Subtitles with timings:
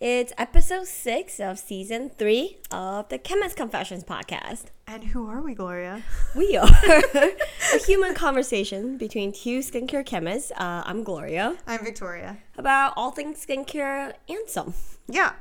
[0.00, 0.08] back.
[0.08, 0.28] We're back.
[0.28, 4.66] It's episode six of season three of the Chemist Confessions podcast.
[4.86, 6.02] And who are we, Gloria?
[6.34, 6.68] We are
[7.14, 10.52] a human conversation between two skincare chemists.
[10.52, 11.56] Uh, I'm Gloria.
[11.66, 12.38] I'm Victoria.
[12.58, 14.74] About all things skincare and some.
[15.08, 15.32] Yeah.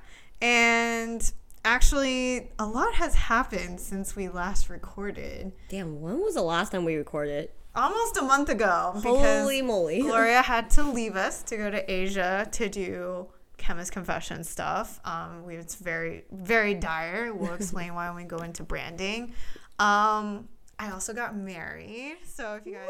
[0.42, 1.32] And
[1.66, 5.52] actually, a lot has happened since we last recorded.
[5.70, 7.50] Damn, when was the last time we recorded?
[7.76, 8.94] Almost a month ago.
[8.96, 10.02] Holy moly.
[10.04, 13.28] Gloria had to leave us to go to Asia to do
[13.60, 15.00] chemist confession stuff.
[15.06, 17.34] Um, we, it's very, very dire.
[17.34, 19.34] We'll explain why when we go into branding.
[19.78, 22.18] Um, I also got married.
[22.26, 22.90] So if you guys,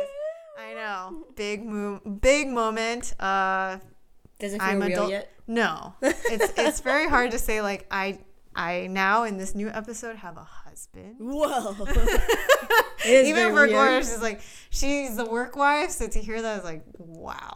[0.57, 3.13] I know, big move, big moment.
[3.19, 3.79] Uh,
[4.39, 5.11] Does it feel I'm real adult.
[5.11, 5.31] yet?
[5.47, 7.61] No, it's it's very hard to say.
[7.61, 8.19] Like I,
[8.55, 10.69] I now in this new episode have a husband.
[11.17, 11.75] Whoa.
[13.05, 13.67] Even for.
[13.67, 15.91] Gloria, she's like she's the work wife.
[15.91, 17.53] So to hear that is like wow.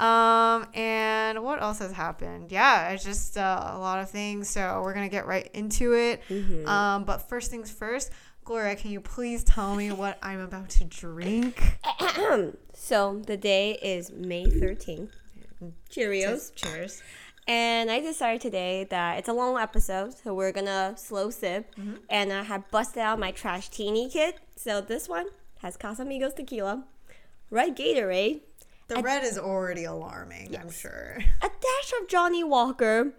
[0.00, 2.50] um, and what else has happened?
[2.50, 4.48] Yeah, it's just uh, a lot of things.
[4.48, 6.22] So we're gonna get right into it.
[6.28, 6.68] Mm-hmm.
[6.68, 8.10] Um, but first things first,
[8.44, 11.78] Gloria, can you please tell me what I'm about to drink?
[12.74, 15.10] so the day is May 13th.
[15.90, 16.54] Cheerios.
[16.54, 17.02] Cheers.
[17.46, 21.74] And I decided today that it's a long episode, so we're gonna slow sip.
[21.76, 21.96] Mm-hmm.
[22.08, 24.38] And I have busted out my trash teeny kit.
[24.56, 25.26] So this one
[25.60, 26.84] has Casamigos tequila,
[27.50, 28.40] red Gatorade,
[28.88, 30.56] The red is already alarming.
[30.58, 31.18] I'm sure.
[31.42, 33.12] a dash of Johnnie Walker,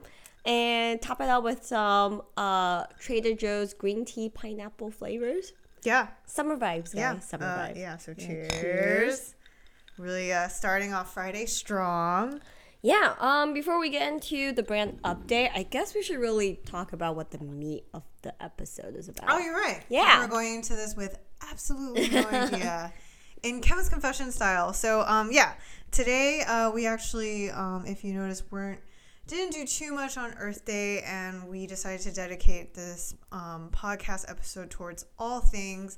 [0.45, 5.53] and top it out with some uh, Trader Joe's green tea pineapple flavors.
[5.83, 6.07] Yeah.
[6.25, 6.95] Summer vibes, guys.
[6.95, 7.19] Yeah.
[7.19, 7.77] Summer uh, vibes.
[7.77, 7.97] Yeah.
[7.97, 8.51] So cheers.
[8.51, 9.35] cheers.
[9.97, 12.41] Really uh, starting off Friday strong.
[12.85, 16.93] Yeah, um, before we get into the brand update, I guess we should really talk
[16.93, 19.25] about what the meat of the episode is about.
[19.27, 19.81] Oh, you're right.
[19.89, 20.19] Yeah.
[20.19, 21.17] We're going into this with
[21.49, 22.93] absolutely no idea.
[23.41, 24.71] In Chemist Confession style.
[24.71, 25.53] So, um, yeah,
[25.89, 28.81] today uh, we actually, um, if you notice, weren't
[29.27, 34.29] didn't do too much on Earth Day, and we decided to dedicate this um, podcast
[34.29, 35.97] episode towards all things.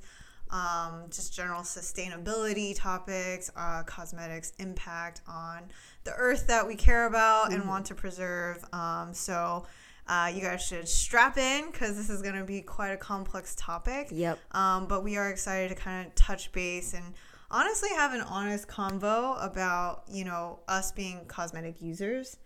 [0.50, 5.64] Um, just general sustainability topics, uh, cosmetics impact on
[6.04, 8.64] the earth that we care about and want to preserve.
[8.72, 9.66] Um, so,
[10.06, 13.54] uh, you guys should strap in because this is going to be quite a complex
[13.58, 14.08] topic.
[14.10, 14.38] Yep.
[14.52, 17.04] Um, but we are excited to kind of touch base and
[17.50, 22.38] honestly have an honest convo about, you know, us being cosmetic users,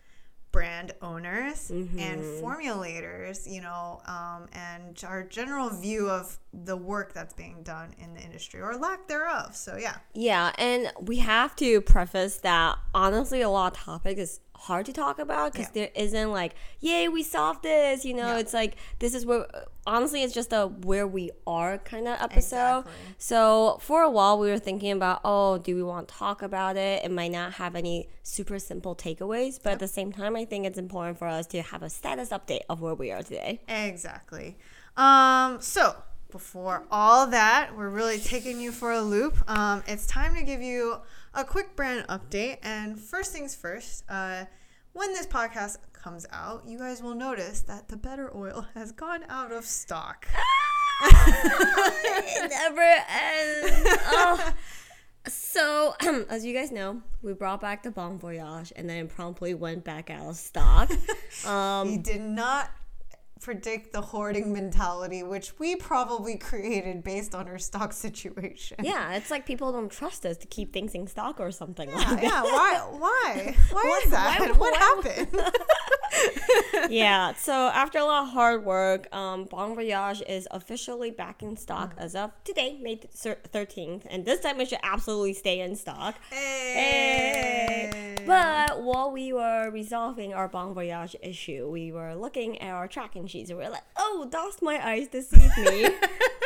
[0.53, 7.33] brand owners, and formulators, you know, um, and our general view of the work that's
[7.33, 9.57] being done in the industry or lack thereof.
[9.57, 9.97] So, yeah.
[10.13, 14.93] Yeah, and we have to preface that honestly, a lot of topics is hard to
[14.93, 15.73] talk about because Yeah.
[15.87, 18.05] there isn't like, yay, we solved this.
[18.05, 18.39] You know, Yeah.
[18.39, 19.47] it's like this is where
[19.87, 22.81] honestly, it's just a where we are kind of episode.
[22.81, 23.15] Exactly.
[23.19, 26.77] So for a while, we were thinking about, oh, do we want to talk about
[26.77, 27.05] it?
[27.05, 30.65] It might not have any super simple takeaways, but at the same time, I think
[30.67, 33.61] it's important for us to have a status update of where we are today.
[33.69, 34.57] Exactly.
[34.97, 35.97] Um, so
[36.31, 39.37] before all that, we're really taking you for a loop.
[39.51, 40.99] Um, it's time to give you
[41.35, 42.59] a quick brand update.
[42.63, 44.45] And first things first, uh,
[44.93, 49.25] when this podcast comes out, you guys will notice that the better oil has gone
[49.29, 50.27] out of stock.
[51.05, 53.99] it never ends.
[54.07, 54.53] Oh.
[55.29, 55.95] So,
[56.29, 60.11] as you guys know, we brought back the Bon Voyage and then promptly went back
[60.11, 60.91] out of stock.
[61.47, 62.71] Um, We did not
[63.43, 68.77] predict the hoarding mentality, which we probably created based on our stock situation.
[68.83, 71.97] yeah, it's like people don't trust us to keep things in stock or something Yeah,
[72.11, 72.43] like yeah.
[72.43, 72.87] Why?
[72.93, 73.57] Why?
[73.71, 74.39] Why Why- is that?
[74.41, 75.53] why- what happened?
[76.91, 81.57] yeah, so after a lot of hard work, um, Bon Voyage is officially back in
[81.57, 84.03] stock as of today, May 13th.
[84.11, 86.15] And this time it should absolutely stay in stock.
[86.31, 88.15] Hey.
[88.27, 93.27] But while we were resolving our Bon Voyage issue, we were looking at our tracking
[93.33, 95.89] sheets and we're like, oh, dust my eyes deceive me.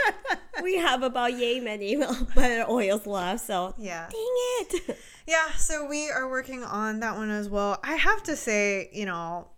[0.62, 1.96] we have about yay many
[2.34, 4.08] better oils left, so yeah.
[4.10, 4.98] dang it.
[5.28, 7.80] Yeah, so we are working on that one as well.
[7.82, 9.48] I have to say, you know,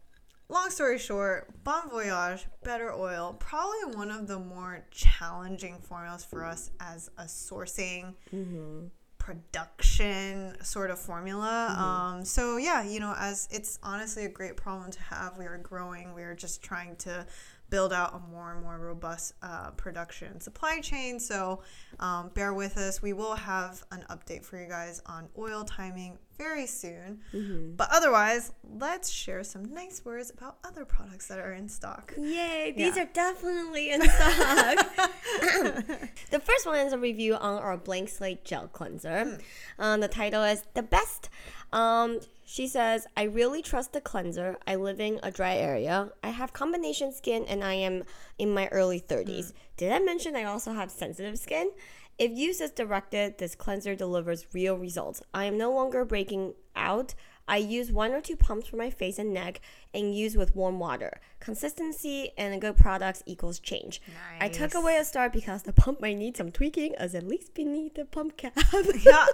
[0.48, 6.42] long story short, Bon Voyage, Better Oil, probably one of the more challenging formulas for
[6.42, 8.86] us as a sourcing mm-hmm.
[9.28, 11.76] Production sort of formula.
[11.78, 15.36] Um, so yeah, you know, as it's honestly a great problem to have.
[15.36, 16.14] We are growing.
[16.14, 17.26] We are just trying to
[17.70, 21.20] build out a more and more robust uh, production supply chain.
[21.20, 21.62] So
[22.00, 23.02] um, bear with us.
[23.02, 27.20] We will have an update for you guys on oil timing very soon.
[27.34, 27.72] Mm-hmm.
[27.76, 32.14] But otherwise, let's share some nice words about other products that are in stock.
[32.16, 33.02] Yay, these Yeah.
[33.02, 34.86] are definitely in stock.
[36.30, 39.38] the first one is a review on our blank slate gel cleanser.
[39.78, 41.28] Um, the title is The Best.
[41.72, 44.56] Um, she says, I really trust the cleanser.
[44.66, 46.08] I live in a dry area.
[46.24, 48.04] I have combination skin and I am
[48.38, 49.50] in my early 30s.
[49.50, 49.56] Hmm.
[49.76, 51.70] Did I mention I also have sensitive skin?
[52.18, 55.20] If used as directed, this cleanser delivers real results.
[55.34, 57.14] I am no longer breaking out.
[57.48, 59.60] I use one or two pumps for my face and neck
[59.94, 61.18] and use with warm water.
[61.40, 64.02] Consistency and good products equals change.
[64.38, 67.54] I took away a star because the pump might need some tweaking, as at least
[67.54, 68.56] beneath the pump cap.
[69.04, 69.26] yeah,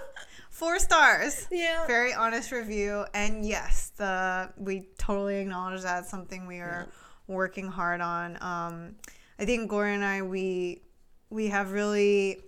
[0.49, 1.47] four stars.
[1.51, 1.85] Yeah.
[1.87, 6.87] Very honest review, and yes, the we totally acknowledge that's something we are
[7.27, 8.37] working hard on.
[8.41, 8.95] Um,
[9.37, 10.81] I think Gloria and I we
[11.29, 12.41] we have really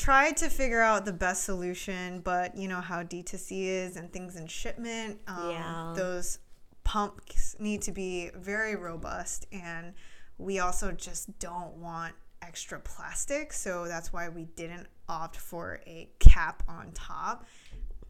[0.00, 4.36] tried to figure out the best solution, but you know how D2C is and things
[4.36, 5.20] in shipment.
[5.26, 5.92] Um, Yeah.
[5.94, 6.38] Those
[6.84, 9.92] pumps need to be very robust, and
[10.38, 13.52] we also just don't want extra plastic.
[13.52, 17.44] So that's why we didn't opt for a cap on top.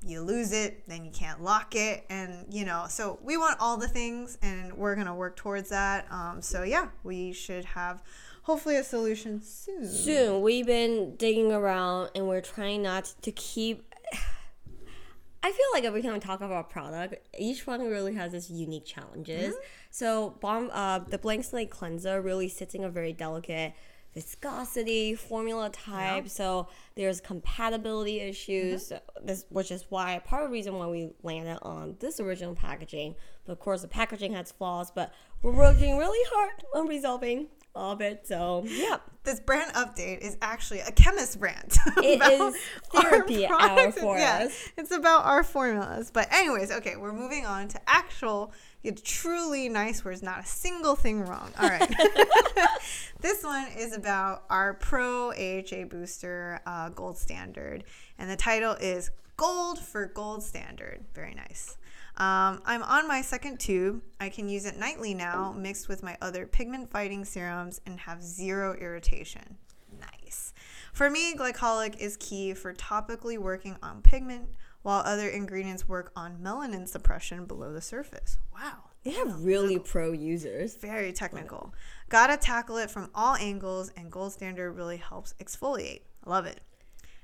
[0.02, 2.86] You lose it, then you can't lock it, and you know.
[2.88, 6.06] So we want all the things, and we're gonna work towards that.
[6.10, 8.02] Um, so yeah, we should have
[8.50, 9.86] hopefully a solution soon.
[9.86, 13.94] Soon, we've been digging around and we're trying not to keep.
[15.44, 18.84] I feel like every time we talk about product, each one really has its unique
[18.84, 19.54] challenges.
[19.54, 19.64] Mm-hmm.
[19.92, 23.72] So, bomb, uh, the blank slate cleanser really sits in a very delicate
[24.14, 26.28] viscosity formula type.
[26.28, 28.86] So there's compatibility issues.
[28.86, 28.94] Mm-hmm.
[28.96, 32.56] Uh, this, which is why part of the reason why we landed on this original
[32.56, 33.14] packaging.
[33.46, 34.90] But of course, the packaging has flaws.
[34.90, 38.26] But we're working really hard on resolving of it.
[38.26, 38.98] So yeah.
[39.22, 41.76] This brand update is actually a chemist brand.
[41.98, 44.68] It is is our hour for Yeah, us.
[44.78, 46.10] It's about our formulas.
[46.10, 48.52] But anyways, okay, we're moving on to actual,
[49.04, 50.22] truly nice words.
[50.22, 51.52] Not a single thing wrong.
[51.60, 51.94] All right.
[53.20, 57.84] this one is about our Pro AHA Booster uh, Gold Standard,
[58.18, 61.04] and the title is Gold for Gold Standard.
[61.14, 61.76] Very nice.
[62.20, 64.02] Um, I'm on my second tube.
[64.20, 68.22] I can use it nightly now, mixed with my other pigment fighting serums, and have
[68.22, 69.56] zero irritation.
[69.98, 70.52] Nice.
[70.92, 74.50] For me, glycolic is key for topically working on pigment,
[74.82, 78.36] while other ingredients work on melanin suppression below the surface.
[78.52, 78.90] Wow.
[79.02, 80.76] They have really pro users.
[80.76, 81.72] Very technical.
[82.10, 86.02] Gotta tackle it from all angles, and Gold Standard really helps exfoliate.
[86.26, 86.60] Love it.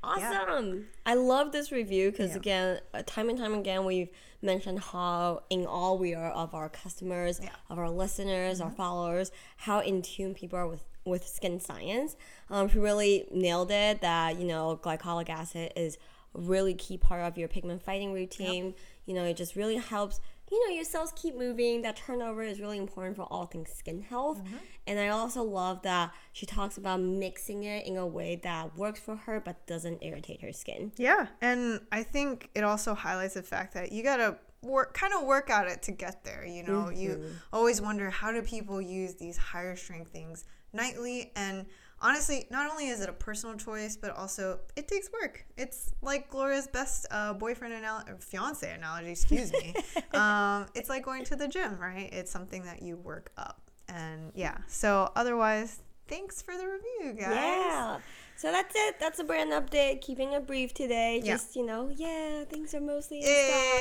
[0.03, 0.87] Awesome.
[1.05, 2.37] I love this review because, Yeah.
[2.37, 4.09] again, uh, time and time again, we've
[4.43, 7.49] mentioned how in all we are of our customers, Yeah.
[7.51, 7.73] Mm-hmm.
[7.73, 12.17] of our listeners, our followers, how in tune people are with, with skin science.
[12.51, 15.99] Um, she really nailed it that, you know, glycolic acid is
[16.35, 18.75] a really key part of your pigment fighting routine.
[19.07, 20.21] You know, it just really helps.
[20.51, 21.83] You know, your cells keep moving.
[21.83, 24.43] That turnover is really important for all things skin health.
[24.45, 24.57] Mm-hmm.
[24.87, 29.01] And I also love that she talks about mixing it in a way that works
[29.01, 30.93] for her but doesn't irritate her skin.
[30.97, 35.25] Yeah, and I think it also highlights the fact that you gotta work, kind of
[35.25, 36.47] work at it to get there.
[36.47, 37.23] You know, you
[37.53, 41.67] always wonder how do people use these higher strength things nightly, and
[42.01, 45.45] honestly, not only is it a personal choice, but also it takes work.
[45.57, 49.11] It's like Gloria's best uh, boyfriend analogy, fiance analogy.
[49.11, 49.75] Excuse me.
[50.15, 52.09] um, it's like going to the gym, right?
[52.13, 54.59] It's something that you work up, and yeah.
[54.67, 57.35] So otherwise, thanks for the review, guys.
[57.35, 57.99] Yeah.
[58.39, 59.01] So that's it.
[59.01, 60.03] That's a brand update.
[60.03, 61.23] Keeping it brief today.
[61.25, 61.35] Yeah.
[61.35, 63.33] Just, you know, yeah, things are mostly in stock.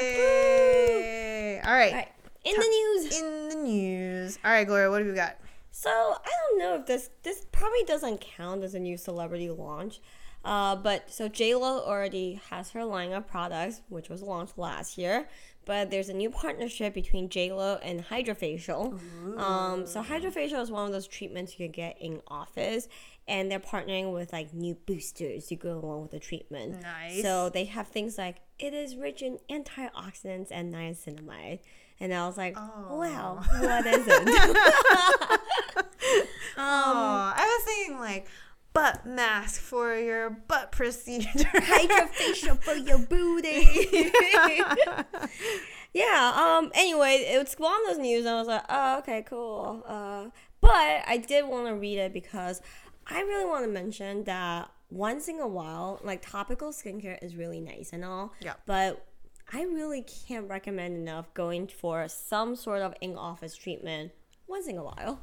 [0.02, 1.62] Yay!
[1.66, 1.92] All right.
[1.92, 2.12] All right.
[2.46, 3.20] In the news.
[3.20, 4.40] In the news.
[4.46, 5.36] All right, Gloria, what have we got?
[5.78, 10.00] So I don't know if this this probably doesn't count as a new celebrity launch,
[10.46, 14.98] uh, but so J Lo already has her line of products, which was launched last
[14.98, 15.28] year.
[15.66, 19.38] But there's a new partnership between J Lo and HydraFacial.
[19.38, 22.88] Um, so HydraFacial is one of those treatments you can get in office,
[23.28, 26.82] and they're partnering with like new boosters to go along with the treatment.
[26.84, 27.22] Nice.
[27.22, 31.60] So they have things like it is rich in antioxidants and niacinamide.
[32.00, 34.24] And I was like, wow, what is it?
[36.58, 38.28] oh, I was thinking like
[38.74, 41.30] butt mask for your butt procedure.
[41.54, 43.66] hydrafacial for your booty.
[45.94, 46.34] yeah.
[46.36, 46.72] Um.
[46.76, 48.26] Anyway, it was one of those news.
[48.26, 49.84] And I was like, oh, okay, cool.
[49.88, 50.26] Uh,
[50.60, 52.62] but I did want to read it because
[53.08, 57.60] I really want to mention that once in a while, like topical skincare is really
[57.60, 58.34] nice and all.
[58.42, 58.54] Yeah.
[58.66, 59.06] But
[59.54, 64.12] I really can't recommend enough going for some sort of in-office treatment
[64.48, 65.20] once in a while.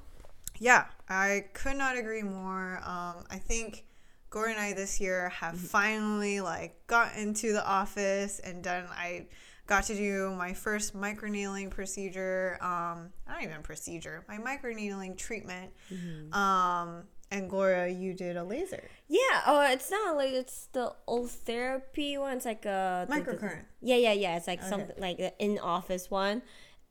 [0.58, 2.76] yeah, I could not agree more.
[2.84, 3.84] Um, I think
[4.30, 5.66] Gloria and I this year have Mm-hmm.
[5.66, 8.84] finally like got into the office and done.
[8.90, 9.26] I
[9.66, 12.58] got to do my first microneedling procedure.
[12.60, 15.72] Um, not even procedure, my microneedling treatment.
[15.92, 16.32] Mm-hmm.
[16.32, 18.84] Um, and Gloria, you did a laser.
[19.08, 19.42] Yeah.
[19.46, 22.36] Oh, it's not like it's the old therapy one.
[22.36, 23.64] It's like a the- the- Microcurrent.
[23.80, 24.36] Yeah, yeah, yeah.
[24.36, 26.42] It's like something like the in office one,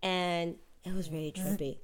[0.04, 1.78] and it was really trippy.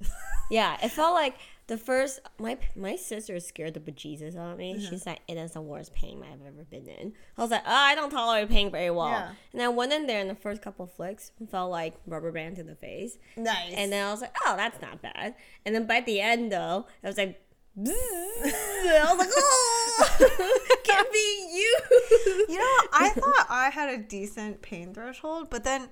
[0.49, 1.35] yeah, it felt like
[1.67, 2.19] the first.
[2.39, 4.73] My my sister scared the bejesus out of me.
[4.75, 4.89] Mm-hmm.
[4.89, 7.13] She's like, it is the worst pain I've ever been in.
[7.37, 9.09] I was like, oh, I don't tolerate pain very well.
[9.09, 9.31] Yeah.
[9.53, 12.55] And I went in there, and the first couple of flicks felt like rubber band
[12.57, 13.17] to the face.
[13.35, 13.73] Nice.
[13.75, 15.35] And then I was like, oh, that's not bad.
[15.65, 17.41] And then by the end, though, it was like,
[17.86, 21.79] I was like, oh, can't be you.
[22.50, 25.89] You know, I thought I had a decent pain threshold, but then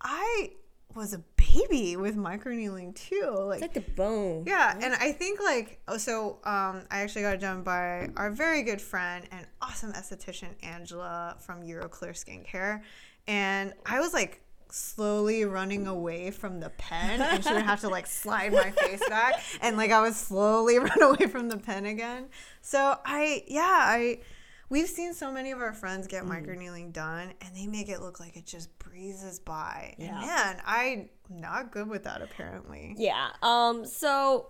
[0.00, 0.52] I
[0.94, 3.28] was a baby with microneedling too.
[3.38, 4.44] Like, It's like the bone.
[4.46, 6.38] yeah, and I think like oh, so.
[6.44, 11.36] Um, I actually got it done by our very good friend and awesome esthetician Angela
[11.40, 12.82] from Euroclear Skincare,
[13.26, 14.40] and I was like
[14.72, 19.02] slowly running away from the pen and she would have to like slide my face
[19.08, 22.26] back and like I would slowly run away from the pen again.
[22.60, 24.20] So I yeah, I
[24.68, 28.18] we've seen so many of our friends get microneedling done and they make it look
[28.20, 29.94] like it just breezes by.
[29.98, 30.20] And Yeah.
[30.20, 32.94] man, I'm not good with that apparently.
[32.98, 33.28] Yeah.
[33.42, 33.84] Um.
[33.86, 34.48] So,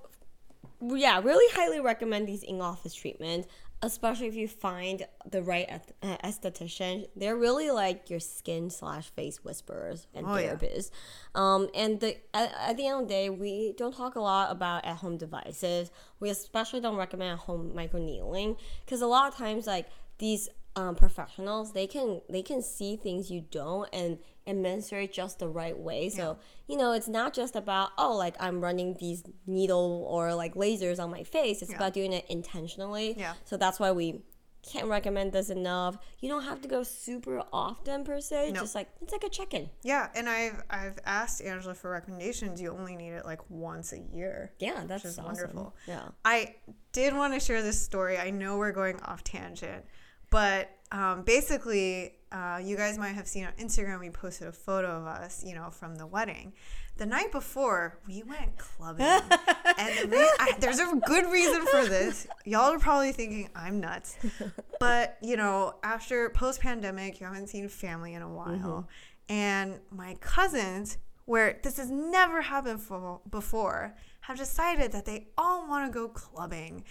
[0.81, 3.49] yeah, really highly recommend these in-office treatments,
[3.83, 5.69] especially if you find the right
[6.03, 7.07] uh, esthetician.
[7.15, 10.55] They're really like your skin slash face whisperers and Oh, yeah.
[10.55, 10.91] therapists.
[11.35, 11.69] Um.
[11.75, 14.85] And the at, at the end of the day, we don't talk a lot about
[14.85, 15.91] at-home devices.
[16.21, 19.87] We especially don't recommend at-home microneedling because a lot of times, like
[20.19, 25.39] these um, professionals, they can they can see things you don't and administer it just
[25.39, 26.09] the right way.
[26.09, 30.55] So you know, it's not just about oh, like I'm running these needle or like
[30.55, 31.63] lasers on my face.
[31.63, 33.15] It's about doing it intentionally.
[33.17, 33.35] Yeah.
[33.45, 34.21] So that's why we
[34.67, 35.97] can't recommend this enough.
[36.21, 38.53] You don't have to go super often per se.
[38.53, 38.61] No.
[38.61, 39.71] Just like it's like a check-in.
[39.83, 42.61] Yeah, and I've I've asked Angela for recommendations.
[42.61, 44.53] You only need it like once a year.
[44.59, 45.25] Yeah, that's awesome.
[45.25, 45.75] wonderful.
[45.87, 46.09] Yeah.
[46.25, 46.57] I
[46.93, 48.19] did want to share this story.
[48.19, 49.85] I know we're going off tangent,
[50.31, 54.01] but um, basically, uh, you guys might have seen on Instagram.
[54.01, 56.53] We posted a photo of us, you know, from the wedding.
[56.97, 59.31] The night before, we went clubbing, and
[59.79, 62.27] I, there's a good reason for this.
[62.47, 64.17] Y'all are probably thinking I'm nuts,
[64.81, 68.89] but you know, after post pandemic, you haven't seen family in a while,
[69.29, 75.69] and my cousins, where this has never happened for, before, have decided that they all
[75.69, 76.83] want to go clubbing.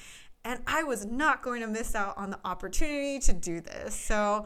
[0.46, 3.96] And I was not going to miss out on the opportunity to do this.
[3.96, 4.46] So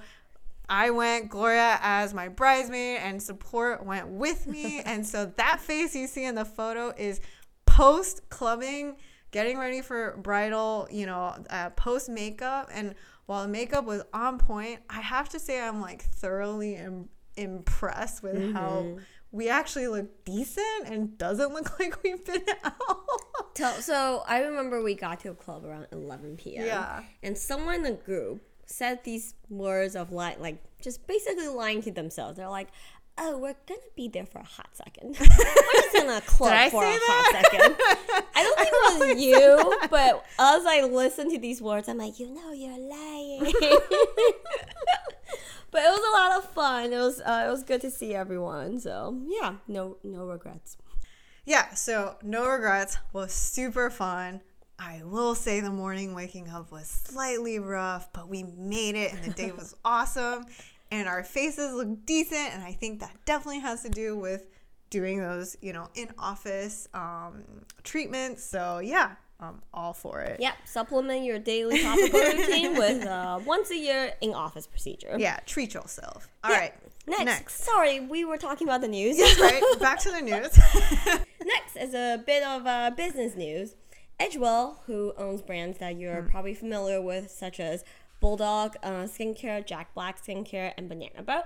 [0.70, 4.80] I went, Gloria as my bridesmaid, and support went with me.
[4.86, 7.20] and so that face you see in the photo is
[7.66, 8.96] post clubbing,
[9.32, 12.70] getting ready for bridal, you know, uh, post makeup.
[12.74, 17.10] And while the makeup was on point, I have to say I'm like thoroughly Im-
[17.36, 18.98] impressed with how
[19.32, 22.76] we actually look decent and doesn't look like we've been out.
[23.56, 26.66] So, so I remember we got to a club around 11 p.m.
[26.66, 27.04] Yeah.
[27.22, 31.92] And someone in the group said these words of like, like just basically lying to
[31.92, 32.38] themselves.
[32.38, 32.70] They're like,
[33.18, 35.18] "Oh, we're gonna be there for a hot second.
[35.20, 37.76] we're just gonna club I for a hot second."
[38.36, 42.20] I don't think it was you, but as I listen to these words, I'm like,
[42.20, 43.54] "You know, you're lying."
[45.72, 46.94] But it was a lot of fun.
[46.94, 48.80] It was uh, it was good to see everyone.
[48.80, 50.78] So yeah, no no regrets.
[51.46, 54.42] Yeah, so no regrets was super fun.
[54.78, 59.24] I will say the morning waking up was slightly rough, but we made it and
[59.24, 60.46] the day was awesome
[60.92, 64.46] and our faces look decent and I think that definitely has to do with
[64.90, 67.44] doing those, you know, in office um,
[67.84, 68.44] treatments.
[68.44, 70.40] So yeah, I'm all for it.
[70.40, 75.16] Yep, supplement your daily topical routine with uh, once a year in office procedure.
[75.18, 76.28] Yeah, treat yourself.
[76.44, 76.74] All right.
[77.08, 77.64] Next, Next.
[77.64, 79.18] sorry, we were talking about the news.
[79.18, 80.58] Yes, right, back to the news.
[81.44, 83.76] Next is a bit of uh, business news.
[84.20, 87.84] Edgewell, who owns brands that you're probably familiar with, such as
[88.20, 91.46] Bulldog uh, Skincare, Jack Black Skincare, and Banana Boat,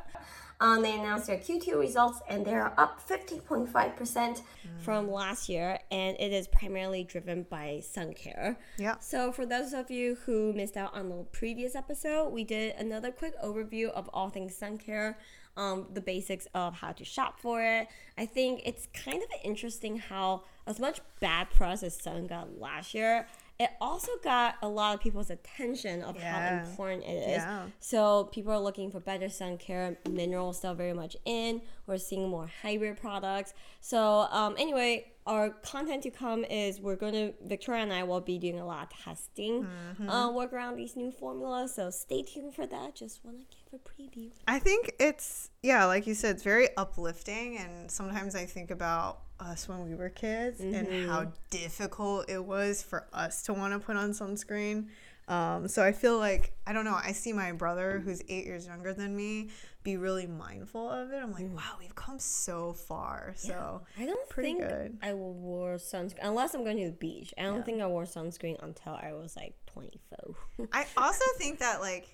[0.63, 4.41] um, they announced their Q2 results and they're up 15.5%
[4.79, 8.57] from last year, and it is primarily driven by sun care.
[8.77, 8.95] Yeah.
[8.99, 13.11] So, for those of you who missed out on the previous episode, we did another
[13.11, 15.17] quick overview of all things sun care,
[15.57, 17.89] um, the basics of how to shop for it.
[18.17, 22.93] I think it's kind of interesting how, as much bad press as sun got last
[22.93, 23.27] year,
[23.59, 26.59] it also got a lot of people's attention of Yeah.
[26.61, 27.37] how important it is.
[27.37, 27.67] Yeah.
[27.79, 29.97] So people are looking for better sun care.
[30.09, 31.61] Minerals still very much in.
[31.85, 33.53] We're seeing more hybrid products.
[33.79, 38.21] So um, anyway, our content to come is we're going to Victoria and I will
[38.21, 40.09] be doing a lot of testing, Mm-hmm.
[40.09, 41.75] uh, work around these new formulas.
[41.75, 42.95] So stay tuned for that.
[42.95, 44.31] Just want to give a preview.
[44.47, 49.19] I think it's yeah, like you said, it's very uplifting and sometimes I think about
[49.39, 53.79] us when we were kids and how difficult it was for us to want to
[53.79, 54.87] put on sunscreen.
[55.27, 58.65] Um, so I feel like I don't know, I see my brother who's eight years
[58.65, 59.49] younger than me
[59.83, 61.17] be really mindful of it.
[61.17, 63.33] I'm like, wow, we've come so far.
[63.35, 64.97] So I don't think good.
[65.01, 67.33] I will wear sunscreen unless I'm going to the beach.
[67.37, 70.35] I don't think I wore sunscreen until I was like 24.
[70.71, 72.07] I also think that like,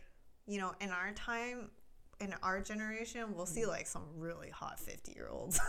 [0.48, 1.70] you know, in our time,
[2.22, 5.60] in our generation, we'll see like some really hot 50 year olds.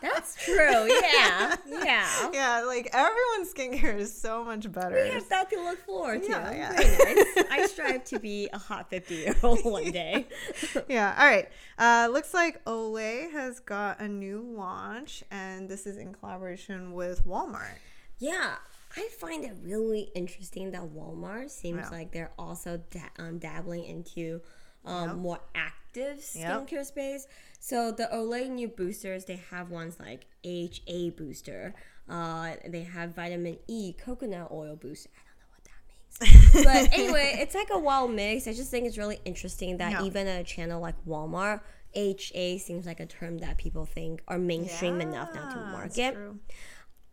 [0.00, 0.88] That's true.
[1.12, 1.56] Yeah.
[1.66, 2.30] Yeah.
[2.32, 4.94] yeah, like everyone's skincare is so much better.
[5.02, 6.28] We have that to look forward to.
[6.30, 6.70] Yeah, yeah.
[6.70, 7.44] Nice.
[7.50, 10.26] I strive to be a hot 50 year old one day.
[10.88, 11.14] yeah.
[11.18, 11.48] All right.
[11.78, 17.24] Uh, looks like Olay has got a new launch, and this is in collaboration with
[17.26, 17.76] Walmart.
[18.18, 18.54] Yeah.
[18.96, 21.88] I find it really interesting that Walmart seems Yeah.
[21.90, 24.40] like they're also da- um, dabbling into
[24.84, 25.16] um, Yep.
[25.18, 26.68] more active Yep.
[26.68, 27.26] skincare space.
[27.60, 31.74] So the Olay new boosters, they have ones like HA booster.
[32.08, 35.10] Uh, they have vitamin E coconut oil booster.
[35.14, 36.64] I don't know what that means.
[36.92, 38.48] but anyway, it's like a wild mix.
[38.48, 40.04] I just think it's really interesting that Yeah.
[40.04, 41.60] even a channel like Walmart,
[41.94, 45.96] HA seems like a term that people think are mainstream enough now to Yeah, that's
[45.96, 46.14] market.
[46.14, 46.38] true.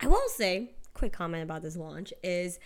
[0.00, 2.58] I will say, quick comment about this launch is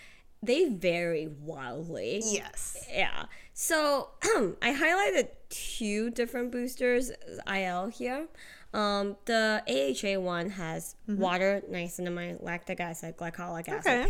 [0.45, 2.23] they vary wildly.
[2.25, 2.87] Yes.
[2.93, 3.25] Yeah.
[3.53, 4.09] So
[4.63, 7.13] I highlighted two different boosters
[7.53, 8.27] IL here.
[8.73, 14.09] Um, the AHA one has water, niacinamide, lactic acid, glycolic acid,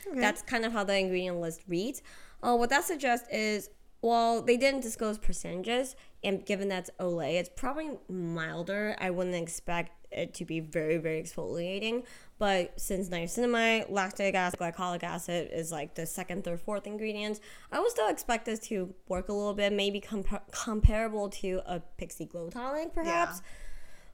[0.00, 0.12] Mm-hmm.
[0.12, 0.20] Okay.
[0.20, 2.02] That's kind of how the ingredient list reads.
[2.42, 3.68] Uh, what that suggests is,
[4.02, 8.96] well, they didn't disclose percentages, and given that's Olay, it's probably milder.
[8.98, 12.04] I wouldn't expect it to be very, very exfoliating.
[12.38, 17.40] But since niacinamide, lactic acid, glycolic acid is like the second, third, fourth ingredients,
[17.70, 21.82] I would still expect this to work a little bit, maybe compa- comparable to a
[22.00, 23.42] Pixi Glow Tonic, perhaps.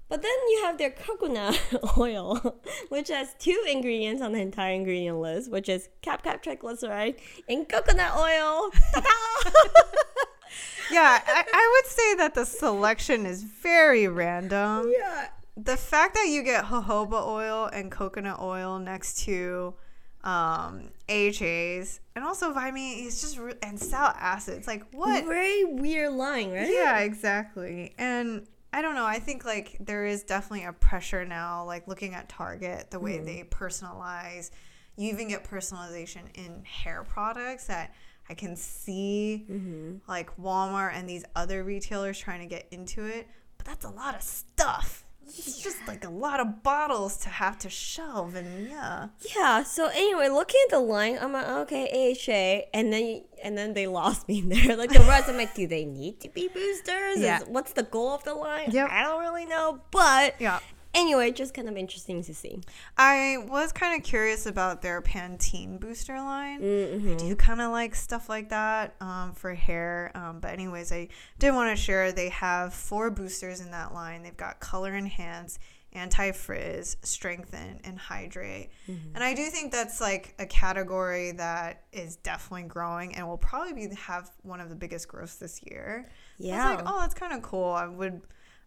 [0.08, 1.60] But then you have their coconut
[1.98, 2.60] oil,
[2.90, 7.16] which has two ingredients on the entire ingredient list, which is cap cap triglyceride
[7.48, 8.70] and coconut oil.
[10.90, 14.92] Yeah, I, I would say that the selection is very random.
[14.96, 15.28] yeah.
[15.56, 19.74] The fact that you get jojoba oil and coconut oil next to
[20.22, 24.58] um, AHAs and also vitamin E is just re- and salicylic acid.
[24.58, 25.24] It's like what?
[25.24, 26.70] Very weird line, right?
[26.72, 27.92] Yeah, exactly.
[27.98, 29.06] And I don't know.
[29.06, 33.16] I think like there is definitely a pressure now, like looking at Target, the way
[33.16, 33.24] mm-hmm.
[33.24, 34.50] they personalize.
[34.96, 37.94] You even get personalization in hair products that
[38.28, 39.96] I can see, mm-hmm.
[40.08, 43.28] like Walmart and these other retailers trying to get into it.
[43.56, 45.05] But that's a lot of stuff.
[45.28, 49.08] It's just like a lot of bottles to have to shelve, and yeah.
[49.36, 49.62] Yeah.
[49.64, 53.86] So anyway, looking at the line, I'm like, okay, AHA, and then and then they
[53.86, 54.76] lost me there.
[54.76, 57.18] Like the rest, I'm like, do they need to be boosters?
[57.26, 57.42] Yeah.
[57.42, 58.70] Is, what's the goal of the line?
[58.70, 58.88] Yep.
[58.90, 60.60] I don't really know, but Yeah.
[60.96, 62.60] Anyway, just kind of interesting to see.
[62.96, 66.60] I was kind of curious about their Pantene booster line.
[66.60, 67.12] Mm-hmm.
[67.12, 70.10] I do kind of like stuff like that um, for hair.
[70.14, 74.22] Um, but, anyways, I did want to share they have four boosters in that line.
[74.22, 75.58] They've got Color Enhance,
[75.92, 78.70] Anti Frizz, Strengthen, and Hydrate.
[78.88, 79.14] Mm-hmm.
[79.14, 83.72] And I do think that's like a category that is definitely growing and will probably
[83.72, 86.08] be, have one of the biggest growths this year.
[86.38, 86.70] Yeah.
[86.70, 87.70] was like, oh, that's kind of cool.
[87.70, 88.22] I would,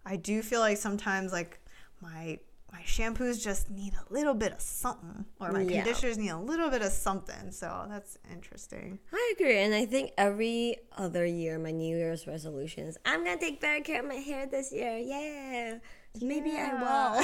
[0.06, 1.60] I do feel like sometimes like
[2.02, 2.40] my
[2.72, 5.82] my shampoos just need a little bit of something, or my Yeah.
[5.82, 7.52] conditioners need a little bit of something.
[7.52, 9.00] So that's interesting.
[9.12, 13.60] I agree, and I think every other year, my New Year's resolutions, I'm gonna take
[13.60, 15.00] better care of my hair this year.
[15.00, 15.80] Yeah,
[16.22, 17.24] maybe I will.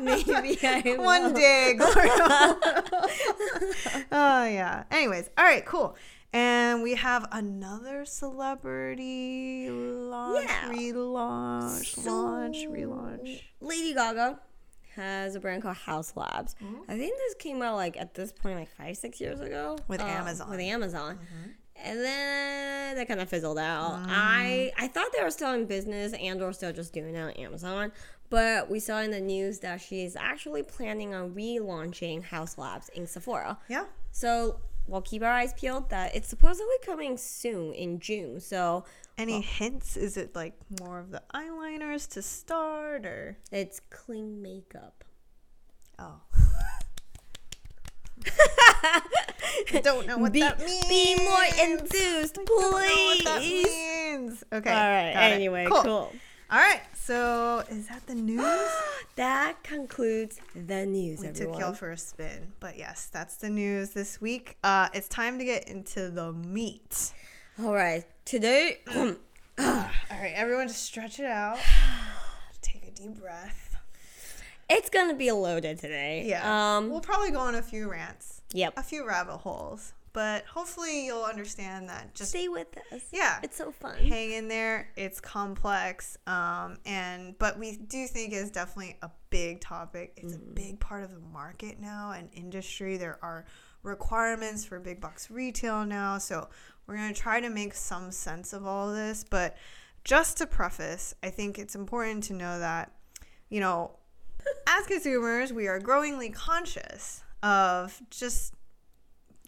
[0.04, 1.04] maybe I will.
[1.04, 2.56] One day, oh
[4.44, 4.82] yeah.
[4.90, 5.94] Anyways, all right, cool.
[6.32, 10.70] And we have another celebrity launch, Yeah.
[10.70, 13.42] relaunch, launch, relaunch.
[13.60, 14.38] Lady Gaga
[14.94, 16.54] has a brand called Haus Labs.
[16.62, 16.82] Mm-hmm.
[16.90, 20.00] I think this came out like at this point, like five, six years ago With
[20.00, 20.50] Uh, Amazon.
[20.50, 21.16] With Amazon.
[21.16, 21.50] Mm-hmm.
[21.80, 24.00] And then that kind of fizzled out.
[24.08, 27.30] I I thought they were still in business and or still just doing it on
[27.32, 27.92] Amazon.
[28.30, 33.06] But we saw in the news that she's actually planning on relaunching Haus Labs in
[33.06, 33.58] Sephora.
[33.68, 33.84] Yeah.
[34.10, 38.40] So we'll keep our eyes peeled that it's supposedly coming soon in June.
[38.40, 38.84] So
[39.16, 39.96] Any hints?
[39.96, 45.04] Is it like more of the eyeliners to start, or it's clean makeup.
[45.98, 46.20] oh?
[49.72, 50.86] I don't know what Be, that means.
[50.86, 53.64] be more enthused, I don't know what that please.
[53.66, 54.44] means.
[54.52, 54.70] Okay.
[54.70, 55.12] All right.
[55.32, 56.12] Anyway, cool.
[56.50, 56.80] All right.
[57.08, 58.44] So is that the news?
[59.16, 61.54] That concludes the news, we everyone.
[61.54, 64.58] took y'all for a spin, but yes, that's the news this week.
[64.62, 67.12] Uh, it's time to get into the meat.
[67.60, 68.78] All right, today.
[68.94, 69.16] All
[69.58, 71.58] right, everyone, just stretch it out.
[72.62, 73.76] Take a deep breath.
[74.70, 76.24] it's gonna be loaded today.
[76.28, 76.76] Yeah.
[76.76, 76.90] Um.
[76.90, 78.74] we'll probably go on a few rants, Yep.
[78.76, 83.02] a few rabbit holes, but hopefully you'll understand that just Stay with us.
[83.12, 83.96] yeah, It's so fun.
[83.98, 84.90] hang in there.
[84.96, 90.14] It's complex, um, and but we do think it's definitely a big topic.
[90.16, 92.96] It's a big part of the market now and industry.
[92.96, 93.44] There are
[93.84, 96.48] requirements for big box retail now, so
[96.88, 99.22] we're gonna try to make some sense of all of this.
[99.22, 99.56] But
[100.02, 102.90] just to preface, I think it's important to know that
[103.50, 103.92] you know,
[104.66, 108.54] as consumers, we are growingly conscious of just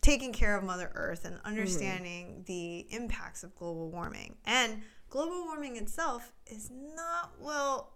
[0.00, 1.46] taking care of Mother Earth and mm-hmm.
[1.46, 4.36] understanding the impacts of global warming.
[4.44, 7.92] And global warming itself is not well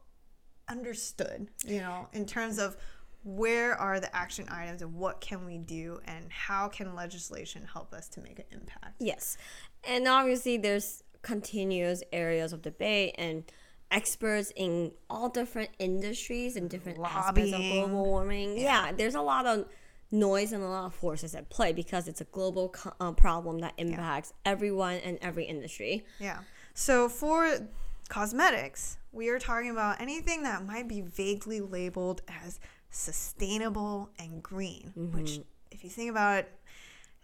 [0.68, 2.76] understood, you know, in terms of
[3.22, 7.94] where are the action items and what can we do and how can legislation help
[7.94, 8.96] us to make an impact.
[9.00, 9.38] Yes.
[9.88, 13.44] And obviously, there's continuous areas of debate and
[13.90, 18.58] experts in all different industries and different aspects of global warming.
[18.58, 18.92] Yeah.
[18.92, 19.66] there's a lot of
[20.14, 23.58] noise and a lot of forces at play because it's a global co- uh, problem
[23.60, 26.04] that impacts everyone and every industry.
[26.18, 26.38] Yeah.
[26.74, 27.68] So for
[28.08, 32.58] cosmetics, we are talking about anything that might be vaguely labeled as
[32.90, 36.52] sustainable and green, which, if you think about it,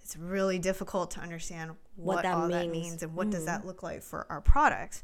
[0.03, 2.73] it's really difficult to understand what, What that all that means.
[2.91, 5.03] means and what does that look like for our products.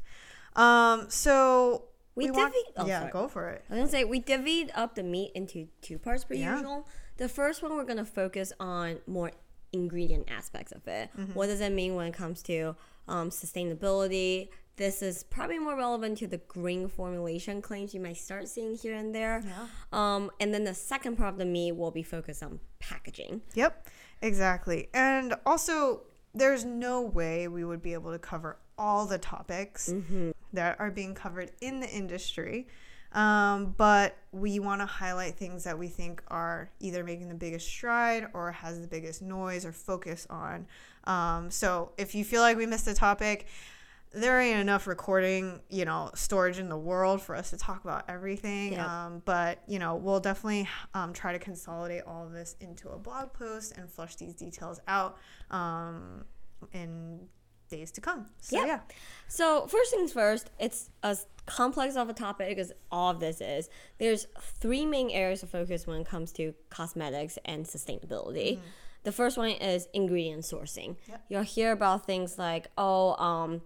[0.55, 3.11] Um, so We want- divvy- oh, yeah, sorry.
[3.11, 3.63] go for it.
[3.69, 6.55] I was gonna say we divvied up the meat into two parts per Yeah.
[6.57, 6.87] usual.
[7.17, 9.31] The first one we're gonna focus on more
[9.73, 11.09] ingredient aspects of it.
[11.17, 11.33] Mm-hmm.
[11.33, 12.75] What does it mean when it comes to
[13.07, 14.49] um, sustainability?
[14.77, 18.93] This is probably more relevant to the green formulation claims you might start seeing here
[18.93, 19.43] and there.
[19.43, 19.67] Yeah.
[19.91, 23.41] Um, and then the second part of the meat will be focused on packaging.
[23.55, 23.87] Yep,
[24.21, 24.89] exactly.
[24.93, 26.03] And also,
[26.35, 29.91] there's no way we would be able to cover all the topics
[30.53, 32.67] that are being covered in the industry.
[33.17, 37.67] Um, but we want to highlight things that we think are either making the biggest
[37.67, 40.67] stride or has the biggest noise or focus on.
[41.05, 43.47] Um, so if you feel like we missed a topic,
[44.13, 48.05] there ain't enough recording, you know, storage in the world for us to talk about
[48.07, 48.73] everything.
[48.73, 49.05] Yeah.
[49.05, 52.99] Um, but you know, we'll definitely um, try to consolidate all of this into a
[52.99, 55.17] blog post and flush these details out
[55.49, 56.23] um,
[56.71, 57.27] in
[57.67, 58.27] days to come.
[58.39, 58.65] So Yeah.
[58.65, 58.79] yeah,
[59.27, 63.69] So first things first, it's as complex of a topic as all of this is.
[63.99, 64.27] There's
[64.59, 68.59] three main areas of focus when it comes to cosmetics and sustainability.
[69.03, 70.97] The first one is ingredient sourcing.
[71.07, 71.23] Yep.
[71.29, 73.61] You'll hear about things like, oh, um,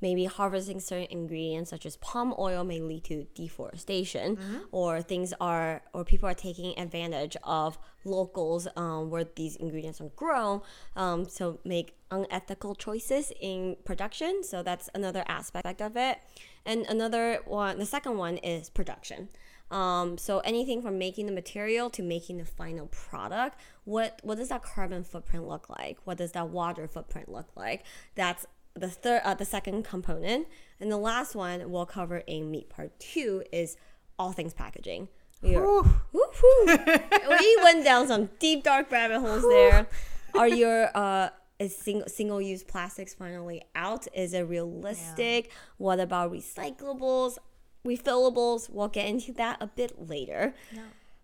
[0.00, 4.38] maybe harvesting certain ingredients such as palm oil may lead to deforestation,
[4.70, 10.10] or things are, or people are taking advantage of locals um, where these ingredients are
[10.16, 10.60] grown,
[10.96, 14.42] um, so make unethical choices in production.
[14.42, 16.18] So that's another aspect of it.
[16.64, 19.28] And another one, the second one is production.
[19.70, 24.48] Um, so anything from making the material to making the final product, what what does
[24.50, 25.98] that carbon footprint look like?
[26.04, 27.84] What does that water footprint look like?
[28.14, 30.46] That's the third, uh, the second component,
[30.80, 33.76] and the last one we'll cover in meat part two is
[34.18, 35.08] all things packaging.
[35.42, 39.86] We, are, we went down some deep dark rabbit holes there.
[40.34, 44.06] Are your uh is single single use plastics finally out?
[44.14, 45.50] Is it realistic?
[45.78, 47.38] What about recyclables,
[47.86, 48.68] refillables?
[48.70, 50.54] We'll get into that a bit later.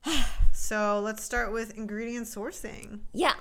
[0.55, 3.01] So let's start with ingredient sourcing.
[3.15, 3.33] Yeah.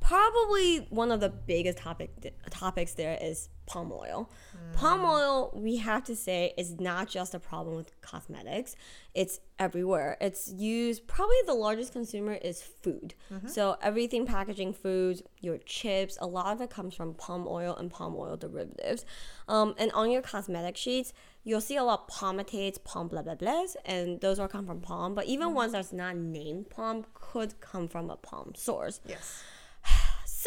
[0.00, 4.30] Probably one of the biggest topic topics there is palm oil.
[4.74, 5.14] Palm mm.
[5.14, 8.74] oil, we have to say, is not just a problem with cosmetics.
[9.14, 10.16] It's everywhere.
[10.20, 11.06] It's used.
[11.06, 13.14] Probably the largest consumer is food.
[13.32, 13.48] Mm-hmm.
[13.48, 17.90] So everything packaging foods, your chips, a lot of it comes from palm oil and
[17.90, 19.04] palm oil derivatives.
[19.48, 21.12] Um, and on your cosmetic sheets,
[21.44, 24.80] you'll see a lot of palmitates, palm blah blah blahs, and those all come from
[24.80, 25.14] palm.
[25.14, 25.54] But even mm.
[25.54, 29.00] ones that's not named palm could come from a palm source.
[29.06, 29.42] Yes.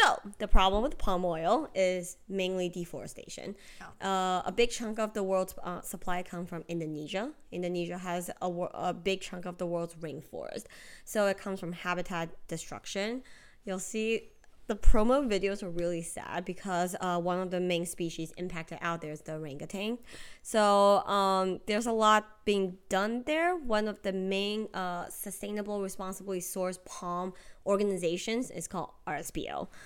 [0.02, 3.56] So the problem with palm oil is mainly deforestation.
[4.02, 7.32] Uh, a big chunk of the world's uh, supply comes from Indonesia.
[7.52, 10.66] Indonesia has a, a big chunk of the world's rainforest,
[11.06, 13.22] so it comes from habitat destruction.
[13.64, 14.32] You'll see
[14.68, 19.02] the promo videos are really sad because uh, one of the main species impacted out
[19.02, 19.98] there is the orangutan.
[20.44, 23.56] So um, there's a lot being done there.
[23.58, 27.34] One of the main uh, sustainable, responsibly sourced palm
[27.66, 29.68] organizations is called RSPO.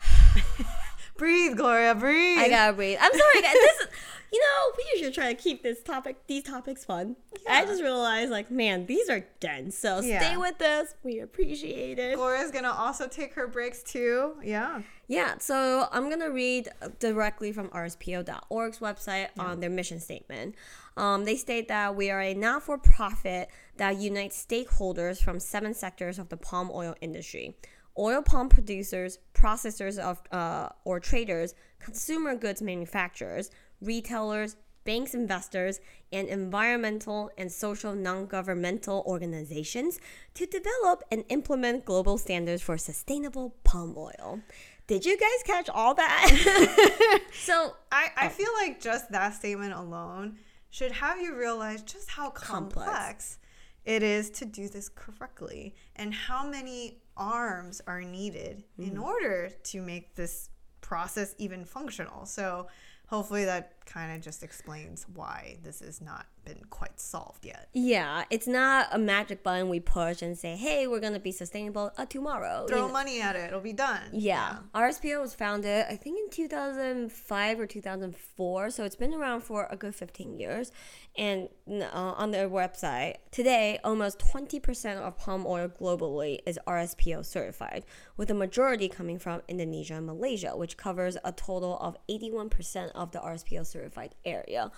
[1.20, 2.38] breathe, Gloria, breathe.
[2.38, 2.98] I gotta breathe.
[3.00, 3.52] I'm sorry, guys.
[3.52, 3.86] This is,
[4.32, 7.16] you know, we usually try to keep this topic, these topics fun.
[7.48, 9.76] I just realized, like, man, these are dense.
[9.76, 10.18] So Yeah.
[10.20, 10.94] stay with us.
[11.02, 12.16] We appreciate it.
[12.16, 14.34] Gloria's gonna also take her breaks too.
[14.42, 14.82] Yeah.
[15.08, 16.68] Yeah, so I'm to read
[17.00, 20.54] directly from RSPO.org's website on their mission statement.
[20.96, 25.74] Um, they state that we are a not for profit that unites stakeholders from seven
[25.74, 27.56] sectors of the palm oil industry
[27.98, 33.50] oil palm producers, processors of uh, or traders, consumer goods manufacturers,
[33.80, 35.80] retailers, banks, investors,
[36.12, 40.00] and environmental and social non governmental organizations
[40.34, 44.40] to develop and implement global standards for sustainable palm oil.
[44.86, 47.20] Did you guys catch all that?
[47.32, 50.38] so, I, I feel like just that statement alone
[50.70, 53.38] should have you realize just how complex, Complex.
[53.84, 59.02] it is to do this correctly and how many arms are needed in hmm.
[59.02, 60.48] order to make this
[60.80, 62.26] process even functional.
[62.26, 62.66] So
[63.06, 67.68] hopefully that kind of just explains why this has not been quite solved yet.
[67.72, 71.32] yeah, it's not a magic button we push and say, hey, we're going to be
[71.32, 72.62] sustainable uh, tomorrow.
[72.62, 72.92] you Throw know?
[72.92, 74.02] money at it, it'll be done.
[74.12, 74.58] Yeah.
[74.74, 78.70] RSPO was founded, I think, in 2005 or 2004.
[78.70, 80.72] So it's been around for a good 15 years.
[81.18, 87.84] And uh, on their website, today, almost 20% of palm oil globally is RSPO certified,
[88.16, 93.10] with the majority coming from Indonesia and Malaysia, which covers a total of 81% of
[93.10, 93.79] the RSPO certified
[94.24, 94.70] area.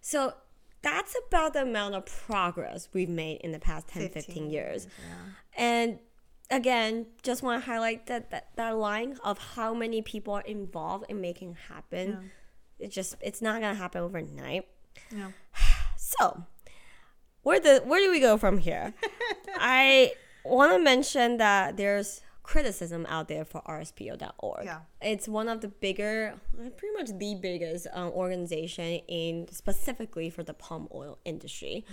[0.00, 0.34] So
[0.82, 4.86] that's about the amount of progress we've made in the past 10, 15, years.
[5.56, 5.98] And
[6.50, 11.06] again, just want to highlight that, that that line of how many people are involved
[11.08, 12.30] in making it happen.
[12.78, 14.66] It just it's not gonna happen overnight.
[15.10, 15.30] Yeah.
[15.98, 16.44] So
[17.42, 18.94] where the where do we go from here?
[19.56, 20.12] I
[20.44, 24.64] want to mention that there's criticism out there for RSPO.org.
[24.64, 24.80] Yeah.
[25.12, 30.42] It's one of the bigger, uh, pretty much the biggest um, organization in specifically for
[30.42, 31.84] the palm oil industry.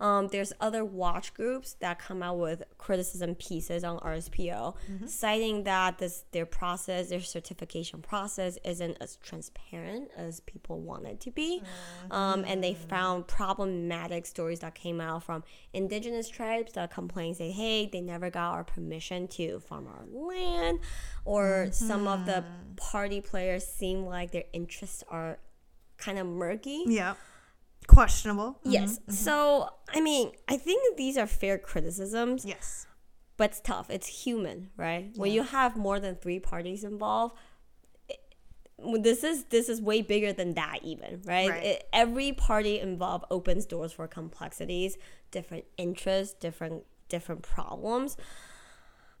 [0.00, 4.74] Um, there's other watch groups that come out with criticism pieces on RSPO,
[5.06, 11.20] citing that this their process, their certification process, isn't as transparent as people want it
[11.20, 11.62] to be,
[12.10, 17.50] um, and they found problematic stories that came out from indigenous tribes that complain, say,
[17.50, 20.78] "Hey, they never got our permission to farm our land,"
[21.24, 22.74] or some of the mm-hmm.
[22.76, 25.38] party players seem like their interests are
[25.98, 26.84] kind of murky.
[26.86, 27.14] Yeah.
[27.86, 28.58] Questionable.
[28.60, 28.70] Mm-hmm.
[28.70, 28.98] Yes.
[28.98, 29.12] Mm-hmm.
[29.12, 32.86] So, I mean, I think these are fair criticisms, Yes.
[33.36, 33.90] but it's tough.
[33.90, 35.10] It's human, right?
[35.16, 37.36] When you have more than three parties involved,
[38.08, 38.20] it-
[39.02, 41.64] this is this is way bigger than that even right, Right.
[41.64, 44.96] It- every party involved opens doors for complexities
[45.30, 48.16] different interests different different problems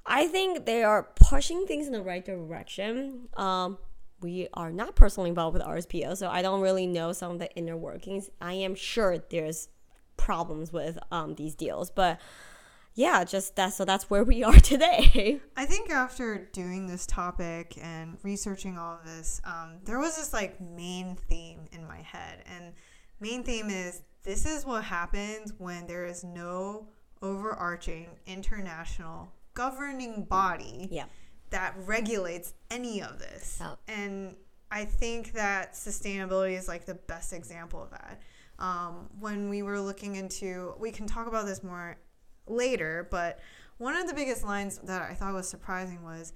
[0.06, 3.78] i think they are pushing things in the right direction um,
[4.22, 7.52] we are not personally involved with RSPO, so I don't really know some of the
[7.56, 8.30] inner workings.
[8.40, 9.68] I am sure there's
[10.16, 12.20] problems with um, these deals, but
[12.94, 13.72] yeah, just that.
[13.72, 15.40] So that's where we are today.
[15.56, 20.32] I think after doing this topic and researching all of this, um, there was this
[20.32, 22.44] like main theme in my head.
[22.46, 22.74] And
[23.20, 26.86] main theme is this is what happens when there is no
[27.22, 31.04] overarching international governing body yeah.
[31.50, 33.58] that regulates any of this.
[33.60, 33.74] Yeah.
[33.88, 34.36] And
[34.70, 38.20] I think that sustainability is like the best example of that.
[38.58, 41.98] Um, when we were looking into, we can talk about this more
[42.46, 43.40] later, but
[43.78, 46.32] one of the biggest lines that I thought was surprising was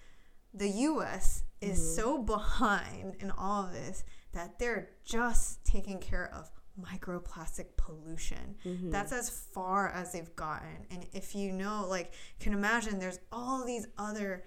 [0.52, 6.50] the US is so behind in all of this that they're just taking care of
[6.81, 8.57] microplastic pollution.
[8.65, 8.91] Mm-hmm.
[8.91, 10.87] That's as far as they've gotten.
[10.91, 14.45] And if you know, like, can imagine there's all these other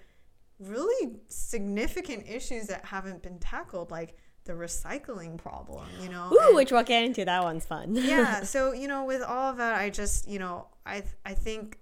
[0.58, 6.30] really significant issues that haven't been tackled, like the recycling problem, you know?
[6.32, 7.24] Ooh, and- which we'll get into.
[7.24, 7.94] That one's fun.
[7.94, 11.78] yeah so you know with all of that i just you know i i think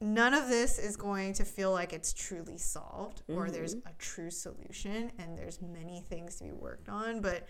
[0.00, 3.88] none of this is going to feel like it's truly solved or there's mm-hmm.
[3.88, 7.46] a true solution and there's many things to be worked on but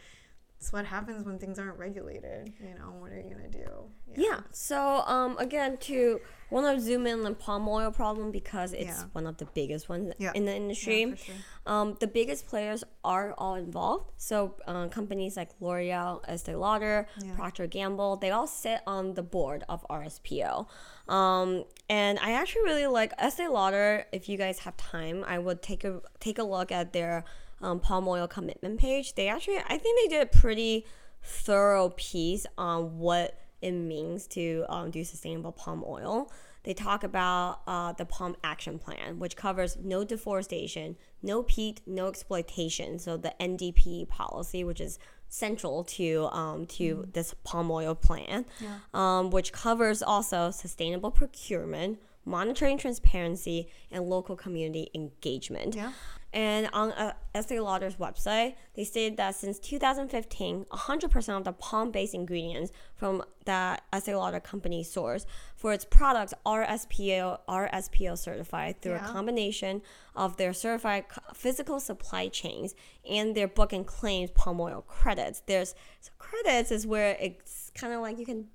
[0.62, 3.68] it's what happens when things aren't regulated you know what are you gonna do
[4.14, 4.40] Yeah.
[4.52, 4.78] So
[5.14, 6.20] um, again, to
[6.50, 9.04] want to zoom in on the palm oil problem because it's Yeah.
[9.18, 10.32] one of the biggest ones Yeah.
[10.34, 11.00] in the industry.
[11.16, 11.34] sure.
[11.72, 14.06] Um, the biggest players are all involved.
[14.18, 17.34] So uh, companies like L'Oreal, Estee Lauder, Yeah.
[17.38, 20.66] Procter Gamble, they all sit on the board of RSPO.
[21.08, 24.04] Um, and I actually really like Estee Lauder.
[24.12, 27.24] If you guys have time, I would take a take a look at their
[27.62, 29.14] um, palm oil commitment page.
[29.14, 30.86] They actually, I think they did a pretty
[31.22, 36.30] thorough piece on what it means to um, do sustainable palm oil.
[36.64, 42.08] they talk about uh, the Palm Action Plan, which covers no deforestation, no peat, no
[42.08, 42.98] exploitation.
[42.98, 44.98] So the NDP policy, which is
[45.28, 47.12] central to um, to mm.
[47.14, 48.78] this palm oil plan, yeah.
[48.92, 55.74] um, which covers also sustainable procurement, monitoring transparency, and local community engagement.
[55.74, 55.92] Yeah.
[56.32, 62.14] And on uh, Estee Lauder's website, they stated that since 2015, 100% of the palm-based
[62.14, 68.80] ingredients from that Estee Lauder company source for its products are SPO, are SPO certified
[68.80, 69.10] through yeah.
[69.10, 69.82] a combination
[70.16, 72.74] of their certified physical supply chains
[73.08, 75.42] and their book and claims palm oil credits.
[75.46, 78.46] There's so credits is where it's kind of like you can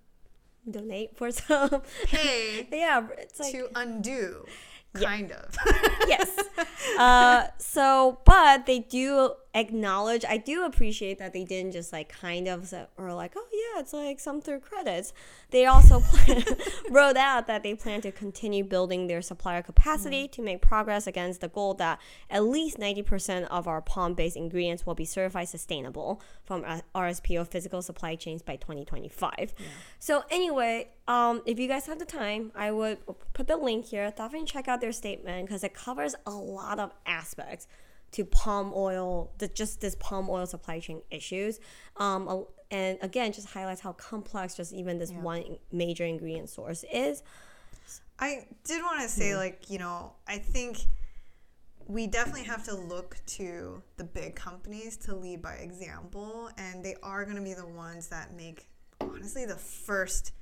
[0.69, 1.83] donate for some.
[2.07, 4.45] Hey, yeah, it's like to undo
[5.01, 5.37] kind yeah.
[5.37, 5.57] of.
[6.07, 6.39] yes.
[6.97, 12.47] Uh, so, but they do acknowledge, I do appreciate that they didn't just like kind
[12.47, 15.13] of, or like, oh yeah, it's like some through credits.
[15.51, 16.03] They also
[16.89, 20.33] wrote out that they plan to continue building their supplier capacity mm-hmm.
[20.33, 24.85] to make progress against the goal that at least 90% of our palm based ingredients
[24.85, 26.63] will be certified sustainable from
[26.95, 29.33] RSPO physical supply chains by 2025.
[29.37, 29.65] Yeah.
[29.99, 32.99] So, anyway, um, if you guys have the time, I would
[33.33, 34.11] put the link here.
[34.15, 37.67] Definitely check out their statement because it covers a lot of aspects
[38.11, 41.59] to palm oil, the, just this palm oil supply chain issues.
[41.97, 45.21] Um, and again, just highlights how complex just even this yeah.
[45.21, 47.23] one major ingredient source is.
[48.19, 49.37] I did want to say, mm.
[49.37, 50.79] like, you know, I think
[51.87, 56.95] we definitely have to look to the big companies to lead by example, and they
[57.03, 58.67] are going to be the ones that make,
[58.99, 60.33] honestly, the first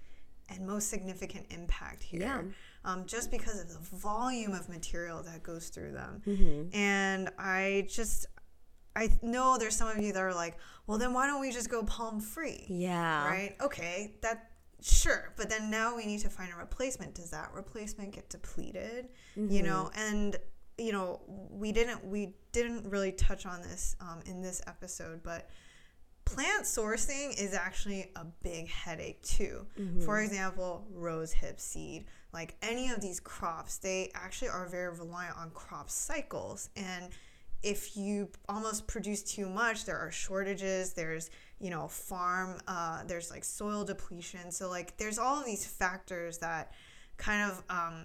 [0.49, 2.21] and most significant impact here.
[2.21, 2.41] Yeah
[2.85, 6.21] um, just because of the volume of material that goes through them.
[6.25, 6.75] Mm-hmm.
[6.75, 8.27] And I just,
[8.95, 11.69] I know there's some of you that are like, well, then why don't we just
[11.69, 12.65] go palm free?
[12.69, 13.27] Yeah.
[13.27, 13.55] Right?
[13.59, 18.11] Okay, that sure but then now we need to find a replacement does that replacement
[18.11, 19.51] get depleted mm-hmm.
[19.51, 20.35] you know and
[20.77, 21.19] you know
[21.49, 25.49] we didn't we didn't really touch on this um, in this episode but
[26.25, 30.01] plant sourcing is actually a big headache too mm-hmm.
[30.01, 35.37] for example rose hip seed like any of these crops, they actually are very reliant
[35.37, 36.69] on crop cycles.
[36.75, 37.09] And
[37.63, 40.91] if you almost produce too much, there are shortages.
[40.91, 44.51] There's, you know, farm, uh, there's like soil depletion.
[44.51, 46.73] So, like, there's all of these factors that
[47.15, 48.03] kind of um,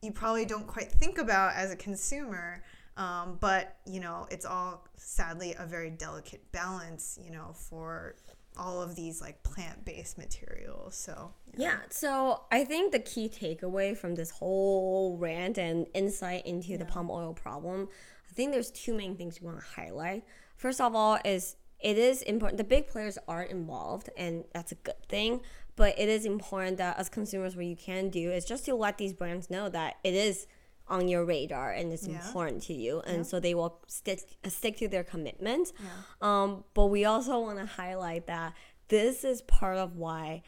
[0.00, 2.64] you probably don't quite think about as a consumer.
[2.96, 8.16] Um, but, you know, it's all sadly a very delicate balance, you know, for
[8.56, 11.68] all of these like plant-based materials so yeah.
[11.68, 11.78] yeah.
[11.88, 16.76] so i think the key takeaway from this whole rant and insight into yeah.
[16.76, 17.88] the palm oil problem
[18.30, 20.22] i think there's two main things we want to highlight
[20.56, 24.76] first of all is it is important the big players are involved and that's a
[24.76, 25.40] good thing
[25.74, 28.98] but it is important that as consumers what you can do is just to let
[28.98, 30.46] these brands know that it is
[30.92, 32.24] on your radar and it's yeah.
[32.24, 33.22] important to you and yeah.
[33.22, 35.88] so they will stick stick to their commitment yeah.
[36.20, 38.52] um, but we also want to highlight that
[38.88, 40.42] this is part of why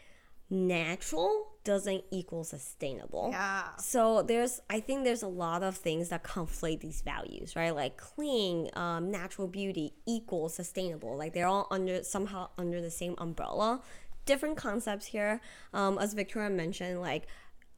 [0.50, 3.28] natural doesn't equal sustainable.
[3.32, 3.74] Yeah.
[3.78, 7.74] So there's, I think there's a lot of things that conflate these values, right?
[7.74, 11.16] Like clean, um, natural beauty equals sustainable.
[11.16, 13.80] Like they're all under somehow under the same umbrella.
[14.26, 15.40] Different concepts here.
[15.72, 17.26] Um, as Victoria mentioned, like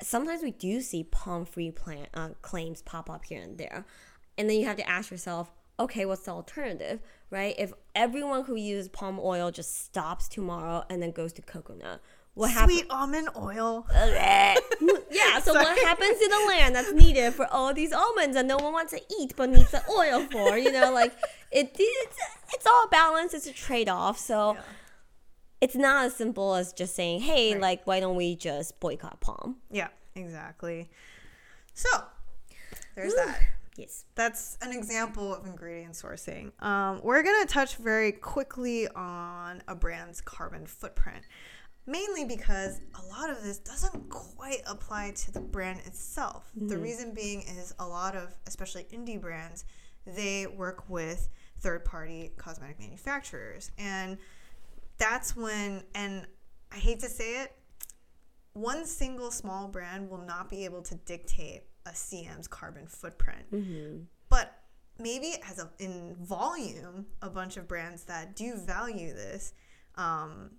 [0.02, 3.84] sometimes we do see palm free plant uh, claims pop up here and there.
[4.38, 7.54] And then you have to ask yourself, okay, what's the alternative, right?
[7.58, 12.00] If everyone who uses palm oil just stops tomorrow and then goes to coconut,
[12.34, 12.80] what happens?
[12.80, 13.86] Sweet almond oil.
[15.10, 15.64] yeah, so Sorry.
[15.64, 18.92] what happens to the land that's needed for all these almonds that no one wants
[18.92, 20.58] to eat but needs the oil for?
[20.58, 21.14] You know, like
[21.50, 22.18] it, it's,
[22.52, 23.32] it's all balance.
[23.32, 24.18] It's a trade off.
[24.18, 24.54] So.
[24.54, 24.60] Yeah
[25.66, 27.60] it's not as simple as just saying, hey, right.
[27.60, 29.56] like, why don't we just boycott palm?
[29.68, 30.88] Yeah, exactly.
[31.74, 31.88] So,
[32.94, 33.16] there's Ooh.
[33.16, 33.40] that.
[33.76, 34.04] Yes.
[34.14, 36.52] That's an example of ingredient sourcing.
[36.62, 41.24] Um, we're going to touch very quickly on a brand's carbon footprint,
[41.84, 46.48] mainly because a lot of this doesn't quite apply to the brand itself.
[46.56, 46.68] Mm-hmm.
[46.68, 49.64] The reason being is a lot of, especially indie brands,
[50.06, 53.72] they work with third party cosmetic manufacturers.
[53.78, 54.16] And
[54.98, 56.26] that's when, and
[56.72, 57.52] I hate to say it,
[58.52, 63.52] one single small brand will not be able to dictate a CM's carbon footprint.
[63.52, 63.98] Mm-hmm.
[64.28, 64.58] But
[64.98, 69.52] maybe as a, in volume, a bunch of brands that do value this,
[69.96, 70.52] um,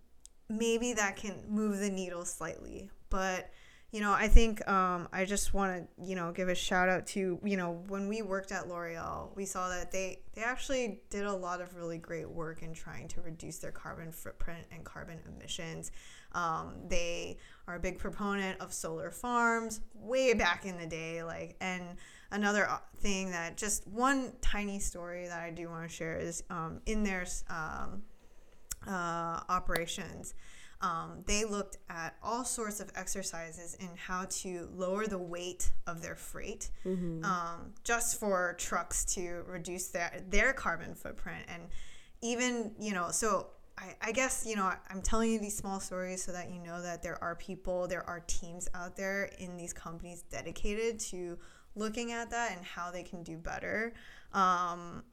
[0.49, 2.89] maybe that can move the needle slightly.
[3.09, 3.49] But
[3.91, 7.07] you know, I think um, I just want to, you know, give a shout out
[7.07, 11.23] to, you know, when we worked at L'Oreal, we saw that they they actually did
[11.23, 15.19] a lot of really great work in trying to reduce their carbon footprint and carbon
[15.25, 15.91] emissions.
[16.33, 21.55] Um, they are a big proponent of solar farms way back in the day, like
[21.61, 21.95] and
[22.31, 26.43] another uh, thing that just one tiny story that I do want to share is
[26.49, 28.03] um, in their um,
[28.85, 30.33] uh, operations
[30.81, 36.01] um, they looked at all sorts of exercises in how to lower the weight of
[36.01, 37.23] their freight mm-hmm.
[37.23, 41.43] um, just for trucks to reduce their, their carbon footprint.
[41.47, 41.63] And
[42.21, 43.47] even, you know, so
[43.77, 46.81] I, I guess, you know, I'm telling you these small stories so that you know
[46.81, 51.37] that there are people, there are teams out there in these companies dedicated to
[51.75, 53.93] looking at that and how they can do better.
[54.33, 55.03] Um,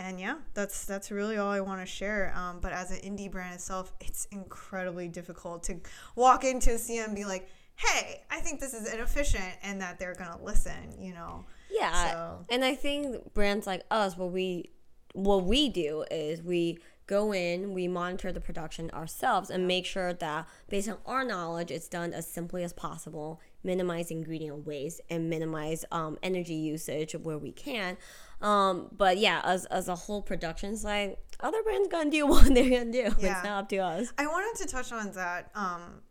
[0.00, 2.32] and yeah, that's that's really all I want to share.
[2.34, 5.76] Um, but as an indie brand itself, it's incredibly difficult to
[6.16, 9.98] walk into a CM and be like, "Hey, I think this is inefficient," and that
[9.98, 10.94] they're gonna listen.
[10.98, 11.44] You know?
[11.70, 12.12] Yeah.
[12.12, 12.44] So.
[12.48, 14.70] And I think brands like us, what we
[15.12, 20.12] what we do is we go in, we monitor the production ourselves, and make sure
[20.12, 25.28] that based on our knowledge, it's done as simply as possible, minimize ingredient waste and
[25.28, 27.96] minimize um, energy usage where we can.
[28.40, 32.70] Um, but yeah, as, as a whole production side, other brands gonna do what they're
[32.70, 33.14] gonna do.
[33.18, 33.36] Yeah.
[33.36, 34.12] It's not up to us.
[34.18, 35.50] I wanted to touch on that.
[35.54, 36.02] Um,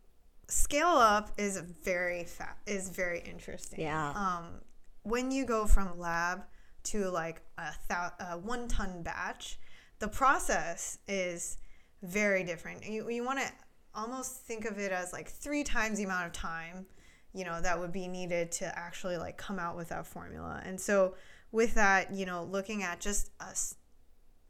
[0.48, 3.80] scale up is very fat is very interesting.
[3.80, 4.10] Yeah.
[4.10, 4.60] Um,
[5.02, 6.42] when you go from lab
[6.82, 9.58] to like a, thou- a one ton batch,
[9.98, 11.58] the process is
[12.02, 12.84] very different.
[12.86, 13.52] You, you want to
[13.94, 16.86] almost think of it as like three times the amount of time,
[17.32, 20.62] you know, that would be needed to actually like come out with that formula.
[20.64, 21.14] And so
[21.52, 23.74] with that, you know, looking at just us,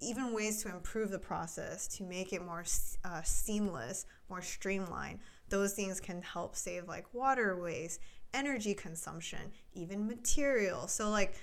[0.01, 2.65] even ways to improve the process to make it more
[3.05, 5.21] uh, seamless, more streamlined.
[5.49, 8.01] Those things can help save like water waste,
[8.33, 10.87] energy consumption, even material.
[10.89, 11.35] So like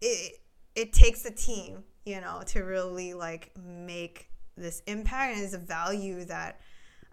[0.00, 0.40] it
[0.74, 5.58] it takes a team, you know, to really like make this impact and is a
[5.58, 6.60] value that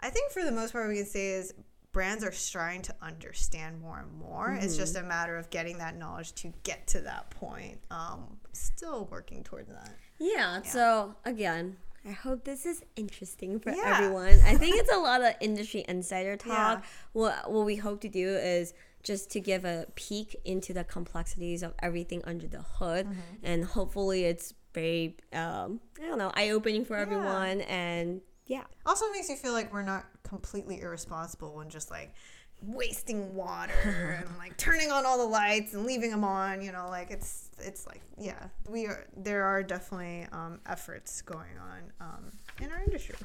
[0.00, 1.54] I think for the most part we can say is
[1.94, 4.50] brands are starting to understand more and more.
[4.50, 4.64] Mm-hmm.
[4.64, 7.78] It's just a matter of getting that knowledge to get to that point.
[7.90, 9.90] Um, still working towards that.
[10.18, 10.62] Yeah, yeah.
[10.62, 11.76] So again,
[12.06, 13.96] I hope this is interesting for yeah.
[13.96, 14.40] everyone.
[14.44, 16.80] I think it's a lot of industry insider talk.
[16.80, 16.88] Yeah.
[17.12, 18.74] What what we hope to do is
[19.04, 23.20] just to give a peek into the complexities of everything under the hood, mm-hmm.
[23.44, 28.64] and hopefully it's very um, I don't know eye opening for everyone and yeah.
[28.84, 32.14] Also makes you feel like we're not completely irresponsible when just like
[32.62, 36.86] wasting water and like turning on all the lights and leaving them on you know
[36.88, 38.48] like it's it's like yeah.
[38.68, 43.16] We are there are definitely um, efforts going on um, in our industry.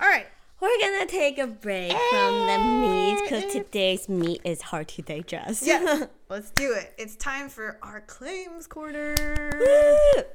[0.00, 0.26] All right
[0.60, 5.66] we're gonna take a break from the meat because today's meat is hard to digest.
[5.66, 6.06] Yeah.
[6.28, 6.94] Let's do it.
[6.98, 9.14] It's time for our claims corner.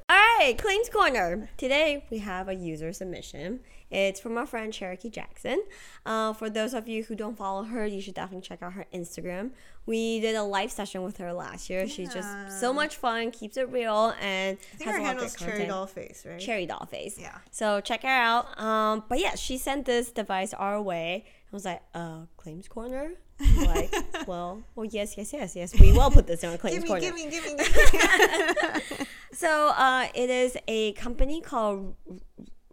[0.10, 1.50] All right claims corner.
[1.58, 3.62] Today we have a user submission
[3.92, 5.62] it's from our friend Cherokee Jackson.
[6.06, 8.86] Uh, for those of you who don't follow her, you should definitely check out her
[8.94, 9.52] Instagram.
[9.86, 11.82] We did a live session with her last year.
[11.82, 11.88] Yeah.
[11.88, 15.68] She's just so much fun, keeps it real, and I think has her handle's Cherry
[15.68, 16.40] Doll Face, right?
[16.40, 17.20] Cherry Doll Face.
[17.20, 17.38] Yeah.
[17.52, 18.60] So check her out.
[18.60, 21.26] Um, but yeah, she sent this device our way.
[21.52, 23.12] I was like, uh, claims corner?
[23.58, 23.94] like,
[24.28, 25.78] well, well, yes, yes, yes, yes.
[25.80, 27.02] We will put this in our claims give me, corner.
[27.02, 29.06] Give me, give me, give me.
[29.34, 31.96] so uh, it is a company called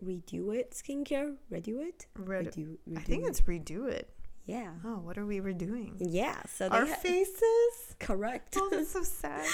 [0.05, 2.07] redo it skincare redo it?
[2.19, 4.11] Redo, redo, redo i think it's redo it.
[4.47, 4.71] Yeah.
[4.83, 5.95] Oh what are we redoing?
[5.99, 7.95] Yeah so our ha- faces?
[7.99, 8.55] Correct.
[8.57, 9.47] Oh that's so sad.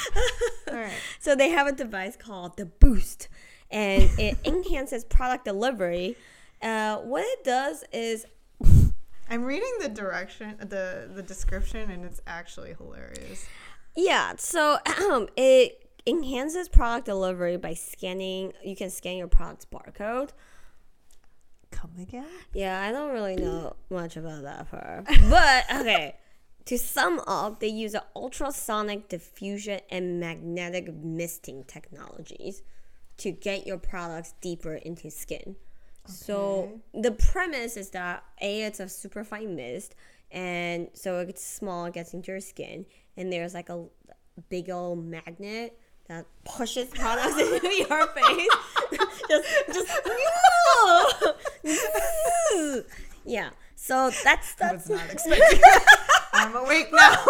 [0.69, 3.29] All right so they have a device called the boost
[3.71, 6.17] and it enhances product delivery.
[6.63, 8.25] Uh, what it does is
[9.31, 13.47] i'm reading the direction the the description and it's actually hilarious.
[13.97, 14.79] Yeah so
[15.11, 18.53] um, it enhances product delivery by scanning.
[18.63, 20.31] You can scan your product's barcode.
[21.71, 22.27] Come again?
[22.53, 25.07] Yeah, I don't really know much about that part.
[25.29, 26.17] But okay.
[26.67, 32.63] To sum up, they use ultrasonic diffusion and magnetic misting technologies
[33.19, 35.57] to get your products deeper into skin.
[36.07, 36.13] Okay.
[36.13, 39.95] So the premise is that a it's a super fine mist,
[40.31, 42.87] and so it's small, it gets into your skin,
[43.17, 43.85] and there's like a
[44.49, 45.79] big old magnet
[46.09, 48.49] that pushes products into your face.
[49.29, 50.01] just, just,
[53.25, 53.51] yeah.
[53.77, 54.89] So that's that's.
[54.89, 55.61] Not expecting.
[56.33, 57.25] I'm awake now.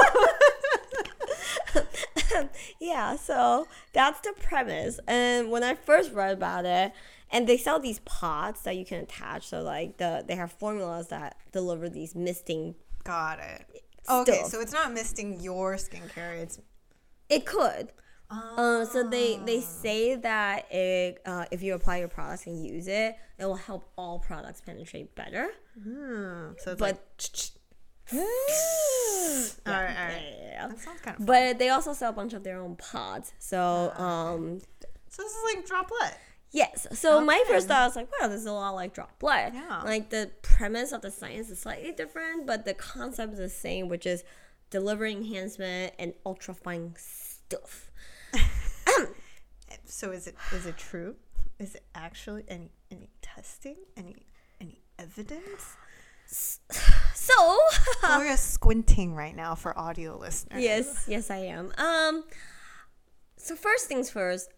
[2.81, 3.17] yeah.
[3.17, 5.01] So that's the premise.
[5.07, 6.93] And when I first read about it,
[7.31, 9.49] and they sell these pods that you can attach.
[9.49, 12.77] So like the they have formulas that deliver these misting.
[13.05, 16.37] Got it Okay, so it's not misting your skincare.
[16.43, 16.61] It's
[17.29, 17.91] it could.
[18.31, 19.61] Uh, so they they Ah.
[19.83, 23.89] say that it, uh, if you apply your products and use it, it will help
[23.97, 25.51] all products penetrate better.
[25.81, 27.01] hmm, so it's But like
[28.13, 30.23] all right, all yeah, right.
[30.39, 30.69] yeah, yeah.
[30.69, 31.27] That sounds kind of.
[31.27, 33.33] But they also sell a bunch of their own pods.
[33.39, 34.61] So um,
[35.11, 36.17] So this is like droplette.
[36.51, 36.87] Yes.
[36.93, 39.55] So my first thought was like, wow, this is a lot like droplette.
[39.55, 39.83] Yeah.
[39.85, 43.89] Like the premise of the science is slightly different, but the concept is the same,
[43.89, 44.23] which is
[44.71, 47.91] delivering enhancement and ultra fine stuff.
[49.95, 51.15] So is it is it true?
[51.61, 53.77] Is it actually any any testing?
[53.97, 54.27] Any
[54.61, 55.77] any evidence?
[56.27, 57.59] So
[58.01, 60.61] Gloria's squinting right now for audio listeners.
[60.61, 61.73] yes, yes, I am.
[61.79, 62.25] Um.
[63.37, 64.51] So first things first.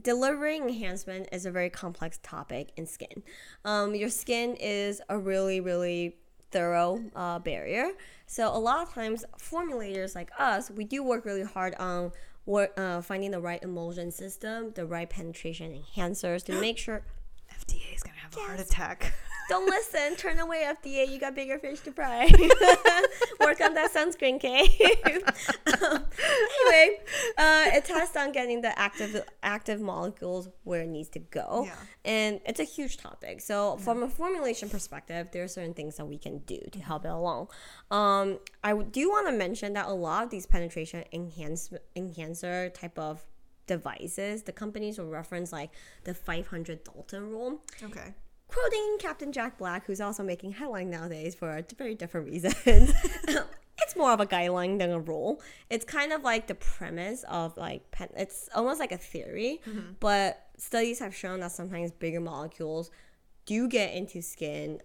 [0.00, 3.24] Delivering enhancement is a very complex topic in skin.
[3.64, 6.18] Um, your skin is a really, really
[6.52, 7.90] thorough uh, barrier.
[8.26, 12.12] So a lot of times, formulators like us, we do work really hard on
[12.46, 17.02] work, uh, finding the right emulsion system, the right penetration enhancers to make sure.
[17.50, 19.14] FDA is gonna have a heart attack.
[19.52, 20.16] Don't listen.
[20.16, 21.08] Turn away, FDA.
[21.10, 22.24] You got bigger fish to fry.
[23.40, 24.62] Work on that sunscreen, okay?
[25.04, 25.22] Um,
[26.66, 27.00] anyway,
[27.36, 31.74] uh, it tests on getting the active active molecules where it needs to go, Yeah.
[32.04, 33.40] and it's a huge topic.
[33.40, 37.04] So, from a formulation perspective, there are certain things that we can do to help
[37.04, 37.48] it along.
[37.90, 42.98] Um, I do want to mention that a lot of these penetration enhance enhancer type
[42.98, 43.22] of
[43.66, 45.70] devices, the companies will reference like
[46.04, 48.14] the 500 Dalton rule Okay.
[48.52, 52.54] Quoting Captain Jack Black, who's also making headline nowadays for a very different reasons.
[52.66, 55.40] it's more of a guideline than a rule.
[55.70, 59.60] It's kind of like the premise of like pen, it's almost like a theory,
[60.00, 62.90] but studies have shown that sometimes bigger molecules
[63.46, 64.80] do get into skin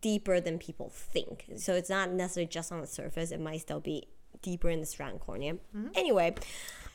[0.00, 1.46] deeper than people think.
[1.56, 3.30] So it's not necessarily just on the surface.
[3.30, 4.08] It might still be
[4.40, 5.58] deeper in the stratum corneum.
[5.94, 6.34] Anyway,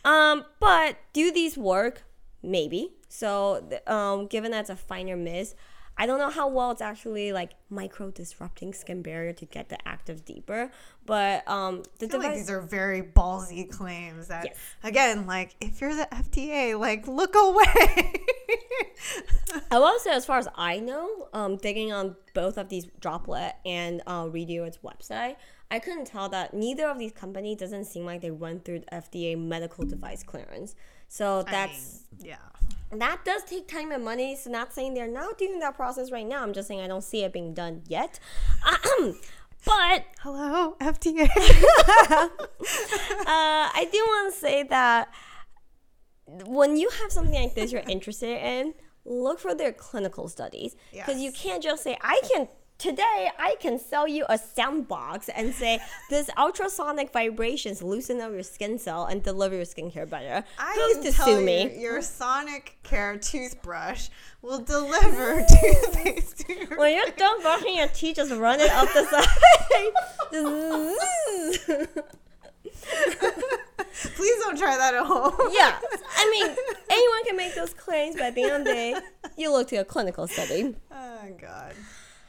[0.04, 2.04] um, but do these work?
[2.42, 2.94] Maybe.
[3.10, 5.56] So, um, given that it's a finer mist,
[5.98, 9.78] I don't know how well it's actually like micro disrupting skin barrier to get the
[9.88, 10.72] active deeper.
[11.06, 14.58] But um, the feel like these are very ballsy claims that Yes.
[14.84, 18.14] again, like if you're the FDA, like look away.
[19.72, 23.54] I will say, as far as I know, um, digging on both of these droplette
[23.66, 25.38] and uh, website,
[25.70, 28.86] I couldn't tell that neither of these companies doesn't seem like they went through the
[28.88, 30.76] FDA medical device clearance.
[31.10, 32.36] So that's I mean, yeah.
[32.92, 34.36] That does take time and money.
[34.36, 36.44] So not saying they're not doing that process right now.
[36.44, 38.20] I'm just saying I don't see it being done yet.
[39.66, 41.28] but Hello, FDA.
[41.30, 41.30] uh,
[43.28, 45.10] I do want to say that
[46.46, 48.74] when you have something like this you're interested in,
[49.06, 52.48] look for their clinical studies because you can't just say I can.
[52.78, 55.80] Today, I can sell you a sound box and say
[56.12, 60.46] this ultrasonic vibrations loosen up your skin cell and deliver your skincare better.
[60.60, 61.80] I Who's to tell sue you, me?
[61.82, 64.10] your Sonicare toothbrush
[64.44, 68.88] will deliver toothpaste to your When you're done brushing your teeth, just run it up
[68.94, 69.28] the side.
[74.16, 75.34] Please don't try that at home.
[75.52, 75.80] yeah,
[76.16, 76.56] I mean,
[76.90, 78.96] anyone can make those claims, but at the end of the day,
[79.36, 80.76] you look to a clinical study.
[80.92, 81.74] Oh god.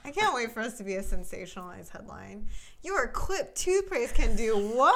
[0.08, 2.46] I can't wait for us to be a sensationalized headline.
[2.82, 4.94] Your Quip toothpaste can do what?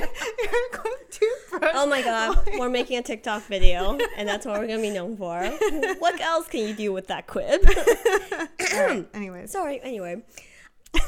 [0.00, 1.72] Your Quip toothbrush.
[1.76, 5.16] Oh my god, we're making a TikTok video, and that's what we're gonna be known
[5.16, 5.38] for.
[6.00, 7.64] What else can you do with that quip?
[8.74, 9.52] Alright, Anyways.
[9.52, 10.24] Sorry, anyway.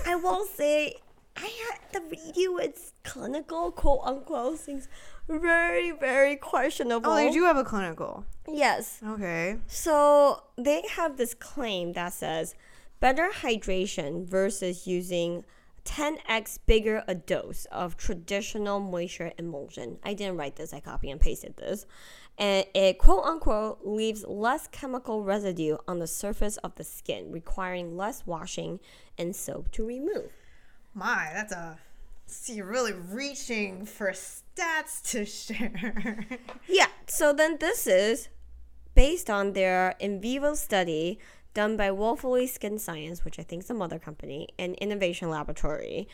[0.07, 0.94] I will say,
[1.36, 4.86] I had the video is clinical, quote unquote, things
[5.28, 7.11] very, very questionable.
[7.11, 8.24] Oh, they do have a clinical.
[8.48, 9.01] Yes.
[9.05, 9.57] Okay.
[9.66, 12.55] So they have this claim that says
[13.01, 15.44] better hydration versus using
[15.84, 19.98] 10x bigger a dose of traditional moisture emulsion.
[20.05, 21.86] I didn't write this, I copy and pasted this.
[22.38, 27.96] And it quote unquote leaves less chemical residue on the surface of the skin, requiring
[27.96, 28.80] less washing
[29.18, 30.30] and soap to remove.
[30.94, 31.78] My, that's a.
[32.26, 36.26] So you're really reaching for stats to share.
[36.68, 38.28] Yeah, so then this is
[38.94, 41.18] based on their in vivo study
[41.55, 46.09] done by Woefully Skin Science, which I think is the mother company, and Innovation Laboratory.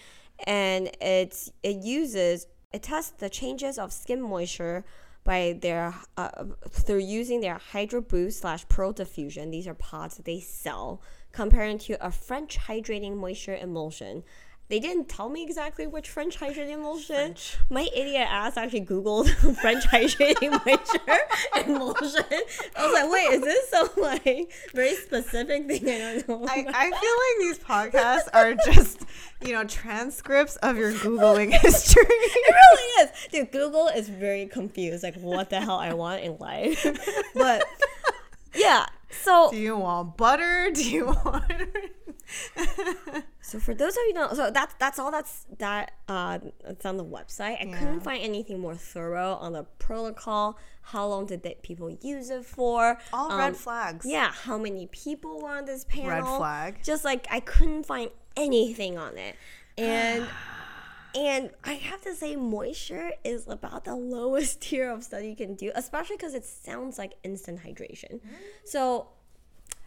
[0.47, 4.85] And it's it uses it tests the changes of skin moisture
[5.25, 9.51] by their uh, through using their Hydro Boost slash Pearl Diffusion.
[9.51, 14.25] These are pods that they sell, comparing to a French hydrating moisture emulsion
[14.69, 17.15] they didn't tell me exactly which French hydrating emulsion.
[17.17, 17.57] French.
[17.71, 19.29] My idiot ass actually Googled
[19.61, 22.25] French hydrating moisture emulsion.
[22.77, 26.47] I was like, wait, is this some like very specific thing I don't know?
[26.49, 26.65] I.
[26.69, 29.05] I feel like these podcasts are just,
[29.41, 32.03] you know, transcripts of your Googling history.
[32.09, 33.11] It really is.
[33.31, 36.85] Dude, Google is very confused, like what the hell I want in life.
[37.35, 37.65] but
[38.55, 38.87] yeah,
[39.23, 40.71] so Do you want butter?
[40.75, 41.53] Do you want.
[43.41, 46.97] so for those of you know, so that's that's all that's that uh that's on
[46.97, 47.61] the website.
[47.61, 47.79] I Yeah.
[47.79, 50.59] couldn't find anything more thorough on the protocol.
[50.83, 52.99] How long did they, people use it for?
[53.13, 54.07] All Um, red flags.
[54.07, 56.09] Yeah, how many people were on this panel?
[56.11, 56.79] Red flag.
[56.85, 59.37] Just like I couldn't find anything on it.
[59.79, 60.27] And
[61.17, 65.55] and I have to say moisture is about the lowest tier of study you can
[65.55, 68.21] do, especially because it sounds like instant hydration.
[68.65, 69.09] So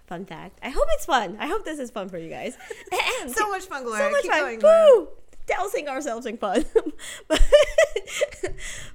[0.07, 0.59] fun fact.
[0.63, 1.37] I hope it's fun.
[1.39, 2.57] I hope this is fun for you guys.
[3.21, 4.05] And So much fun, Gloria.
[4.05, 4.59] so much Keep fun.
[4.59, 4.59] going.
[4.63, 5.07] Woo!
[5.45, 6.63] Dousing ourselves in fun.
[7.27, 7.41] but,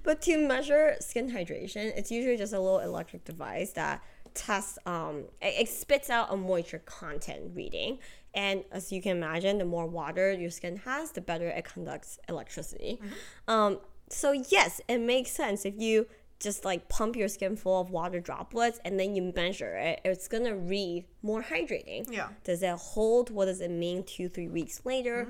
[0.03, 4.03] but to measure skin hydration, it's usually just a little electric device that
[4.35, 7.99] tests, um, it, it spits out a moisture content reading.
[8.35, 12.18] And as you can imagine, the more water your skin has, the better it conducts
[12.28, 13.01] electricity.
[13.49, 13.78] Um,
[14.09, 16.07] so, yes, it makes sense if you
[16.41, 20.28] just like pump your skin full of water droplets and then you measure it, it's
[20.28, 22.11] gonna read more hydrating.
[22.11, 22.28] Yeah.
[22.43, 23.30] Does it hold?
[23.30, 25.28] What does it mean two, three weeks later?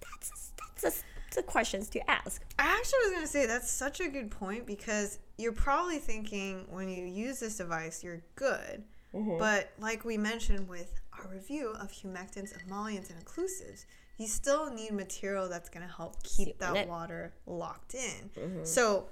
[0.00, 0.52] That's
[0.82, 1.04] that's a,
[1.34, 2.42] the questions to ask.
[2.58, 6.66] I actually was going to say that's such a good point because you're probably thinking
[6.70, 8.84] when you use this device, you're good.
[9.14, 9.38] Mm-hmm.
[9.38, 13.86] But like we mentioned with our review of humectants, emollients, and occlusives,
[14.18, 18.30] you still need material that's going to help keep that water locked in.
[18.36, 18.64] Mm-hmm.
[18.64, 19.08] So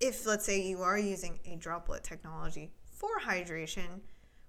[0.00, 4.00] if, let's say, you are using a droplette technology for hydration,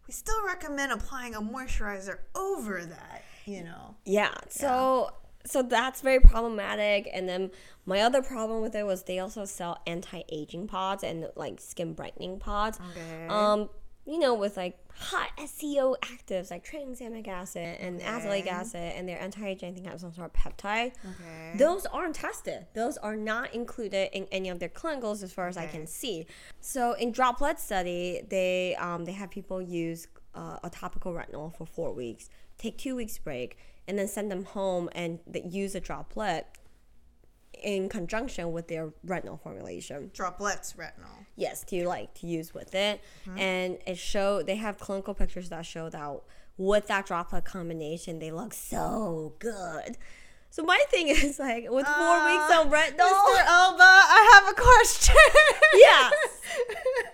[0.07, 3.95] we still recommend applying a moisturizer over that, you know.
[4.05, 4.33] Yeah.
[4.49, 5.11] So
[5.45, 7.09] so that's very problematic.
[7.13, 7.51] And then
[7.85, 12.39] my other problem with it was they also sell anti-aging pods and like skin brightening
[12.39, 12.79] pods.
[12.91, 13.27] Okay.
[13.27, 13.69] Um,
[14.09, 19.21] you know, with like hot SEO actives like tranexamic acid and azelaic acid, and their
[19.21, 20.93] anti-aging, have some sort of peptide.
[21.05, 21.57] Okay.
[21.57, 22.65] Those aren't tested.
[22.73, 26.25] Those are not included in any of their clinicals, as far as I can see.
[26.59, 31.65] So in droplette study, they um, they have people use uh, a topical retinol for
[31.65, 33.57] four weeks, take two weeks break,
[33.87, 36.45] and then send them home and use a droplette
[37.63, 40.11] in conjunction with their retinol formulation.
[40.13, 41.25] Droplette's retinol.
[41.35, 43.37] Yes, to like to use with it, Mm-hmm.
[43.39, 46.21] and it show they have clinical pictures that show that
[46.57, 49.97] with that droplette combination, they look so good.
[50.49, 53.07] So my thing is like with four weeks Uh, of retinol.
[53.07, 53.45] Mr.
[53.47, 55.15] Elba, I have a question.
[55.75, 56.09] Yeah.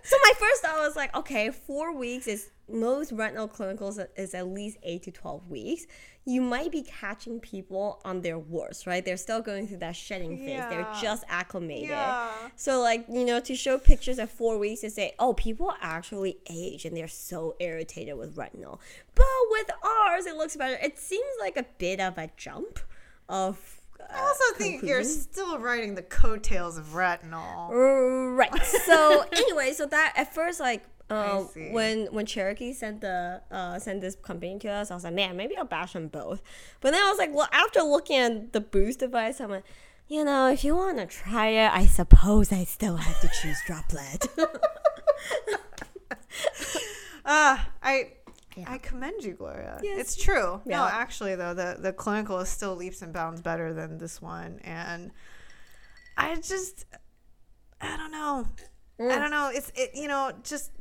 [0.04, 4.48] So my first thought was like, okay, four weeks is most retinal clinicals is at
[4.48, 5.86] least eight to twelve weeks.
[6.28, 9.06] You might be catching people on their worst, right?
[9.06, 10.64] They're still going through that shedding phase.
[10.70, 11.90] They're just acclimated.
[11.90, 12.32] Yeah.
[12.56, 16.40] So like, you know, to show pictures at four weeks to say, oh, people actually
[16.50, 18.80] age and they're so irritated with retinol.
[19.14, 20.80] But with ours, it looks better.
[20.82, 22.80] It seems like a bit of a jump
[23.30, 28.36] of uh, I also think you're still riding the coattails of retinol.
[28.36, 28.54] Right.
[28.64, 30.84] So anyway, so that at first like
[31.54, 31.70] see.
[31.72, 35.38] when when Cherokee sent the uh, sent this company to us, I was like, man,
[35.38, 36.42] maybe I'll bash them both.
[36.82, 39.66] But then I was like, well, after looking at the boost device, I'm like,
[40.08, 43.58] you know, if you want to try it, I suppose I still have to choose
[43.68, 44.28] droplette.
[47.26, 48.14] Ah, I
[48.56, 48.66] Yeah.
[48.72, 49.80] I commend you, Gloria.
[49.84, 50.00] Yes.
[50.00, 50.62] It's true.
[50.66, 50.90] No, Yeah.
[50.92, 55.12] actually though, the the clinical is still leaps and bounds better than this one, and
[56.18, 56.86] I just
[57.82, 58.48] I don't know.
[59.00, 59.12] Mm.
[59.12, 59.50] I don't know.
[59.54, 60.72] It's it you know just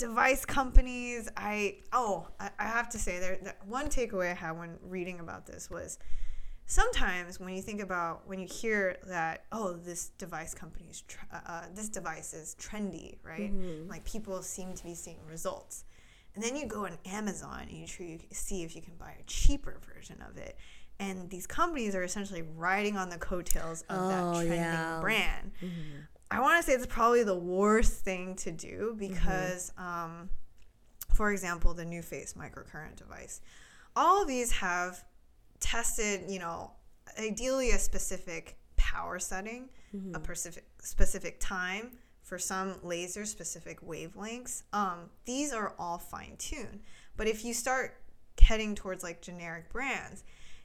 [0.00, 1.28] device companies.
[1.36, 5.20] I oh I, I have to say there that one takeaway I had when reading
[5.20, 5.98] about this was
[6.66, 11.24] sometimes when you think about when you hear that oh this device company is tr-
[11.32, 13.52] uh, uh, this device is trendy right?
[13.88, 15.84] Like people seem to be seeing results.
[16.34, 17.86] And then you go on amazon and you
[18.30, 20.56] see if you can buy a cheaper version of it.
[21.00, 24.98] And these companies are essentially riding on the coattails of that Oh, trending yeah.
[25.00, 25.50] brand
[26.30, 30.28] i want to say it's probably the worst thing to do because um,
[31.14, 33.40] for example, the new face microcurrent device.
[33.96, 35.04] All of these have
[35.58, 36.70] tested, you know,
[37.18, 39.68] ideally a specific power setting,
[40.14, 41.90] a specific specific time
[42.22, 44.62] for some laser specific wavelengths.
[44.72, 46.80] Um, these are all fine tuned.
[47.16, 47.96] But if you start
[48.40, 50.22] heading towards like generic brands,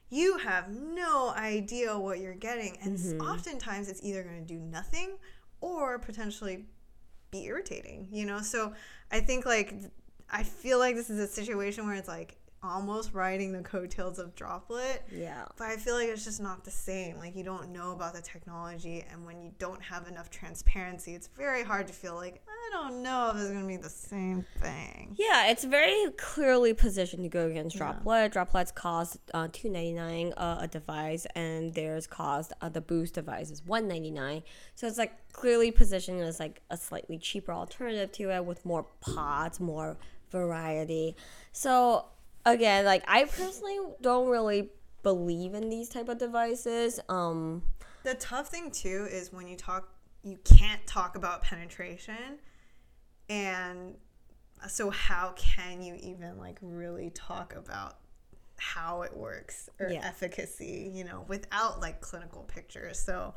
[0.09, 4.59] you have no idea what you're getting, and s- oftentimes it's either going to do
[4.59, 5.17] nothing
[5.61, 6.65] or potentially
[7.31, 8.41] be irritating, you know?
[8.41, 8.73] So
[9.11, 9.73] I think like
[10.29, 14.35] I feel like this is a situation where it's like almost riding the coattails of
[14.35, 14.99] Droplette.
[15.11, 15.45] Yeah.
[15.57, 17.17] But I feel like it's just not the same.
[17.17, 21.29] Like you don't know about the technology, and when you don't have enough transparency, it's
[21.37, 25.15] very hard to feel like I don't know if it's gonna be the same thing.
[25.17, 28.33] Yeah, it's very clearly positioned to go against Droplette.
[28.33, 33.13] Droplette's cost uh, two ninety nine uh, a device, and theirs cost uh, the Boost
[33.13, 34.43] device is one ninety nine.
[34.75, 38.85] So it's like clearly positioned as like a slightly cheaper alternative to it with more
[39.01, 39.97] pods, more
[40.31, 41.15] variety.
[41.51, 42.05] So
[42.45, 44.69] again, like I personally don't really
[45.03, 46.99] believe in these type of devices.
[47.09, 47.63] Um,
[48.03, 49.89] The tough thing too is when you talk,
[50.23, 52.39] you can't talk about penetration,
[53.29, 53.95] and
[54.67, 57.97] so how can you even like really talk about
[58.57, 60.01] how it works or Yeah.
[60.03, 62.99] efficacy, you know, without like clinical pictures?
[62.99, 63.33] So.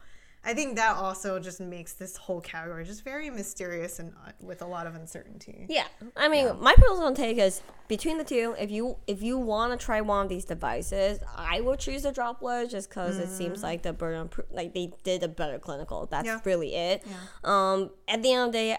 [0.49, 4.63] I think that also just makes this whole category just very mysterious and uh, with
[4.63, 5.67] a lot of uncertainty.
[5.69, 5.85] Yeah,
[6.17, 8.55] I mean, my personal take is between the two.
[8.59, 12.13] If you if you want to try one of these devices, I would choose the
[12.13, 16.07] droplette just because it seems like the burden like they did a better clinical.
[16.07, 16.41] That's Yeah.
[16.47, 17.05] really it.
[17.45, 18.79] Um, at the end of the day,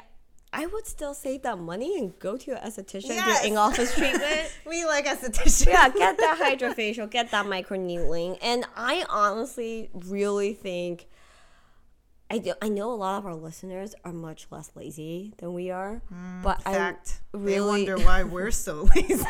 [0.52, 3.44] I would still save that money and go to an esthetician Yes.
[3.44, 4.52] do in office treatment.
[4.66, 5.68] We like estheticians.
[5.68, 11.06] yeah, get that hydrafacial, get that micro needling, and I honestly really think.
[12.32, 15.72] I, do, I know a lot of our listeners are much less lazy than we
[15.72, 16.02] are,
[16.44, 17.22] but Fact.
[17.34, 19.26] I They really wonder why we're so lazy.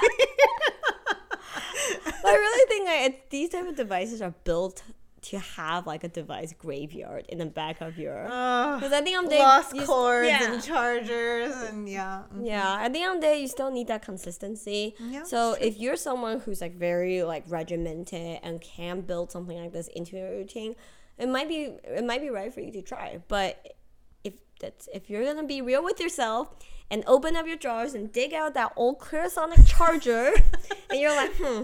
[2.25, 4.83] I really think it, these type of devices are built
[5.21, 8.23] to have like a device graveyard in the back of your.
[8.23, 10.51] Because at the end of the day, lost you cords yeah.
[10.51, 12.23] and chargers and yeah.
[12.33, 12.45] mm.
[12.45, 14.95] Yeah, at the end of the day, you still need that consistency.
[14.99, 19.73] Yeah, so if you're someone who's like very like regimented and can build something like
[19.73, 20.75] this into your routine,
[21.19, 23.19] it might be it might be right for you to try.
[23.27, 23.75] But
[24.23, 26.55] if that's if you're gonna be real with yourself
[26.89, 30.31] and open up your drawers and dig out that old Clarisonic charger,
[30.89, 31.63] and you're like, hmm,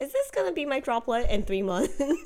[0.00, 1.96] is this gonna be my droplette in three months?
[1.98, 2.16] then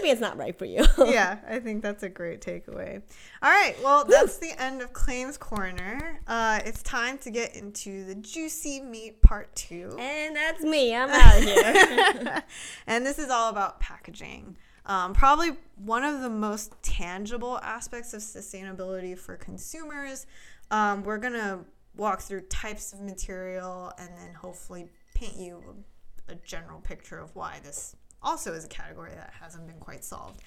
[0.00, 0.84] maybe it's not right for you.
[0.98, 3.02] yeah, I think that's a great takeaway.
[3.42, 6.20] All right, well, that's the end of Claims Corner.
[6.26, 9.96] Uh, it's time to get into the juicy meat part two.
[9.98, 10.94] and that's me.
[10.94, 12.42] I'm out of here.
[12.86, 14.56] and this is all about packaging.
[14.86, 20.26] Um, probably one of the most tangible aspects of sustainability for consumers.
[20.70, 21.60] Um, we're going to
[21.96, 25.84] walk through types of material and then hopefully paint you
[26.28, 30.40] a, general picture of why this also is a category that hasn't been quite solved.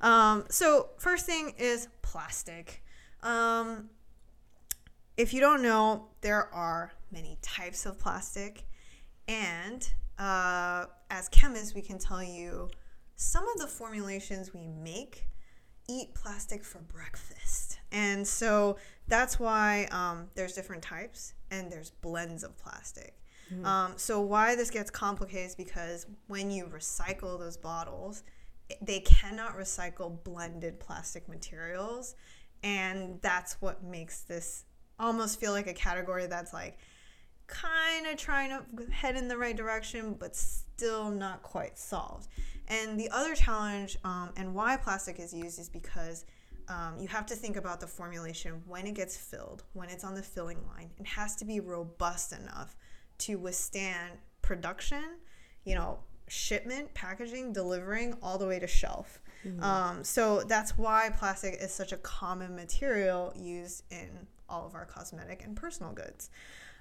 [0.00, 2.82] Um, so, first thing is plastic.
[3.22, 3.90] Um,
[5.16, 8.64] if you don't know, there are many types of plastic.
[9.28, 9.88] And
[10.18, 12.68] uh, as chemists, we can tell you
[13.20, 15.28] some of the formulations we make
[15.86, 17.78] eat plastic for breakfast.
[17.92, 23.14] And so that's why um, there's different types and there's blends of plastic.
[23.66, 28.22] Um, so why this gets complicated is because when you recycle those bottles,
[28.80, 32.14] they cannot recycle blended plastic materials.
[32.62, 34.64] And that's what makes this
[34.98, 36.78] almost feel like a category that's like
[37.48, 42.28] kind of trying to head in the right direction, but still not quite solved.
[42.70, 46.24] And the other challenge um, and why plastic is used is because
[46.68, 50.14] um, you have to think about the formulation when it gets filled, when it's on
[50.14, 50.90] the filling line.
[50.98, 52.76] It has to be robust enough
[53.18, 55.02] to withstand production,
[55.64, 55.98] you know,
[56.28, 59.20] shipment, packaging, delivering all the way to shelf.
[59.62, 64.10] Um, so that's why plastic is such a common material used in
[64.48, 66.30] all of our cosmetic and personal goods.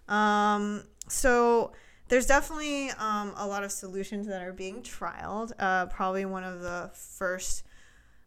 [0.07, 1.71] Um, so
[2.10, 5.51] there's definitely um, a lot of solutions that are being trialed.
[5.57, 7.64] Uh, probably one of the first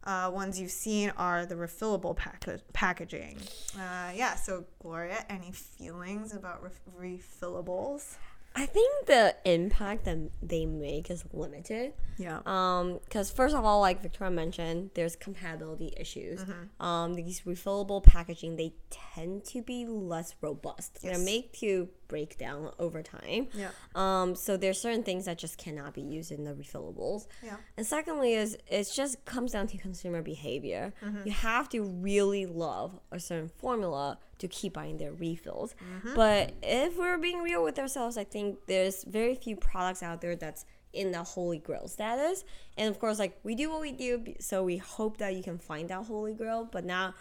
[0.05, 3.37] uh, ones you've seen are the refillable pack- packaging.
[3.77, 8.15] Uh, yeah, so Gloria, any feelings about ref- refillables?
[8.55, 11.93] I think the impact that they make is limited.
[12.17, 12.41] Yeah.
[12.45, 16.41] Um, because first of all, like Victoria mentioned, there's compatibility issues.
[16.41, 16.85] Mm-hmm.
[16.85, 20.99] Um, these refillable packaging they tend to be less robust.
[21.01, 21.15] Yes.
[21.15, 23.47] They're made to break down over time.
[23.53, 23.69] Yeah.
[23.95, 27.25] Um, so there's certain things that just cannot be used in the refillables.
[27.43, 27.55] Yeah.
[27.75, 30.93] And secondly, is it just comes down to consumer behavior.
[31.03, 31.21] Mm-hmm.
[31.25, 35.73] You have to really love a certain formula to keep buying their refills.
[35.73, 36.15] Mm-hmm.
[36.15, 40.35] But if we're being real with ourselves, I think there's very few products out there
[40.35, 42.43] that's in the holy grail status.
[42.77, 45.57] And of course, like we do what we do, so we hope that you can
[45.57, 46.69] find that holy grail.
[46.71, 47.15] But now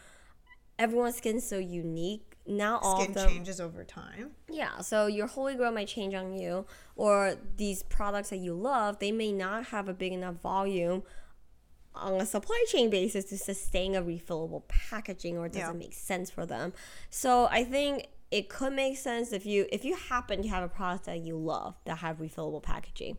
[0.79, 2.37] everyone's skin's so unique.
[2.45, 4.33] Now all Skin them, changes over time.
[4.51, 6.67] yeah, so your holy grail might change on you,
[6.97, 11.05] or these products that you love, they may not have a big enough volume
[11.95, 15.87] on a supply chain basis to sustain a refillable packaging, or it doesn't Yeah.
[15.87, 16.73] make sense for them.
[17.11, 20.69] So I think it could make sense if you if you happen to have a
[20.69, 23.19] product that you love that have refillable packaging.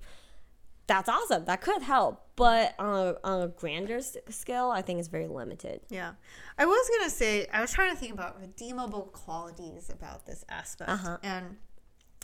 [0.86, 1.46] That's awesome.
[1.46, 5.28] That could help, but on a, on a grander s- scale, I think it's very
[5.28, 5.80] limited.
[5.90, 6.16] Yeah.
[6.58, 10.44] I was going to say, I was trying to think about redeemable qualities about this
[10.50, 10.90] aspect.
[10.90, 11.20] Uh-huh.
[11.24, 11.56] And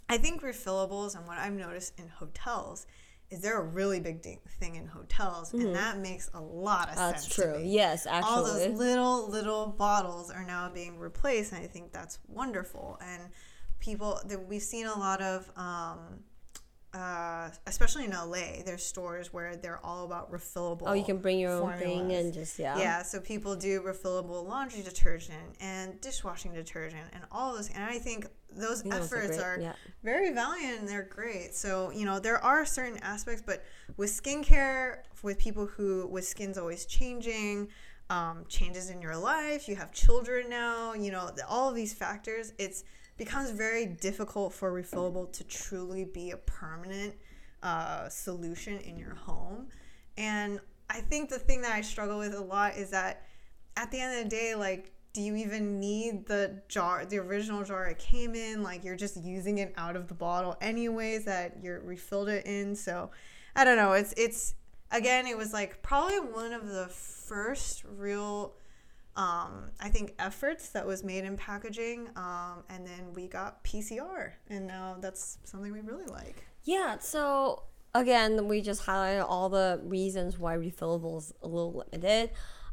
[0.09, 2.85] I think refillables, and what I've noticed in hotels,
[3.31, 4.21] is they're a really big
[4.59, 5.53] thing in hotels.
[5.53, 7.11] And that makes a lot of Mm-hmm.
[7.11, 7.35] That's sense.
[7.35, 7.61] to true.
[7.63, 11.51] Yes, All those little, little bottles are now being replaced.
[11.53, 12.97] And I think that's wonderful.
[13.01, 13.29] And
[13.79, 16.23] people, that we've seen a lot of, um,
[16.91, 20.83] uh, especially in LA, there's stores where they're all about refillable.
[20.87, 22.79] Oh, you can bring your own thing and just yeah.
[22.79, 27.69] Yeah, so people do refillable laundry detergent and dishwashing detergent and all those.
[27.69, 28.25] And I think
[28.55, 29.73] those efforts great, are yeah.
[30.03, 31.55] very valiant and they're great.
[31.55, 33.63] So, you know, there are certain aspects, but
[33.97, 37.69] with skincare, with people who, with skin's always changing,
[38.09, 42.53] um, changes in your life, you have children now, you know, all of these factors,
[42.57, 42.83] it's
[43.17, 47.13] becomes very difficult for refillable to truly be a permanent
[47.61, 49.67] uh, solution in your home.
[50.17, 53.25] And I think the thing that I struggle with a lot is that
[53.75, 57.61] at the end of the day, like, do you even need the jar, the original
[57.65, 58.63] jar it came in?
[58.63, 62.73] Like, you're just using it out of the bottle anyways that you're refilled it in.
[62.73, 63.11] So,
[63.53, 63.91] I don't know.
[63.91, 64.55] It's it's
[64.91, 68.55] again, it was like probably one of the first real,
[69.17, 72.07] um, I think, efforts that was made in packaging.
[72.15, 76.45] Um, and then we got PCR, and now that's something we really like.
[76.63, 77.63] Yeah, so
[77.93, 82.29] again, we just highlighted all the reasons why refillables a little limited.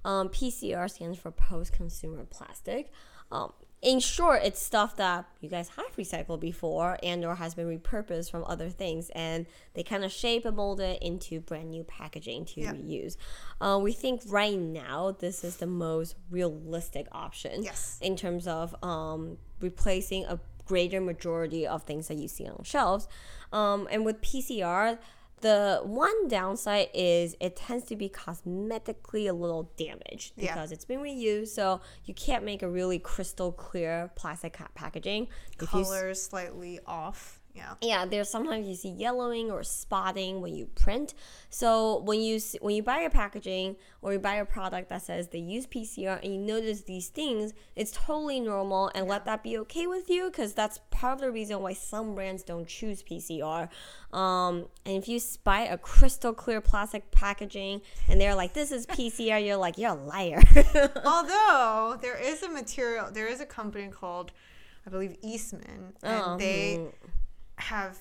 [0.06, 2.92] Um, PCR stands for post consumer plastic.
[3.32, 3.52] Um,
[3.82, 8.30] in short, it's stuff that you guys have recycled before and or has been repurposed
[8.30, 12.44] from other things, and they kind of shape and mold it into brand new packaging
[12.46, 12.72] to Yeah.
[12.72, 13.16] reuse.
[13.60, 17.98] Uh, we think right now this is the most realistic option Yes.
[18.00, 23.06] in terms of um, replacing a greater majority of things that you see on shelves.
[23.52, 24.98] Um, and with PCR,
[25.42, 30.54] the one downside is it tends to be cosmetically a little damaged Yeah.
[30.54, 31.48] because it's been reused.
[31.48, 35.28] So you can't make a really crystal clear plastic packaging.
[35.52, 37.40] If you Colors slightly off.
[37.56, 37.74] Yeah.
[37.80, 41.14] yeah, there's sometimes you see yellowing or spotting when you print.
[41.48, 45.28] So when you when you buy your packaging or you buy a product that says
[45.28, 49.56] they use PCR and you notice these things, it's totally normal and let that be
[49.58, 53.68] okay with you because that's part of the reason why some brands don't choose PCR.
[54.12, 58.86] Um, and if you buy a crystal clear plastic packaging and they're like this is
[58.96, 60.42] PCR, you're like you're a liar.
[61.04, 64.32] Although there is a material, there is a company called,
[64.86, 66.86] I believe Eastman, and Oh, they hmm.
[67.66, 67.98] Have,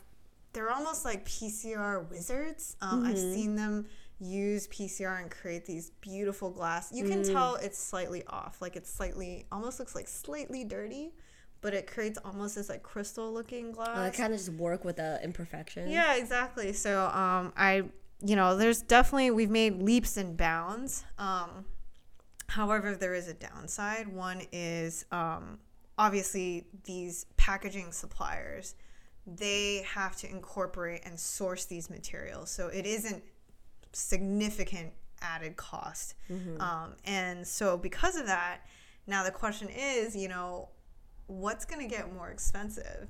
[0.53, 2.75] they're almost like PCR wizards.
[2.81, 3.33] Um, I've Mm-hmm.
[3.33, 3.85] seen them
[4.19, 6.91] use PCR and create these beautiful glass.
[6.93, 7.31] You can Mm.
[7.33, 11.13] tell it's slightly off, like it's slightly, almost looks like slightly dirty,
[11.61, 13.97] but it creates almost this like crystal looking glass.
[13.97, 15.89] Uh, kind of just work with the imperfection.
[15.89, 16.71] Yeah, exactly.
[16.73, 17.83] So, um, I,
[18.23, 21.03] you know, there's definitely we've made leaps and bounds.
[21.17, 21.65] Um,
[22.47, 24.07] however, there is a downside.
[24.07, 25.59] One is um,
[25.97, 28.75] obviously these packaging suppliers,
[29.27, 33.23] they have to incorporate and source these materials, so it isn't
[33.93, 36.15] significant added cost.
[36.61, 38.59] Um, and so because of that,
[39.07, 40.69] now the question is, you know,
[41.27, 43.07] what's going to get more expensive?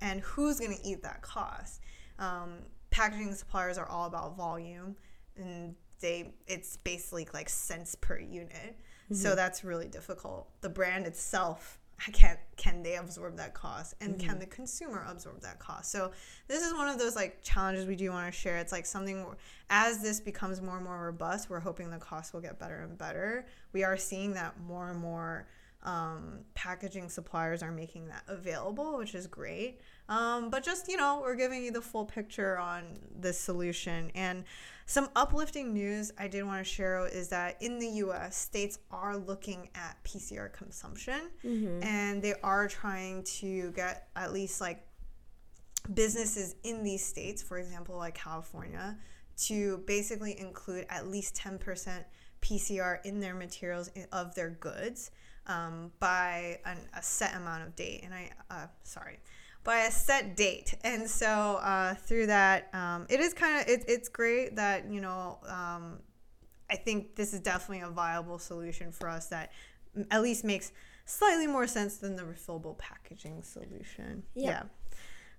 [0.00, 1.80] And who's going to eat that cost?
[2.18, 2.60] Um,
[2.90, 4.96] packaging suppliers are all about volume
[5.36, 8.76] and they it's basically like cents per unit.
[9.10, 10.48] So that's really difficult.
[10.60, 11.78] The brand itself
[12.12, 13.94] can can they absorb that cost?
[14.00, 14.40] And can mm-hmm.
[14.40, 15.90] the consumer absorb that cost?
[15.90, 16.12] So
[16.46, 18.58] this is one of those like challenges we do want to share.
[18.58, 19.26] It's like something
[19.70, 22.96] as this becomes more and more robust we're hoping the cost will get better and
[22.96, 23.46] better.
[23.72, 25.46] We are seeing that more and more
[25.84, 29.80] um, packaging suppliers are making that available, which is great.
[30.08, 34.10] Um, but just, you know, we're giving you the full picture on this solution.
[34.14, 34.44] And
[34.86, 39.16] some uplifting news I did want to share is that in the US, states are
[39.16, 41.20] looking at PCR consumption
[41.82, 44.84] and they are trying to get at least like
[45.94, 48.96] businesses in these states, for example, like California,
[49.36, 52.04] to basically include at least 10%
[52.40, 55.10] PCR in their materials of their goods
[55.48, 58.02] um, by an, a set amount of date.
[58.04, 59.18] And I, uh, sorry,
[59.64, 60.74] by a set date.
[60.84, 61.26] And so
[61.62, 66.00] uh, through that, um, it is kind of, it, it's great that, you know, um,
[66.70, 69.52] I think this is definitely a viable solution for us that
[69.96, 70.72] m- at least makes
[71.06, 74.22] slightly more sense than the refillable packaging solution.
[74.34, 74.50] Yeah.
[74.50, 74.62] yeah.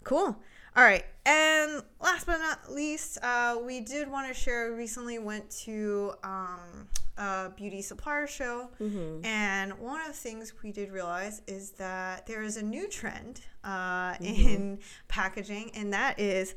[0.03, 0.37] Cool.
[0.79, 4.71] All right, and last but not least, uh, we did want to share.
[4.71, 9.25] Recently, went to um, a beauty supplier show, Mm-hmm.
[9.25, 13.41] and one of the things we did realize is that there is a new trend
[13.65, 14.23] uh, Mm-hmm.
[14.25, 16.55] in packaging, and that is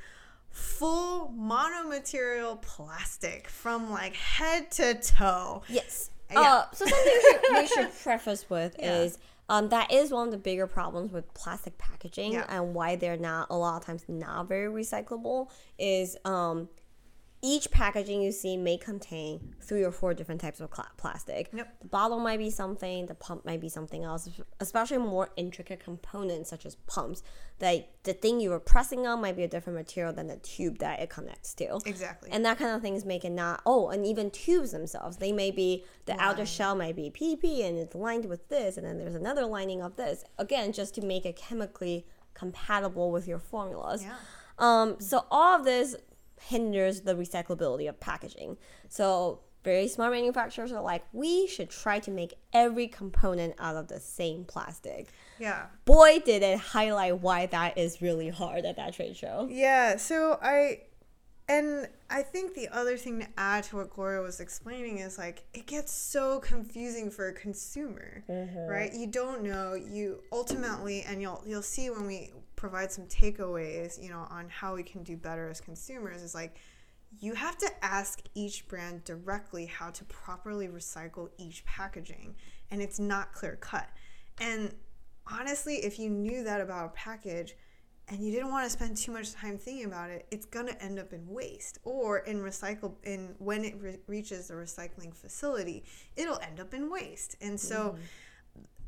[0.50, 5.62] full monomaterial plastic from like head to toe.
[5.68, 6.10] Yes.
[6.30, 6.40] Yeah.
[6.40, 9.00] Uh, so something we should, we should preface with Yeah.
[9.00, 9.18] is
[9.52, 12.46] um, that is one of the bigger problems with plastic packaging Yeah.
[12.48, 16.70] and why they're not a lot of times not very recyclable is um,
[17.44, 21.50] each packaging you see may contain three or four different types of plastic.
[21.52, 21.80] Yep.
[21.80, 24.30] The bottle might be something, the pump might be something else,
[24.60, 27.24] especially more intricate components such as pumps.
[27.60, 30.78] Like the thing you were pressing on might be a different material than the tube
[30.78, 31.80] that it connects to.
[31.84, 32.30] Exactly.
[32.30, 33.60] And that kind of things make it not.
[33.66, 37.76] Oh, and even tubes themselves, they may be the outer shell might be PP and
[37.76, 40.24] it's lined with this, and then there's another lining of this.
[40.38, 44.04] Again, just to make it chemically compatible with your formulas.
[44.04, 44.14] Yeah.
[44.58, 45.96] Um, so all of this
[46.42, 48.56] hinders the recyclability of packaging.
[48.88, 53.88] So very smart manufacturers are like, we should try to make every component out of
[53.88, 55.08] the same plastic.
[55.38, 55.66] yeah.
[55.84, 59.48] Boy, did it highlight why that is really hard at that trade show.
[59.50, 60.80] Yeah, so I
[61.48, 65.44] and I think the other thing to add to what Gloria was explaining is like
[65.52, 68.70] it gets so confusing for a consumer, mm-hmm.
[68.70, 68.92] right?
[68.92, 69.74] You don't know.
[69.74, 72.32] You ultimately, and you'll you'll see when we
[72.62, 76.22] provide some takeaways, you know, on how we can do better as consumers.
[76.22, 76.54] Is like
[77.18, 82.36] you have to ask each brand directly how to properly recycle each packaging,
[82.70, 83.88] and it's not clear cut.
[84.40, 84.72] And
[85.26, 87.56] honestly, if you knew that about a package
[88.06, 90.80] and you didn't want to spend too much time thinking about it, it's going to
[90.80, 95.82] end up in waste or in recycle in when it re- reaches the recycling facility,
[96.16, 97.34] it'll end up in waste.
[97.40, 97.98] And so mm.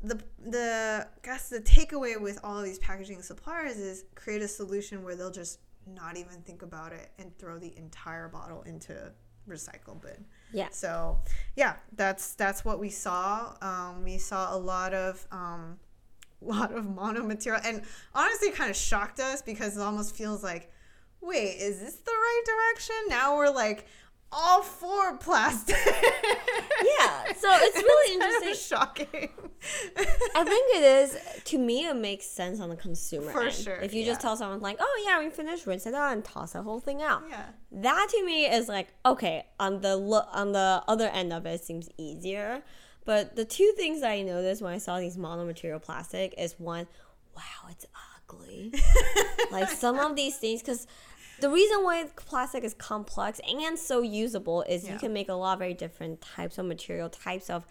[0.07, 4.47] The the I guess the takeaway with all of these packaging suppliers is create a
[4.47, 9.11] solution where they'll just not even think about it and throw the entire bottle into
[9.47, 10.25] recycle bin.
[10.53, 10.69] Yeah.
[10.71, 11.19] So
[11.55, 13.55] yeah, that's that's what we saw.
[13.61, 15.79] Um, we saw a lot of um,
[16.41, 17.81] lot of mono material, and
[18.13, 20.71] honestly, kind of shocked us because it almost feels like,
[21.21, 22.95] wait, is this the right direction?
[23.09, 23.85] Now we're like
[24.35, 25.77] all for plastic.
[25.85, 28.77] Yeah, so it's really of interesting.
[28.77, 29.29] shocking.
[30.35, 31.17] I think it is.
[31.45, 33.53] To me, it makes sense on the consumer For end.
[33.53, 36.23] sure, If you just tell someone like, "Oh yeah, we finished, rinse it out, and
[36.23, 37.45] toss the whole thing out," yeah.
[37.71, 39.45] that to me is like okay.
[39.59, 42.61] On the lo- on the other end of it, seems easier.
[43.05, 46.87] But the two things I noticed when I saw these monomaterial plastic is one,
[47.35, 47.85] wow, it's
[48.29, 48.73] ugly.
[49.51, 50.87] like some of these things, because
[51.39, 54.93] the reason why plastic is complex and so usable is Yeah.
[54.93, 57.65] you can make a lot of very different types of material, types of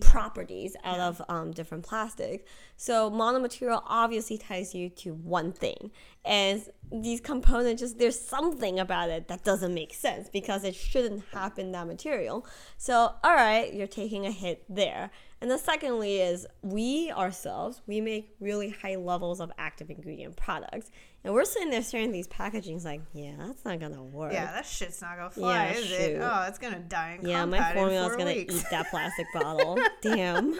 [0.00, 2.46] properties out of um, different plastic.
[2.76, 5.90] So monomaterial obviously ties you to one thing,
[6.24, 11.22] and these components just there's something about it that doesn't make sense because it shouldn't
[11.32, 12.46] happen that material.
[12.76, 15.10] So all right, you're taking a hit there.
[15.44, 20.90] And then secondly is we ourselves we make really high levels of active ingredient products,
[21.22, 24.32] and we're sitting there staring at these packagings like, yeah, that's not gonna work.
[24.32, 26.00] Yeah, that shit's not gonna fly, Yeah, is shoot.
[26.00, 26.20] it?
[26.22, 28.54] Oh, it's gonna die in Yeah, my in formula's four gonna weeks.
[28.54, 29.78] eat that plastic bottle.
[30.00, 30.58] Damn.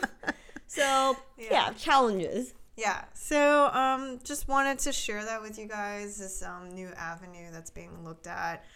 [0.67, 1.47] So yeah.
[1.51, 1.73] Yeah.
[1.79, 2.53] challenges.
[2.77, 3.05] Yeah.
[3.15, 6.19] So um, just wanted to share that with you guys.
[6.19, 8.67] This um, new avenue that's being looked at.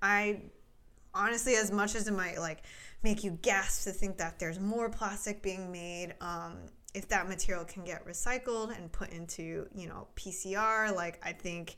[0.00, 0.44] I
[1.12, 2.62] honestly, as much as it might like
[3.02, 6.56] make you gasp to think that there's more plastic being made, um,
[6.94, 11.76] if that material can get recycled and put into you know PCR, like I think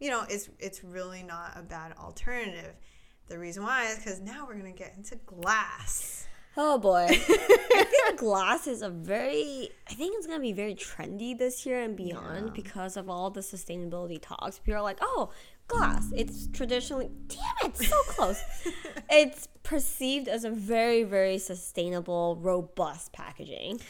[0.00, 2.74] you know it's it's really not a bad alternative.
[3.28, 6.26] The reason why is because now we're gonna get into glass.
[6.56, 7.06] Oh boy.
[7.10, 11.80] I think glass is a very I think it's gonna be very trendy this year
[11.82, 14.58] and beyond because of all the sustainability talks.
[14.58, 15.30] People are like, oh,
[15.72, 16.10] glass.
[16.14, 18.42] It's traditionally damn it, so close.
[19.10, 23.80] it's perceived as a very, very sustainable, robust packaging.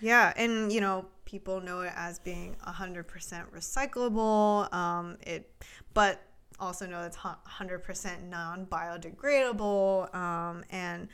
[0.00, 3.04] Yeah, and you know, people know it as being 100%
[3.50, 4.72] recyclable.
[4.72, 5.50] Um, it,
[5.94, 6.22] but
[6.60, 7.28] also know it's hu-
[7.64, 10.14] 100% non-biodegradable.
[10.14, 11.08] Um, and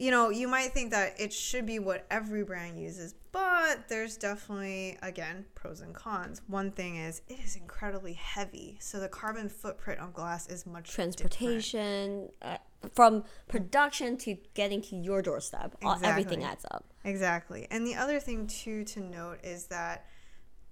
[0.00, 4.16] you know, you might think that it should be what every brand uses, but there's
[4.16, 6.40] definitely again pros and cons.
[6.46, 10.90] One thing is it is incredibly heavy, so the carbon footprint of glass is much.
[10.90, 12.56] Transportation, uh,
[12.94, 16.86] from production to getting to your doorstep, all, everything adds up.
[17.04, 17.66] Exactly.
[17.70, 20.06] And the other thing too to note is that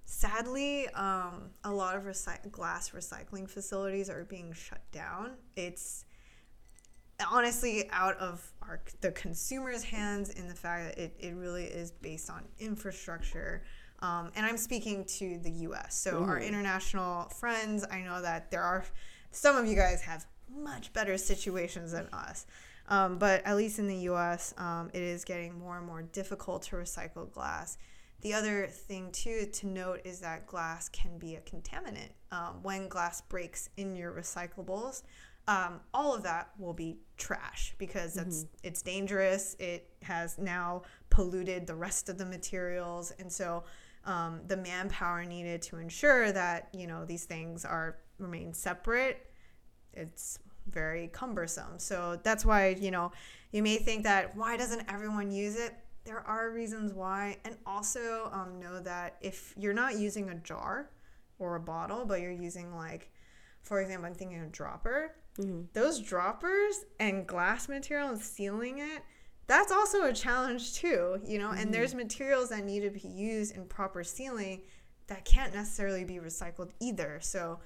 [0.06, 5.32] sadly, um, a lot of recy- glass recycling facilities are being shut down.
[5.54, 6.06] It's
[7.30, 11.90] honestly out of our the consumer's hands in the fact that it, it really is
[11.90, 13.62] based on infrastructure.
[14.00, 15.98] Um, and I'm speaking to the US.
[15.98, 18.84] So, our international friends, I know that there are
[19.32, 22.46] some of you guys have much better situations than us.
[22.88, 26.62] Um, but at least in the US, um, it is getting more and more difficult
[26.64, 27.76] to recycle glass.
[28.20, 32.10] The other thing, too, to note is that glass can be a contaminant.
[32.32, 35.02] Um, when glass breaks in your recyclables,
[35.48, 39.56] um, all of that will be trash because that's it's dangerous.
[39.58, 43.64] It has now polluted the rest of the materials, and so
[44.04, 49.24] um, the manpower needed to ensure that you know these things are remain separate
[49.98, 50.38] it's
[50.70, 51.78] very cumbersome.
[51.78, 53.12] So that's why, you know,
[53.52, 55.74] you may think that why doesn't everyone use it?
[56.04, 57.38] There are reasons why.
[57.44, 60.90] And also um, know that if you're not using a jar
[61.38, 63.10] or a bottle, but you're using, like,
[63.68, 65.14] for example, I'm thinking a dropper,
[65.72, 69.02] those droppers and glass material and sealing it.
[69.46, 73.54] That's also a challenge too, you know, and there's materials that need to be used
[73.54, 74.62] in proper sealing
[75.06, 77.18] that can't necessarily be recycled either.
[77.22, 77.60] So,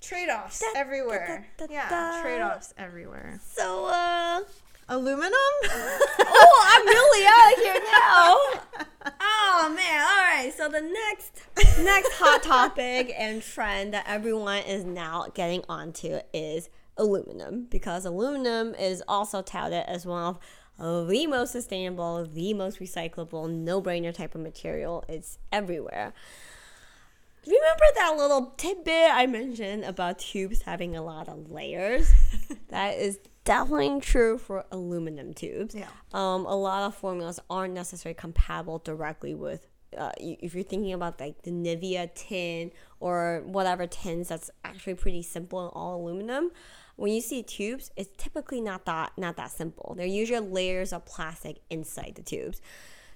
[0.00, 1.46] trade offs Da- everywhere.
[1.58, 2.22] da- da- yeah, da.
[2.22, 3.40] trade offs everywhere.
[3.44, 4.40] So, uh,
[4.88, 5.32] Aluminum?
[5.34, 9.12] oh, I'm really out of here now.
[9.64, 10.00] Oh man!
[10.00, 10.52] All right.
[10.56, 11.40] So the next
[11.78, 18.74] next hot topic and trend that everyone is now getting onto is aluminum because aluminum
[18.74, 20.36] is also touted as one
[20.80, 25.04] of the most sustainable, the most recyclable, no-brainer type of material.
[25.08, 26.12] It's everywhere.
[27.46, 32.12] Remember that little tidbit I mentioned about tubes having a lot of layers?
[32.70, 35.74] that is definitely true for aluminum tubes.
[35.74, 35.88] Yeah.
[36.12, 39.66] Um, a lot of formulas aren't necessarily compatible directly with.
[39.96, 45.22] Uh, if you're thinking about like the Nivea tin or whatever tins that's actually pretty
[45.22, 46.50] simple and all aluminum,
[46.96, 49.94] when you see tubes, it's typically not that not that simple.
[49.96, 52.62] There are usually layers of plastic inside the tubes,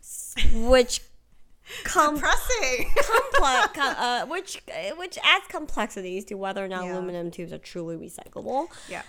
[0.55, 1.01] which
[1.85, 2.91] com- complex,
[3.74, 4.61] co- uh, which
[4.99, 6.93] which adds complexities to whether or not Yeah.
[6.93, 8.66] aluminum tubes are truly recyclable.
[8.89, 9.03] yeah.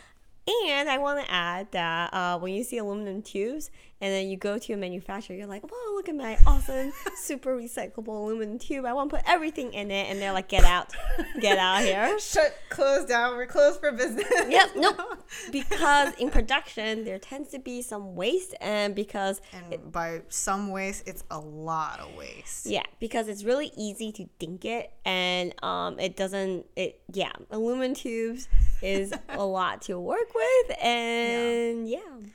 [0.47, 3.69] And I want to add that uh, when you see aluminum tubes
[3.99, 7.55] and then you go to a manufacturer, you're like, "Whoa, look at my awesome, super
[7.55, 8.85] recyclable aluminum tube!
[8.85, 10.91] I want to put everything in it." And they're like, "Get out,
[11.39, 13.35] get out here!" Shut, close down.
[13.37, 14.25] We're closed for business.
[14.47, 14.97] Yep, nope.
[15.51, 21.07] Because in production, there tends to be some waste, and because And by some waste,
[21.07, 22.65] it's a lot of waste.
[22.65, 26.65] Yeah, because it's really easy to dink it, and um, it doesn't.
[26.75, 28.47] It yeah, aluminum tubes
[28.81, 32.27] is a lot to work with, and yeah, Yeah,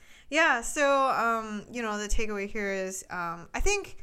[0.62, 3.98] so um, you know, the takeaway here is um, I think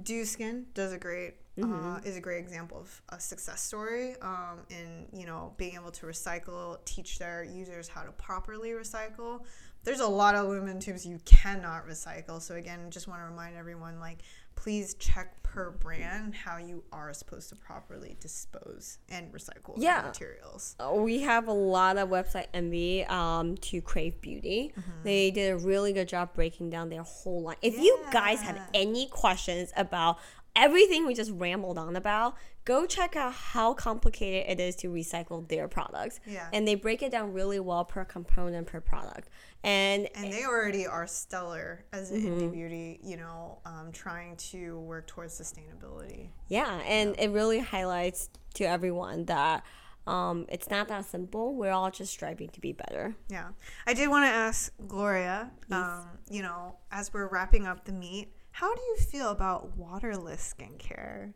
[0.00, 4.60] Dieux Skin does a great uh, is a great example of a success story um,
[4.70, 9.44] in you know being able to recycle, teach their users how to properly recycle.
[9.84, 12.40] There's a lot of aluminum tubes you cannot recycle.
[12.40, 14.18] So again, just want to remind everyone like
[14.62, 20.02] please check per brand how you are supposed to properly dispose and recycle Yeah.
[20.02, 20.76] materials.
[20.78, 24.72] Uh, we have a lot of website envy um, to Krave Beauty.
[25.02, 27.56] They did a really good job breaking down their whole line.
[27.60, 30.18] If you guys have any questions about
[30.54, 35.46] everything we just rambled on about, go check out how complicated it is to recycle
[35.48, 36.20] their products.
[36.26, 36.46] Yeah.
[36.52, 39.28] And they break it down really well per component per product.
[39.64, 42.38] And and they already are stellar as an Mm-hmm.
[42.40, 48.28] indie beauty you know um, trying to work towards sustainability Yeah, and it really highlights
[48.54, 49.64] to everyone that
[50.04, 51.54] um, it's not that simple.
[51.54, 53.14] We're all just striving to be better.
[53.28, 53.48] yeah
[53.86, 58.32] i did want to ask gloria um, you know as we're wrapping up the meet
[58.50, 61.32] how do you feel about waterless skincare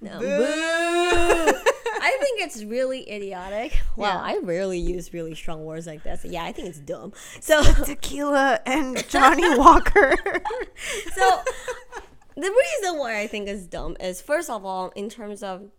[0.00, 0.18] No.
[0.20, 0.26] Boo.
[2.06, 3.80] I think it's really idiotic.
[3.96, 4.20] Wow, Yeah.
[4.20, 6.24] I rarely use really strong words like this.
[6.24, 7.12] Yeah, I think it's dumb.
[7.40, 10.14] So, tequila and johnny walker
[11.14, 11.40] so
[12.36, 15.70] the reason why I think it's dumb is first of all, in terms of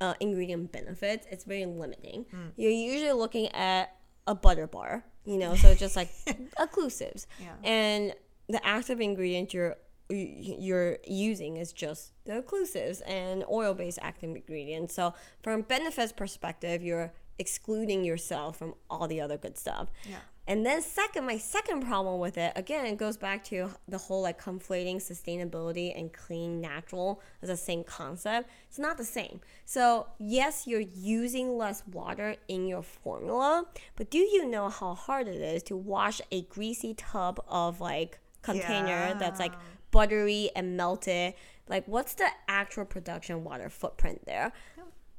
[0.00, 2.24] uh, ingredient benefits, it's very limiting.
[2.56, 3.94] You're usually looking at
[4.26, 6.10] a butter bar, you know, so just like
[6.58, 7.52] occlusives, Yeah.
[7.62, 8.14] and
[8.48, 9.76] the active ingredient you're
[10.10, 14.94] you're using is just the occlusives and oil-based active ingredients.
[14.94, 19.88] So from benefits perspective, you're excluding yourself from all the other good stuff.
[20.08, 20.16] Yeah.
[20.46, 24.22] And then second, my second problem with it, again, it goes back to the whole
[24.22, 28.50] like conflating sustainability and clean natural as the same concept.
[28.68, 29.40] It's not the same.
[29.64, 35.28] So yes, you're using less water in your formula, but do you know how hard
[35.28, 39.58] it is to wash a greasy tub of like container that's like Yeah.
[39.90, 41.34] Buttery and melted?
[41.68, 44.52] Like what's the actual production water footprint there?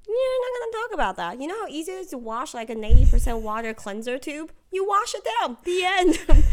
[0.08, 1.40] You're not gonna talk about that.
[1.42, 4.52] You know how easy it is to wash like a 90% water cleanser tube?
[4.72, 5.58] You wash it down.
[5.64, 6.20] The end.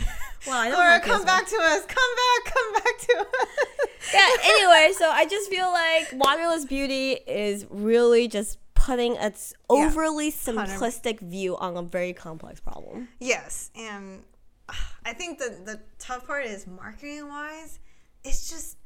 [0.47, 1.85] well, I don't Laura, come back to us.
[1.87, 2.15] Come
[2.45, 2.55] back.
[2.55, 3.49] Come back to us.
[4.15, 9.87] yeah, anyway, so I just feel like waterless beauty is really just putting its Yeah.
[9.87, 13.09] overly simplistic view on a very complex problem.
[13.19, 14.23] Yes, and
[15.05, 17.81] I think the the tough part is marketing wise,
[18.25, 18.77] it's just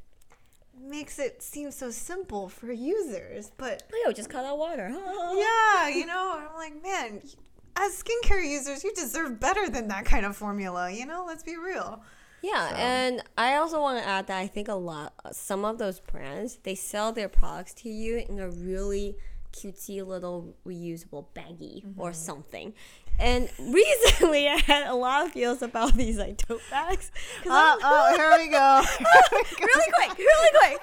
[0.81, 3.53] makes it seem so simple for users.
[3.57, 4.89] But Oh, yo, just cut out water.
[4.91, 7.21] yeah, you know, I'm like, man,
[7.77, 10.91] as skincare users, you deserve better than that kind of formula.
[10.91, 12.03] You know, let's be real.
[12.43, 15.79] Yeah, So- and I also want to add that I think a lot, some of
[15.79, 19.17] those brands, they sell their products to you in a really
[19.53, 22.01] cutesy little reusable baggie Mm-hmm.
[22.01, 22.73] or something.
[23.19, 27.11] And recently, I had a lot of feels about these like tote bags.
[27.49, 28.83] I'm- Oh, here we go.
[29.61, 30.81] really quick, really quick.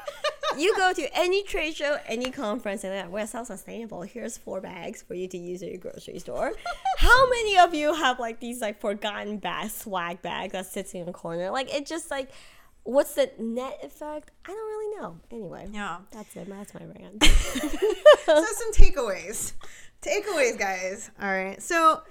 [0.57, 4.01] You go to any trade show, any conference, and they're like, we're so sustainable.
[4.01, 6.53] Here's four bags for you to use at your grocery store.
[6.97, 11.07] How many of you have like these like forgotten bags, swag bag that sits in
[11.07, 11.51] a corner?
[11.51, 12.31] Like it just like,
[12.91, 14.31] what's the net effect?
[14.45, 15.19] I don't really know.
[15.31, 15.97] Anyway, yeah.
[16.11, 16.49] that's it.
[16.49, 17.23] That's my rant.
[18.25, 19.53] so some takeaways
[20.01, 22.01] takeaways guys all right so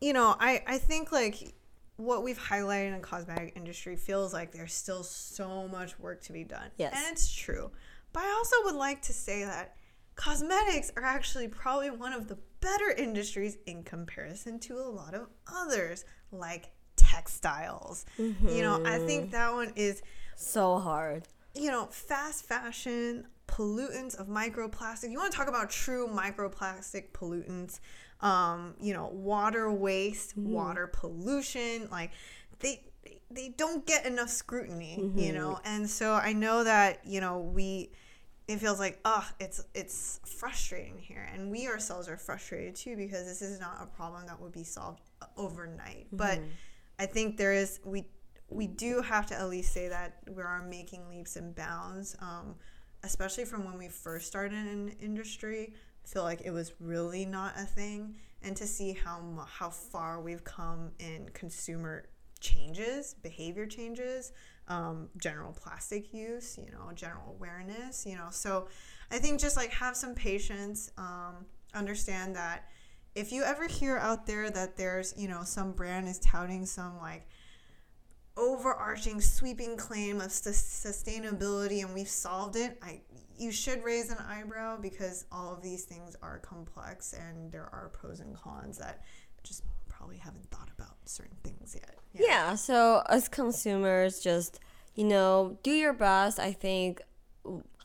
[0.00, 1.54] you know i i think like
[1.96, 6.32] what we've highlighted in the cosmetic industry feels like there's still so much work to
[6.32, 6.94] be done Yes.
[6.96, 7.70] and it's true
[8.12, 9.74] but i also would like to say that
[10.14, 15.26] cosmetics are actually probably one of the better industries in comparison to a lot of
[15.52, 16.70] others like
[17.12, 19.32] textiles you know i think mm-hmm.
[19.32, 20.02] that one is
[20.40, 21.28] so hard.
[21.54, 25.10] you know, fast fashion, pollutants of microplastic.
[25.10, 27.80] You want to talk about true microplastic pollutants,
[28.20, 30.52] um, you know, water waste, mm-hmm.
[30.52, 32.12] water pollution, like
[32.60, 32.84] they
[33.30, 35.34] they don't get enough scrutiny, you mm-hmm.
[35.34, 35.60] know.
[35.64, 37.90] And so I know that, you know, we
[38.48, 41.28] it feels like, oh, it's it's frustrating here.
[41.32, 44.64] And we ourselves are frustrated too because this is not a problem that would be
[44.64, 45.00] solved
[45.36, 46.06] overnight.
[46.12, 46.40] But
[47.00, 48.04] I think there is we
[48.50, 52.56] we do have to at least say that we are making leaps and bounds, um,
[53.04, 55.72] especially from when we first started in industry.
[56.04, 60.20] I feel like it was really not a thing, and to see how how far
[60.20, 62.04] we've come in consumer
[62.40, 64.32] changes, behavior changes,
[64.68, 68.28] um, general plastic use, you know, general awareness, you know.
[68.30, 68.68] So
[69.10, 72.64] I think just like have some patience, um, understand that
[73.14, 76.98] if you ever hear out there that there's, you know, some brand is touting some
[76.98, 77.26] like
[78.36, 83.00] overarching sweeping claim of sus- sustainability and we've solved it, I
[83.36, 87.90] you should raise an eyebrow because all of these things are complex and there are
[87.92, 89.02] pros and cons that
[89.42, 91.96] just probably haven't thought about certain things yet.
[92.12, 92.54] Yeah.
[92.54, 94.60] so as consumers, just
[94.94, 96.38] you know, do your best.
[96.38, 97.00] I think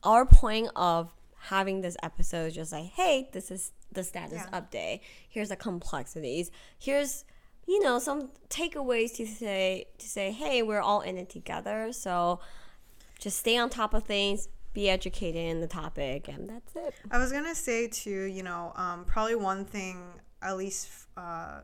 [0.03, 4.61] our point of having this episode is just like, hey, this is the status Yeah.
[4.61, 4.99] update.
[5.27, 6.51] Here's the complexities.
[6.77, 7.25] Here's
[7.67, 11.91] you know some takeaways to say to say, hey, we're all in it together.
[11.91, 12.39] So
[13.19, 14.47] just stay on top of things.
[14.73, 16.93] Be educated in the topic, and that's it.
[17.09, 20.03] I was gonna say too, you know, um, probably one thing,
[20.41, 21.61] at least, uh,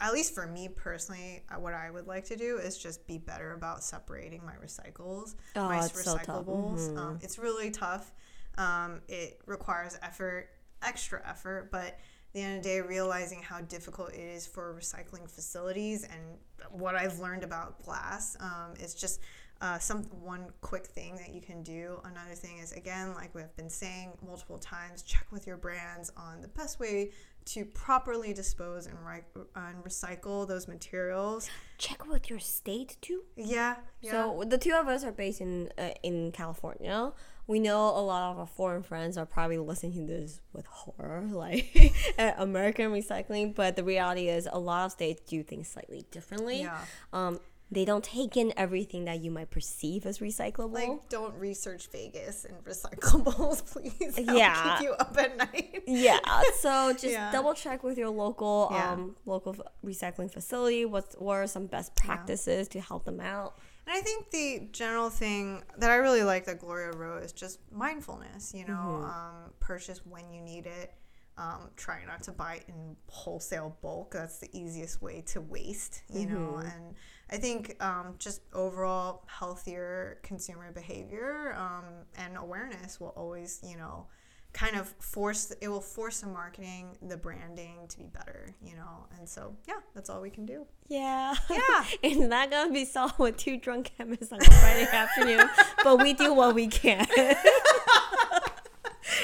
[0.00, 3.16] at least for me personally, uh, what I would like to do is just be
[3.16, 6.26] better about separating my recycles, Oh, my it's so tough.
[6.26, 6.90] recyclables.
[6.90, 6.98] Mhm.
[6.98, 8.12] Um, it's really tough.
[8.58, 10.50] Um, it requires effort,
[10.86, 11.98] extra effort, but at
[12.32, 16.22] the end of the day, realizing how difficult it is for recycling facilities and
[16.70, 19.20] what I've learned about glass um, is just
[19.60, 21.98] uh, some one quick thing that you can do.
[22.04, 26.42] Another thing is again, like we've been saying multiple times, check with your brands on
[26.42, 27.12] the best way
[27.46, 31.48] to properly dispose and, ri- and recycle those materials.
[31.78, 33.22] Check with your state too.
[33.36, 34.10] Yeah, yeah.
[34.10, 37.12] So the two of us are based in uh, in California.
[37.46, 41.22] We know a lot of our foreign friends are probably listening to this with horror,
[41.30, 43.54] like at American recycling.
[43.54, 46.62] But the reality is, a lot of states do things slightly differently.
[46.62, 46.78] Yeah.
[47.12, 47.40] Um,
[47.70, 50.72] they don't take in everything that you might perceive as recyclable.
[50.72, 54.14] like, don't research Vegas and recyclables, please.
[54.14, 54.76] That'll Yeah.
[54.78, 55.82] keep you up at night.
[55.86, 56.20] yeah
[56.60, 57.32] so just Yeah.
[57.32, 58.92] double check with your local Yeah.
[58.92, 63.96] um local recycling facility what's what are some best practices to help them out And
[63.96, 68.52] I think the general thing that I really like that Gloria wrote is just mindfulness.
[68.54, 70.92] You know, um, purchase when you need it.
[71.38, 74.12] Um, try not to buy in wholesale bulk.
[74.12, 76.02] That's the easiest way to waste.
[76.10, 76.94] You know, and
[77.30, 81.84] I think um, just overall healthier consumer behavior um,
[82.16, 84.06] and awareness will always, you know,
[84.54, 88.54] kind of force it will force the marketing, the branding to be better.
[88.62, 90.64] You know, and so yeah, that's all we can do.
[90.88, 91.84] yeah Yeah.
[92.02, 95.46] it's not gonna be solved with two drunk chemists on a friday afternoon
[95.84, 97.06] but we do what we can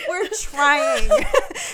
[0.09, 1.09] We're trying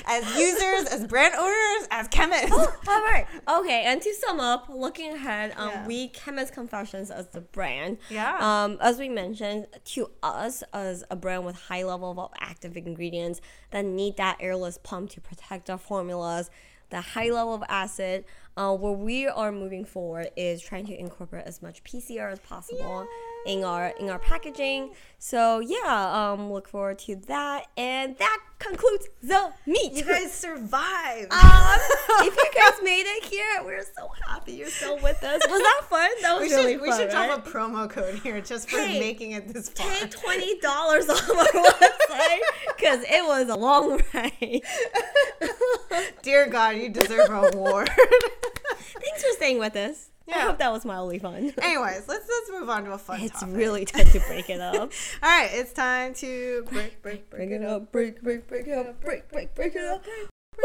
[0.09, 2.51] as users, as brand owners, as chemists.
[2.53, 2.67] All
[3.03, 3.27] right.
[3.49, 3.83] Okay.
[3.85, 5.87] And to sum up, looking ahead, um, Yeah.
[5.87, 7.99] we Chemist Confessions as the brand.
[8.09, 8.37] Yeah.
[8.41, 13.41] Um, as we mentioned, to us as a brand with high level of active ingredients
[13.71, 16.51] that need that airless pump to protect our formulas,
[16.91, 18.25] the high level of acid,
[18.57, 23.07] uh, where we are moving forward is trying to incorporate as much PCR as possible
[23.49, 24.91] in our in our packaging.
[25.19, 29.95] So yeah, um, look forward to that, and that concludes the meet.
[29.95, 31.33] You guys survived.
[31.49, 31.79] Um,
[32.27, 35.41] if you guys made it here, we're so happy you're still with us.
[35.49, 36.11] Was that fun?
[36.23, 36.99] That was we really should, we fun.
[36.99, 37.27] should right?
[37.27, 39.87] drop a promo code here just for Hey, making it this far.
[39.89, 42.41] Pay twenty dollars off our website
[42.77, 44.63] because it was a long ride.
[46.23, 47.89] Dear God, you deserve a reward.
[48.69, 50.11] Thanks for staying with us.
[50.35, 51.53] I hope that was mildly fun.
[51.63, 53.57] Anyways, let's let's move on to a fun It's topic.
[53.57, 54.75] really time to break it up.
[55.23, 59.01] All right, it's time to break, break, break it up, break, break, break it up,
[59.01, 60.05] break, break, break it up.
[60.57, 60.65] Woo!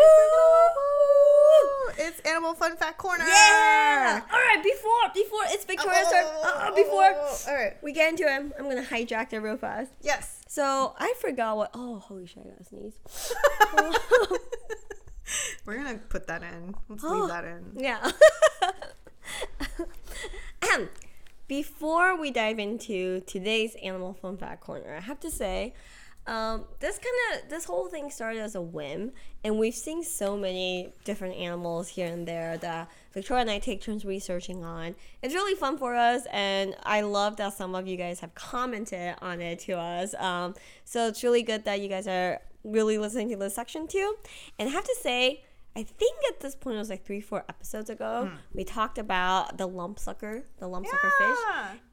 [1.98, 3.24] It's Animal Fun Fact Corner.
[3.26, 4.22] Yeah.
[4.32, 4.64] All right.
[4.64, 6.26] Before before it's Victoria's turn.
[6.44, 7.78] Uh, before All right.
[7.84, 9.92] we get into it, I'm gonna hijack it real fast.
[10.02, 10.42] Yes.
[10.48, 11.70] So I forgot what.
[11.76, 12.44] Oh, holy shit!
[12.46, 13.00] I gotta sneeze.
[15.66, 16.76] We're gonna put that in.
[16.90, 17.20] Let's Oh.
[17.20, 17.74] leave that in.
[17.78, 18.12] Yeah.
[21.48, 25.74] Before we dive into today's animal fun fact corner, I have to say,
[26.26, 29.12] um, this kind of this whole thing started as a whim,
[29.44, 33.82] and we've seen so many different animals here and there that Victoria and I take
[33.82, 34.96] turns researching on.
[35.22, 39.16] It's really fun for us, and I love that some of you guys have commented
[39.22, 40.14] on it to us.
[40.16, 40.56] Um,
[40.86, 44.16] so it's really good that you guys are really listening to this section too.
[44.58, 45.44] And I have to say,
[45.76, 49.58] I think at this point it was like three, four episodes ago, we talked about
[49.58, 51.38] the lump sucker, the lump sucker fish.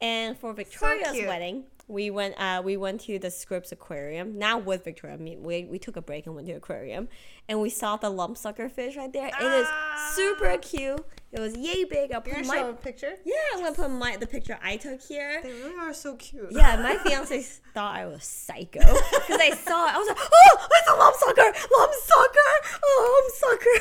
[0.03, 1.27] And for Victoria's cute.
[1.27, 4.39] wedding, we went uh, we went to the Scripps Aquarium.
[4.39, 7.09] Now with Victoria, I mean, we, we took a break and went to the aquarium,
[7.49, 9.29] and we saw the lump sucker fish right there.
[9.29, 10.13] It is Ah.
[10.15, 11.05] super cute.
[11.33, 12.11] It was yay big.
[12.13, 13.15] I'll You're put gonna my show a picture?
[13.25, 15.41] yeah, I'm gonna put my the picture I took here.
[15.43, 16.49] They really are so cute.
[16.51, 17.41] Yeah, my fiance
[17.73, 19.95] thought I was psycho because I saw it.
[19.95, 21.53] I was like, "Oh, it's a lump sucker!
[21.77, 22.79] Lump sucker!
[22.85, 23.77] Oh, lump sucker!"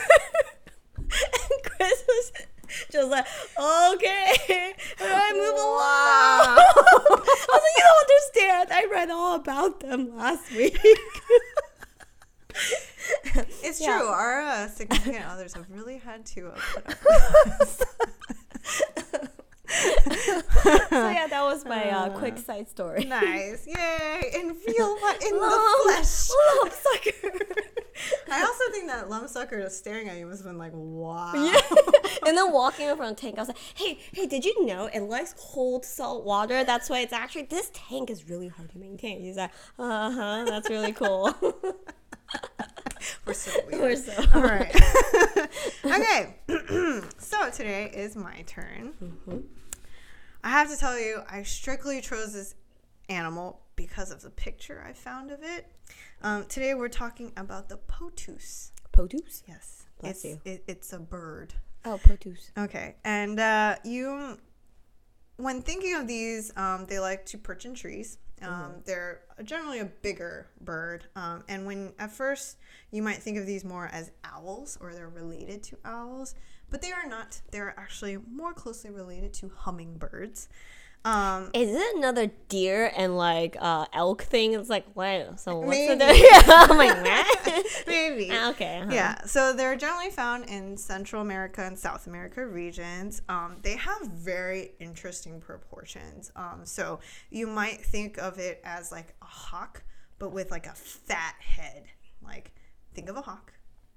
[1.33, 2.31] and Chris was
[2.91, 3.25] just like,
[3.59, 6.73] "Okay, I move along." I
[7.09, 8.69] was like, "You don't understand.
[8.71, 10.77] I read all about them last week."
[13.63, 13.97] It's Yeah.
[13.99, 14.07] true.
[14.07, 17.83] Our uh, significant others have really had to uh, put up with us.
[19.69, 23.05] so yeah, that was my uh, quick side story.
[23.05, 23.67] nice.
[23.67, 24.21] Yay.
[24.33, 26.29] In real life, in the Lump, flesh.
[26.59, 27.45] lump sucker.
[28.31, 31.33] I also think that lump sucker just staring at you must have been like, wow.
[31.35, 31.59] Yeah.
[32.25, 35.01] and then walking over the tank, I was like, hey, hey, did you know it
[35.01, 36.63] likes cold salt water?
[36.63, 39.21] That's why it's actually, this tank is really hard to maintain.
[39.21, 41.33] He's like, uh huh, that's really cool.
[43.25, 43.81] We're so weird.
[43.81, 44.23] We're so.
[44.33, 44.75] All right.
[45.85, 46.35] okay.
[47.17, 48.93] so today is my turn.
[50.43, 52.55] I have to tell you, I strictly chose this
[53.09, 55.67] animal because of the picture I found of it.
[56.21, 58.71] Um, today we're talking about the potoos.
[58.91, 59.43] Potoos?
[59.47, 59.85] Yes.
[59.99, 60.41] Bless it's, you.
[60.45, 61.53] It, it's a bird.
[61.85, 62.51] Oh, potoos.
[62.57, 62.95] Okay.
[63.03, 64.37] And uh, you,
[65.37, 68.17] when thinking of these, um, they like to perch in trees.
[68.41, 71.05] Um, They're generally a bigger bird.
[71.15, 72.57] Um, and when at first
[72.91, 76.35] you might think of these more as owls or they're related to owls,
[76.69, 77.41] but they are not.
[77.51, 80.49] They're actually more closely related to hummingbirds.
[81.05, 84.53] Um, Is it another deer and like uh, elk thing?
[84.53, 85.35] It's like, wow.
[85.37, 86.19] So what's the Maybe.
[86.19, 87.03] yeah, I'm like,
[87.45, 87.65] what?
[87.87, 88.31] maybe.
[88.31, 88.79] okay.
[88.81, 88.91] uh-huh.
[88.91, 93.21] Yeah, so they're generally found in Central America and South America regions.
[93.29, 96.31] Um, they have very interesting proportions.
[96.35, 96.99] Um, so
[97.29, 99.83] you might think of it as like a hawk,
[100.19, 101.85] but with like a fat head.
[102.21, 102.51] Like,
[102.93, 103.53] think of a hawk,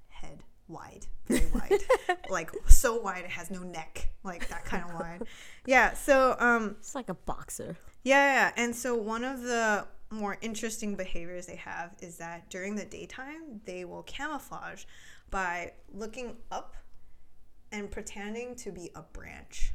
[0.08, 1.80] head wide, very wide,
[2.30, 5.22] like so wide it has no neck, like that kind of wide.
[5.66, 7.76] Yeah, so um, It's like a boxer.
[8.02, 8.52] yeah, yeah.
[8.56, 13.60] And so one of the more interesting behaviors they have is that during the daytime,
[13.64, 14.84] they will camouflage
[15.30, 16.74] by looking up
[17.70, 19.72] and pretending to be a branch.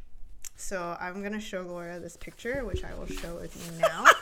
[0.56, 4.06] So I'm going to show Gloria this picture, which I will show with you now.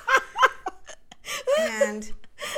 [1.59, 2.03] and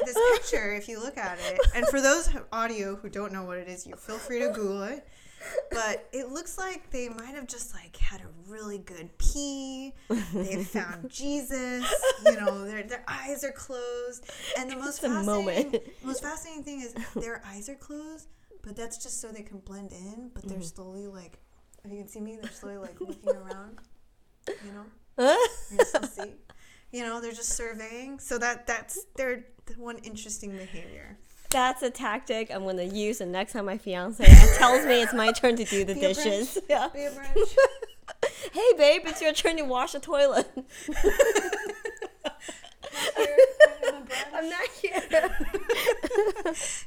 [0.05, 3.57] this picture, if you look at it, and for those audio who don't know what
[3.57, 5.07] it is, you feel free to Google it.
[5.71, 9.93] But it looks like they might have just like had a really good pee.
[10.33, 11.85] They found Jesus.
[12.25, 14.25] You know, their their eyes are closed,
[14.57, 18.27] and the most fascinating, most fascinating thing is their eyes are closed,
[18.63, 20.31] but that's just so they can blend in.
[20.33, 20.53] But Mm-hmm.
[20.53, 21.37] they're slowly like,
[21.85, 23.77] if you can see me, they're slowly like looking around.
[24.65, 25.37] You know,
[25.71, 26.33] you see.
[26.91, 28.19] You know, they're just surveying.
[28.19, 29.45] So that that's their
[29.77, 31.17] one interesting behavior.
[31.49, 34.23] That's a tactic I'm gonna use the next time my fiance
[34.57, 36.57] tells me it's my turn to do the dishes.
[36.69, 36.89] Yeah.
[36.93, 37.55] Be a Grinch.
[38.53, 40.47] Hey babe, it's your turn to wash the toilet.
[44.33, 45.03] I'm not here.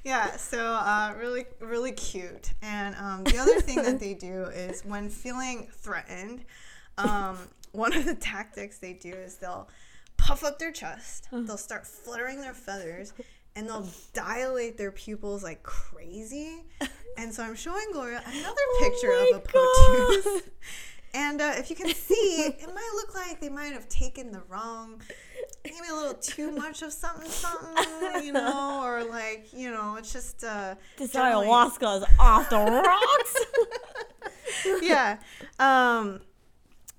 [0.05, 2.53] yeah, so uh, really, really cute.
[2.63, 6.45] And um, the other thing that they do is when feeling threatened,
[6.99, 7.37] um,
[7.73, 9.69] one of the tactics they do is they'll
[10.31, 13.13] puff up their chest, they'll start fluttering their feathers,
[13.57, 16.65] and they'll dilate their pupils like crazy.
[17.19, 20.43] And so I'm showing Gloria another picture Oh of a potoos.
[21.13, 22.15] And uh, if you can see,
[22.47, 25.03] it might look like they might have taken the wrong,
[25.65, 30.13] maybe a little too much of something, something, you know, or like, you know, it's
[30.13, 30.45] just.
[30.45, 33.37] Uh, This generally- ayahuasca is off the rocks.
[34.83, 35.19] yeah.
[35.59, 36.21] Um,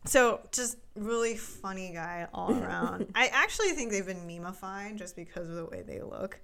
[0.06, 3.12] so just really funny guy all around.
[3.16, 6.40] I actually think they've been memeified just because of the way they look.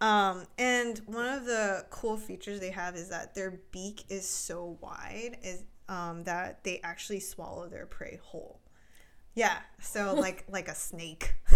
[0.00, 4.78] Um, and one of the cool features they have is that their beak is so
[4.80, 8.60] wide is um, that they actually swallow their prey whole.
[9.34, 11.34] Yeah, so like like a snake.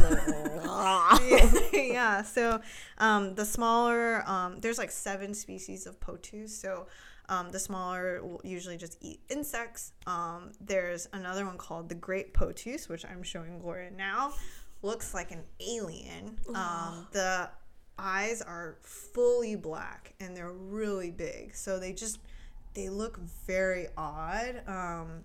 [1.73, 2.61] yeah, so
[2.99, 6.55] um, the smaller, um, there's like seven species of potoos.
[6.55, 6.87] So
[7.31, 9.93] um, the smaller will usually just eat insects.
[10.07, 14.33] Um, there's another one called the great potoos, which I'm showing Gloria now.
[14.83, 16.37] Looks like an alien.
[16.55, 17.49] Um, the
[17.99, 21.55] eyes are fully black and they're really big.
[21.55, 22.19] So they just,
[22.75, 24.63] they look very odd.
[24.67, 25.25] Um,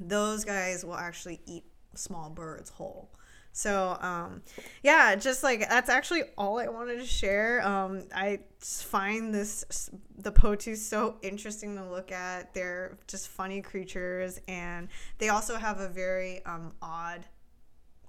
[0.00, 1.64] those guys will actually eat
[1.94, 3.10] small birds whole.
[3.52, 4.42] So, um,
[4.82, 7.60] yeah, just like that's actually all I wanted to share.
[7.66, 12.54] Um, I find this the potoos so interesting to look at.
[12.54, 14.88] They're just funny creatures, and
[15.18, 17.26] they also have a very um, odd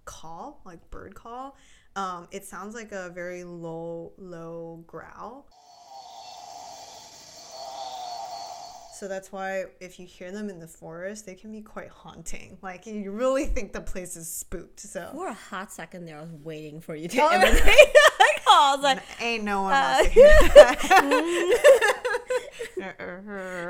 [0.05, 1.57] call, like bird call.
[1.95, 5.47] Um, it sounds like a very low, low growl.
[9.03, 12.57] So that's why if you hear them in the forest, they can be quite haunting.
[12.61, 14.79] Like you really think the place is spooked.
[14.79, 18.39] So For a hot second there, I was waiting for you to Oh, imitate that
[18.45, 18.71] call.
[18.71, 20.77] I was like, ain't no one Uh, wants to hear that.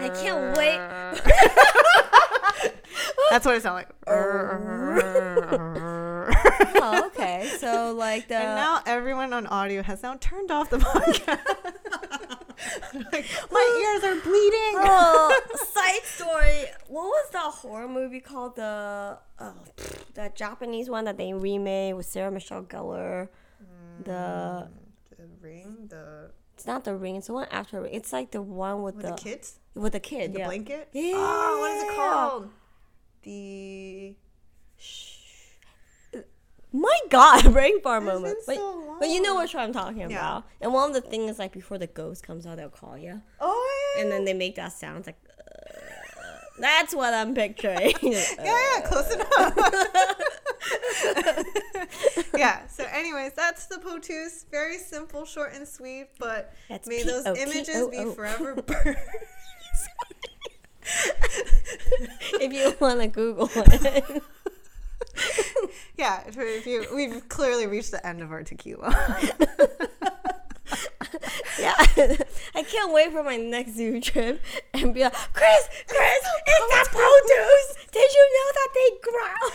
[0.04, 0.78] I can't wait.
[3.32, 3.90] That's what it sounds like.
[6.76, 7.50] oh, okay.
[7.58, 11.40] So like the And now everyone on audio has now turned off the podcast.
[13.12, 14.76] Like, my ears are bleeding.
[14.76, 15.42] oh,
[15.74, 16.66] side story.
[16.88, 18.56] What was that horror movie called?
[18.56, 23.30] The oh, pfft, that Japanese one that they remade with Sarah Michelle Gellar.
[23.62, 24.68] Mm, the
[25.18, 27.16] The ring, the it's not the ring.
[27.16, 27.82] It's the one after.
[27.82, 27.94] Ring.
[27.94, 30.34] It's like the one with, with the, the kids, with the kid.
[30.34, 30.46] the yeah.
[30.46, 30.90] blanket.
[30.94, 31.14] Yeah.
[31.16, 32.50] Oh, what is it called?
[33.24, 34.16] The
[36.74, 38.38] My God, brain It's moment.
[38.48, 40.08] But, so but you know what I'm talking Yeah.
[40.08, 40.46] about.
[40.60, 43.22] And one of the things is like before the ghost comes out, they'll call you,
[43.40, 45.18] oh yeah, and then they make that sound like.
[45.40, 45.44] Uh,
[46.60, 47.94] that's what I'm picturing.
[48.02, 49.58] yeah, yeah, close enough.
[52.38, 52.66] yeah.
[52.68, 54.46] So, anyways, that's the potoos.
[54.52, 58.98] Very simple, short and sweet, but That's may those images be forever burned.
[62.40, 64.24] if you want to Google it.
[65.98, 68.90] yeah, if, if you, we've clearly reached the end of our tequila.
[71.60, 71.76] yeah,
[72.56, 74.42] I can't wait for my next zoo trip
[74.74, 77.76] and be like, Chris, Chris, it's that produce.
[77.92, 79.52] Did you know that they growl?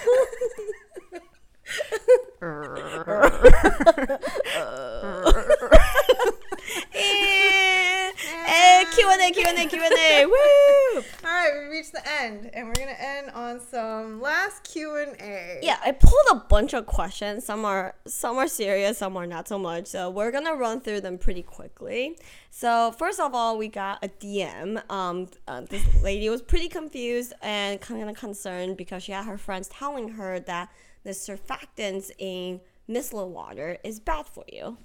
[8.26, 10.26] and Q and A, Q and A, Q and A.
[10.94, 11.02] Woo!
[11.24, 15.16] All right, we reached the end, and we're gonna end on some last Q and
[15.20, 15.60] A.
[15.62, 17.44] Yeah, I pulled a bunch of questions.
[17.44, 19.86] Some are some are serious, some are not so much.
[19.86, 22.18] So we're gonna run through them pretty quickly.
[22.50, 24.82] So first of all, we got a DM.
[24.90, 29.38] Um, uh, this lady was pretty confused and kind of concerned because she had her
[29.38, 30.70] friends telling her that
[31.04, 34.78] the surfactants in micellar water is bad for you.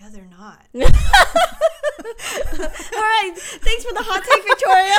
[0.00, 0.66] Yeah, they're not.
[0.74, 0.82] All
[3.00, 4.98] right, thanks for the hot take, Victoria.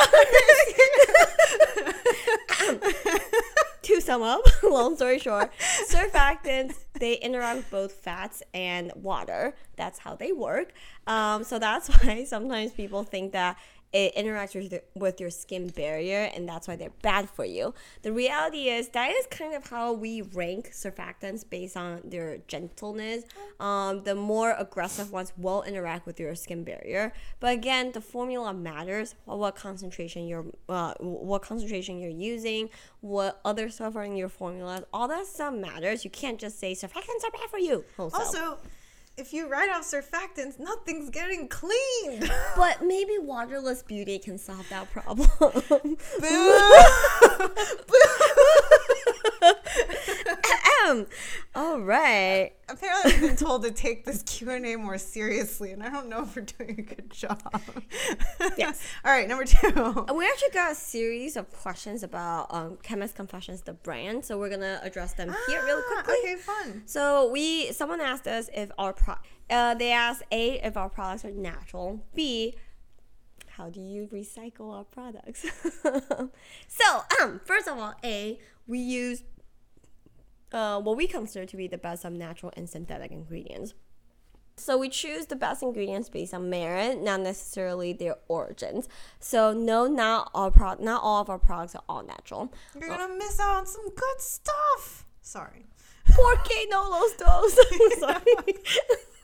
[3.82, 5.52] to sum up, long story short,
[5.88, 9.54] surfactants they interact with both fats and water.
[9.76, 10.72] That's how they work.
[11.06, 13.58] Um, so that's why sometimes people think that
[13.96, 17.72] it interacts with, the, with your skin barrier and that's why they're bad for you.
[18.02, 23.24] The reality is that is kind of how we rank surfactants based on their gentleness.
[23.58, 28.52] Um, the more aggressive ones will interact with your skin barrier, but again, the formula
[28.52, 29.14] matters.
[29.24, 32.68] What, concentration you're, uh, what concentration you're using,
[33.00, 36.04] what other stuff are in your formula, all that stuff matters.
[36.04, 37.82] You can't just say surfactants are bad for you.
[37.96, 38.20] wholesale.
[38.20, 38.58] Also,
[39.16, 42.30] if you write off surfactants, nothing's getting cleaned.
[42.56, 45.28] But maybe waterless beauty can solve that problem.
[45.40, 45.96] Ahem.
[51.54, 52.52] All right.
[52.68, 56.08] Apparently, I've been told to take this Q and A more seriously, and I don't
[56.08, 57.40] know if we're doing a good job.
[58.56, 58.80] Yes.
[59.04, 60.06] All right, number two.
[60.14, 64.24] We actually got a series of questions about um, Chemist Confessions, the brand.
[64.24, 66.14] So we're gonna address them here really Ah, quickly.
[66.22, 66.82] Okay, fun.
[66.86, 69.14] So we someone asked us if our pro
[69.50, 72.00] uh, they asked A if our products are natural.
[72.14, 72.56] B
[73.56, 75.46] how do you recycle our products?
[75.82, 79.22] so um first of all, A we use
[80.52, 83.74] uh, what we consider to be the best of natural and synthetic ingredients.
[84.58, 88.88] So we choose the best ingredients based on merit, not necessarily their origins.
[89.20, 92.52] So no, not all pro- not all of our products are all natural.
[92.78, 95.04] You're gonna miss out on some good stuff.
[95.20, 95.66] Sorry.
[96.06, 97.58] Porque no los dos.
[97.98, 98.54] Sorry.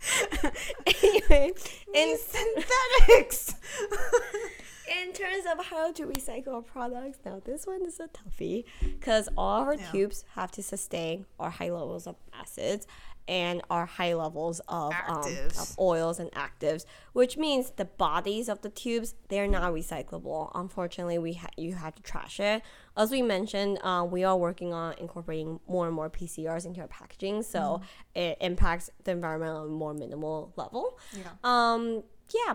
[0.86, 1.52] anyway,
[1.94, 3.54] in, synthetics.
[5.02, 9.28] in terms of how to recycle our products, now this one is a toughie because
[9.36, 9.90] all our Yeah.
[9.90, 12.86] tubes have to sustain our high levels of acids
[13.28, 15.22] and our high levels of, um,
[15.58, 20.50] of oils and actives, which means the bodies of the tubes they're not recyclable.
[20.54, 22.62] Unfortunately, we ha- you have to trash it.
[22.96, 26.88] As we mentioned, uh, we are working on incorporating more and more PCRs into our
[26.88, 27.84] packaging, so Mm-hmm.
[28.20, 30.98] it impacts the environment on a more minimal level.
[31.12, 31.30] Yeah.
[31.44, 32.02] Um,
[32.34, 32.54] yeah,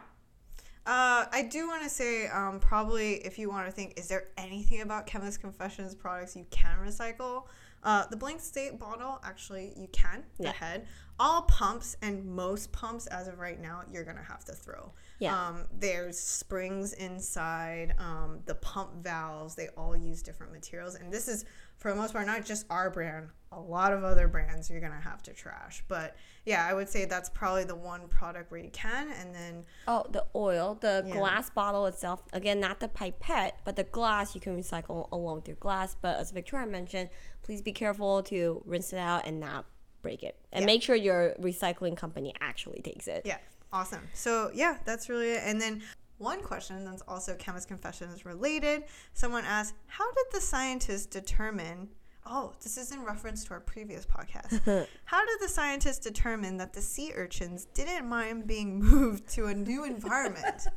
[0.87, 4.25] Uh, I do want to say, um, probably if you want to think, is there
[4.37, 7.45] anything about Chemist Confessions products you can recycle?
[7.85, 10.25] Uh, the blank state bottle, actually, you can.
[10.37, 10.51] The Yeah.
[10.53, 10.87] head.
[11.19, 14.91] All pumps and most pumps, as of right now, you're gonna have to throw.
[15.19, 15.39] Yeah.
[15.49, 17.95] Um, there's springs inside.
[17.99, 21.45] Um, the pump valves, they all use different materials, and this is
[21.85, 23.29] for the most part not just our brand.
[23.51, 25.83] A lot of other brands you're gonna have to trash.
[25.87, 29.63] But yeah, I would say that's probably the one product where you can, and then
[29.87, 31.13] Oh, the oil, the Yeah.
[31.13, 32.23] glass bottle itself.
[32.33, 35.95] Again, not the pipette, but the glass you can recycle along with your glass.
[36.01, 37.11] But as Victoria mentioned,
[37.43, 39.65] please be careful to rinse it out and not
[40.01, 40.65] break it, and Yeah.
[40.65, 43.27] make sure your recycling company actually takes it.
[43.27, 43.37] Yeah,
[43.71, 44.09] awesome.
[44.15, 45.43] So yeah, that's really it.
[45.43, 45.83] And then
[46.17, 48.83] one question that's also Chemist Confessions related.
[49.13, 51.89] Someone asked, "How did the scientists determine?"
[52.27, 54.59] Oh, this is in reference to our previous podcast.
[55.05, 59.53] How did the scientists determine that the sea urchins didn't mind being moved to a
[59.53, 60.67] new environment?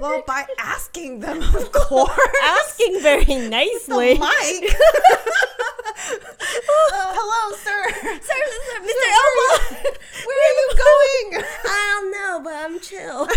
[0.00, 2.10] well, by asking them, of course.
[2.42, 4.18] Asking very the nicely.
[4.18, 4.76] mic.
[5.96, 7.82] Uh, hello, sir.
[8.02, 9.06] Sir, sir, Mr.
[9.16, 9.48] Elmo.
[10.26, 11.44] Where are you going?
[11.64, 13.28] I don't know, but I'm chill.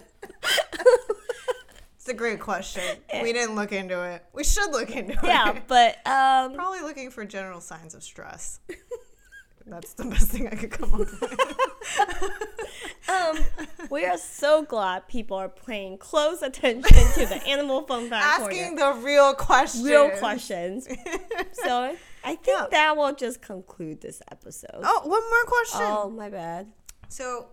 [2.06, 2.84] It's a great question.
[3.20, 4.24] We didn't look into it.
[4.32, 5.54] We should look into yeah, it.
[5.56, 8.60] Yeah, but um, Probably looking for general signs of stress.
[9.66, 11.22] That's the best thing I could come up with.
[13.08, 13.38] um,
[13.90, 16.82] we are so glad people are paying close attention
[17.14, 18.52] to the animal fun fact corner.
[18.54, 19.84] Asking the real questions.
[19.84, 20.86] real questions.
[21.52, 22.66] so I think Yeah.
[22.70, 24.70] that will just conclude this episode.
[24.82, 25.80] Oh, one more question.
[25.82, 26.68] Oh, my bad.
[27.08, 27.48] So,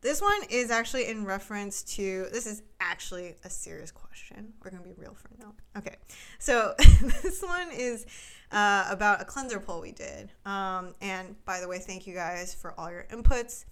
[0.00, 4.52] this one is actually in reference to this is actually a serious question.
[4.62, 5.54] We're gonna be real for now.
[5.76, 5.96] Okay,
[6.38, 6.74] so
[7.22, 8.06] this one is
[8.52, 10.30] uh, about a cleanser poll we did.
[10.46, 13.64] Um, and by the way, thank you guys for all your inputs.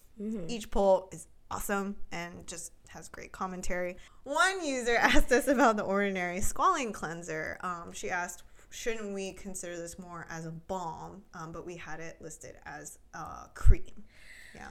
[0.49, 3.97] Each poll is awesome and just has great commentary.
[4.25, 7.59] One user asked us about the ordinary squalane cleanser.
[7.61, 11.23] Um, she asked, shouldn't we consider this more as a balm?
[11.35, 14.05] Um, but we had it listed as a cream.
[14.55, 14.69] Yeah.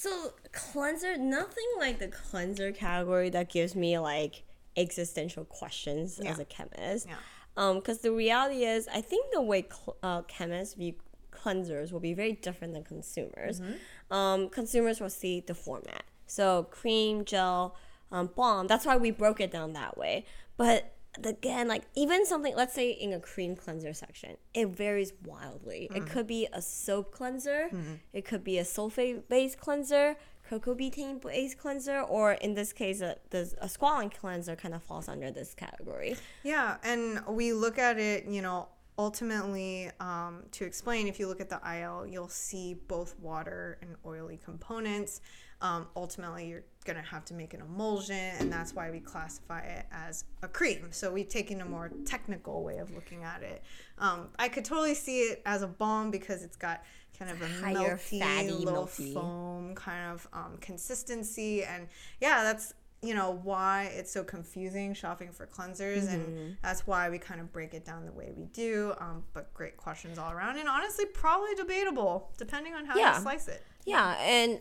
[0.00, 4.44] So cleanser, nothing like the cleanser category that gives me like
[4.76, 7.08] existential questions as a chemist.
[7.08, 7.16] Yeah.
[7.56, 10.94] Um, because the reality is, I think the way cl- uh, chemists view
[11.32, 13.60] cleansers will be very different than consumers.
[14.08, 17.74] Um, consumers will see the format, so cream, gel,
[18.12, 18.68] um, balm.
[18.68, 20.26] That's why we broke it down that way.
[20.56, 25.88] But again, like even something, let's say in a cream cleanser section, it varies wildly.
[25.94, 27.70] It could be a soap cleanser,
[28.12, 30.16] it could be a sulfate based cleanser,
[30.48, 34.82] coco betaine based cleanser, or in this case, a, the, a squalane cleanser kind of
[34.82, 36.16] falls under this category.
[36.42, 38.68] Yeah, and we look at it, you know,
[38.98, 41.06] ultimately um, to explain.
[41.06, 45.20] If you look at the aisle, you'll see both water and oily components.
[45.60, 49.86] Um, ultimately, you're gonna have to make an emulsion, and that's why we classify it
[49.92, 50.88] as a cream.
[50.90, 53.62] So we've taken a more technical way of looking at it.
[53.98, 56.82] Um, I could totally see it as a balm because it's got
[57.18, 59.12] kind of a Higher melty, fatty, little milky.
[59.14, 61.88] foam kind of um, consistency, and
[62.20, 66.14] yeah, that's you know why it's so confusing shopping for cleansers Mm-hmm.
[66.14, 69.54] and that's why we kind of break it down the way we do um, but
[69.54, 73.14] great questions all around and honestly probably debatable depending on how Yeah.
[73.14, 74.58] you slice it Yeah, and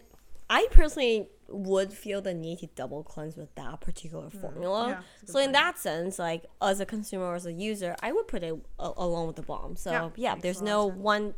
[0.51, 4.83] I personally would feel the need to double cleanse with that particular formula.
[4.83, 4.89] Hmm.
[4.89, 8.27] Yeah, so in that sense, like as a consumer or as a user, I would
[8.27, 9.75] put it a- along with the balm.
[9.75, 11.33] So Yeah, yeah, there's no one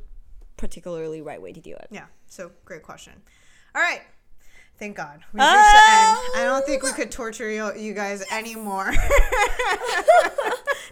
[0.57, 1.87] particularly right way to do it.
[1.89, 3.13] yeah so great question
[3.73, 4.01] all right
[4.77, 8.25] thank god we reached the end i don't think we could torture you, you guys
[8.29, 8.91] anymore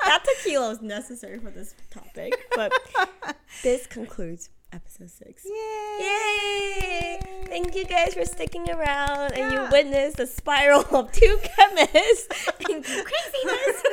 [0.06, 2.72] that tequila was necessary for this topic, but
[3.64, 5.44] this concludes episode six.
[5.46, 6.00] Yay!
[6.00, 7.20] Yay!
[7.46, 12.28] Thank you guys for sticking around and you witnessed the spiral of two chemists
[12.70, 13.84] into craziness.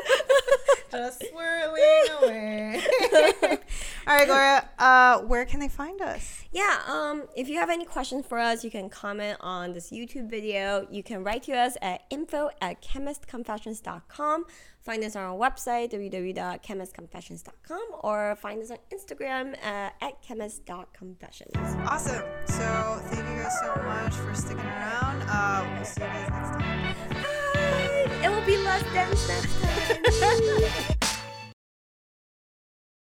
[0.91, 1.83] just swirling
[2.23, 2.81] away
[4.07, 7.85] all right gloria uh, where can they find us yeah, um, if you have any
[7.85, 10.87] questions for us, you can comment on this YouTube video.
[10.89, 14.45] You can write to us at info at chemistconfessions.com.
[14.85, 21.53] Find us on our website, www.chemistconfessions.com, or find us on Instagram uh, at chemist.confessions.
[21.89, 22.23] Awesome.
[22.47, 25.23] So thank you guys so much for sticking around.
[25.27, 26.95] Uh, we'll see you guys next time.
[27.11, 28.11] Bye!
[28.23, 31.09] It will be less dense next time.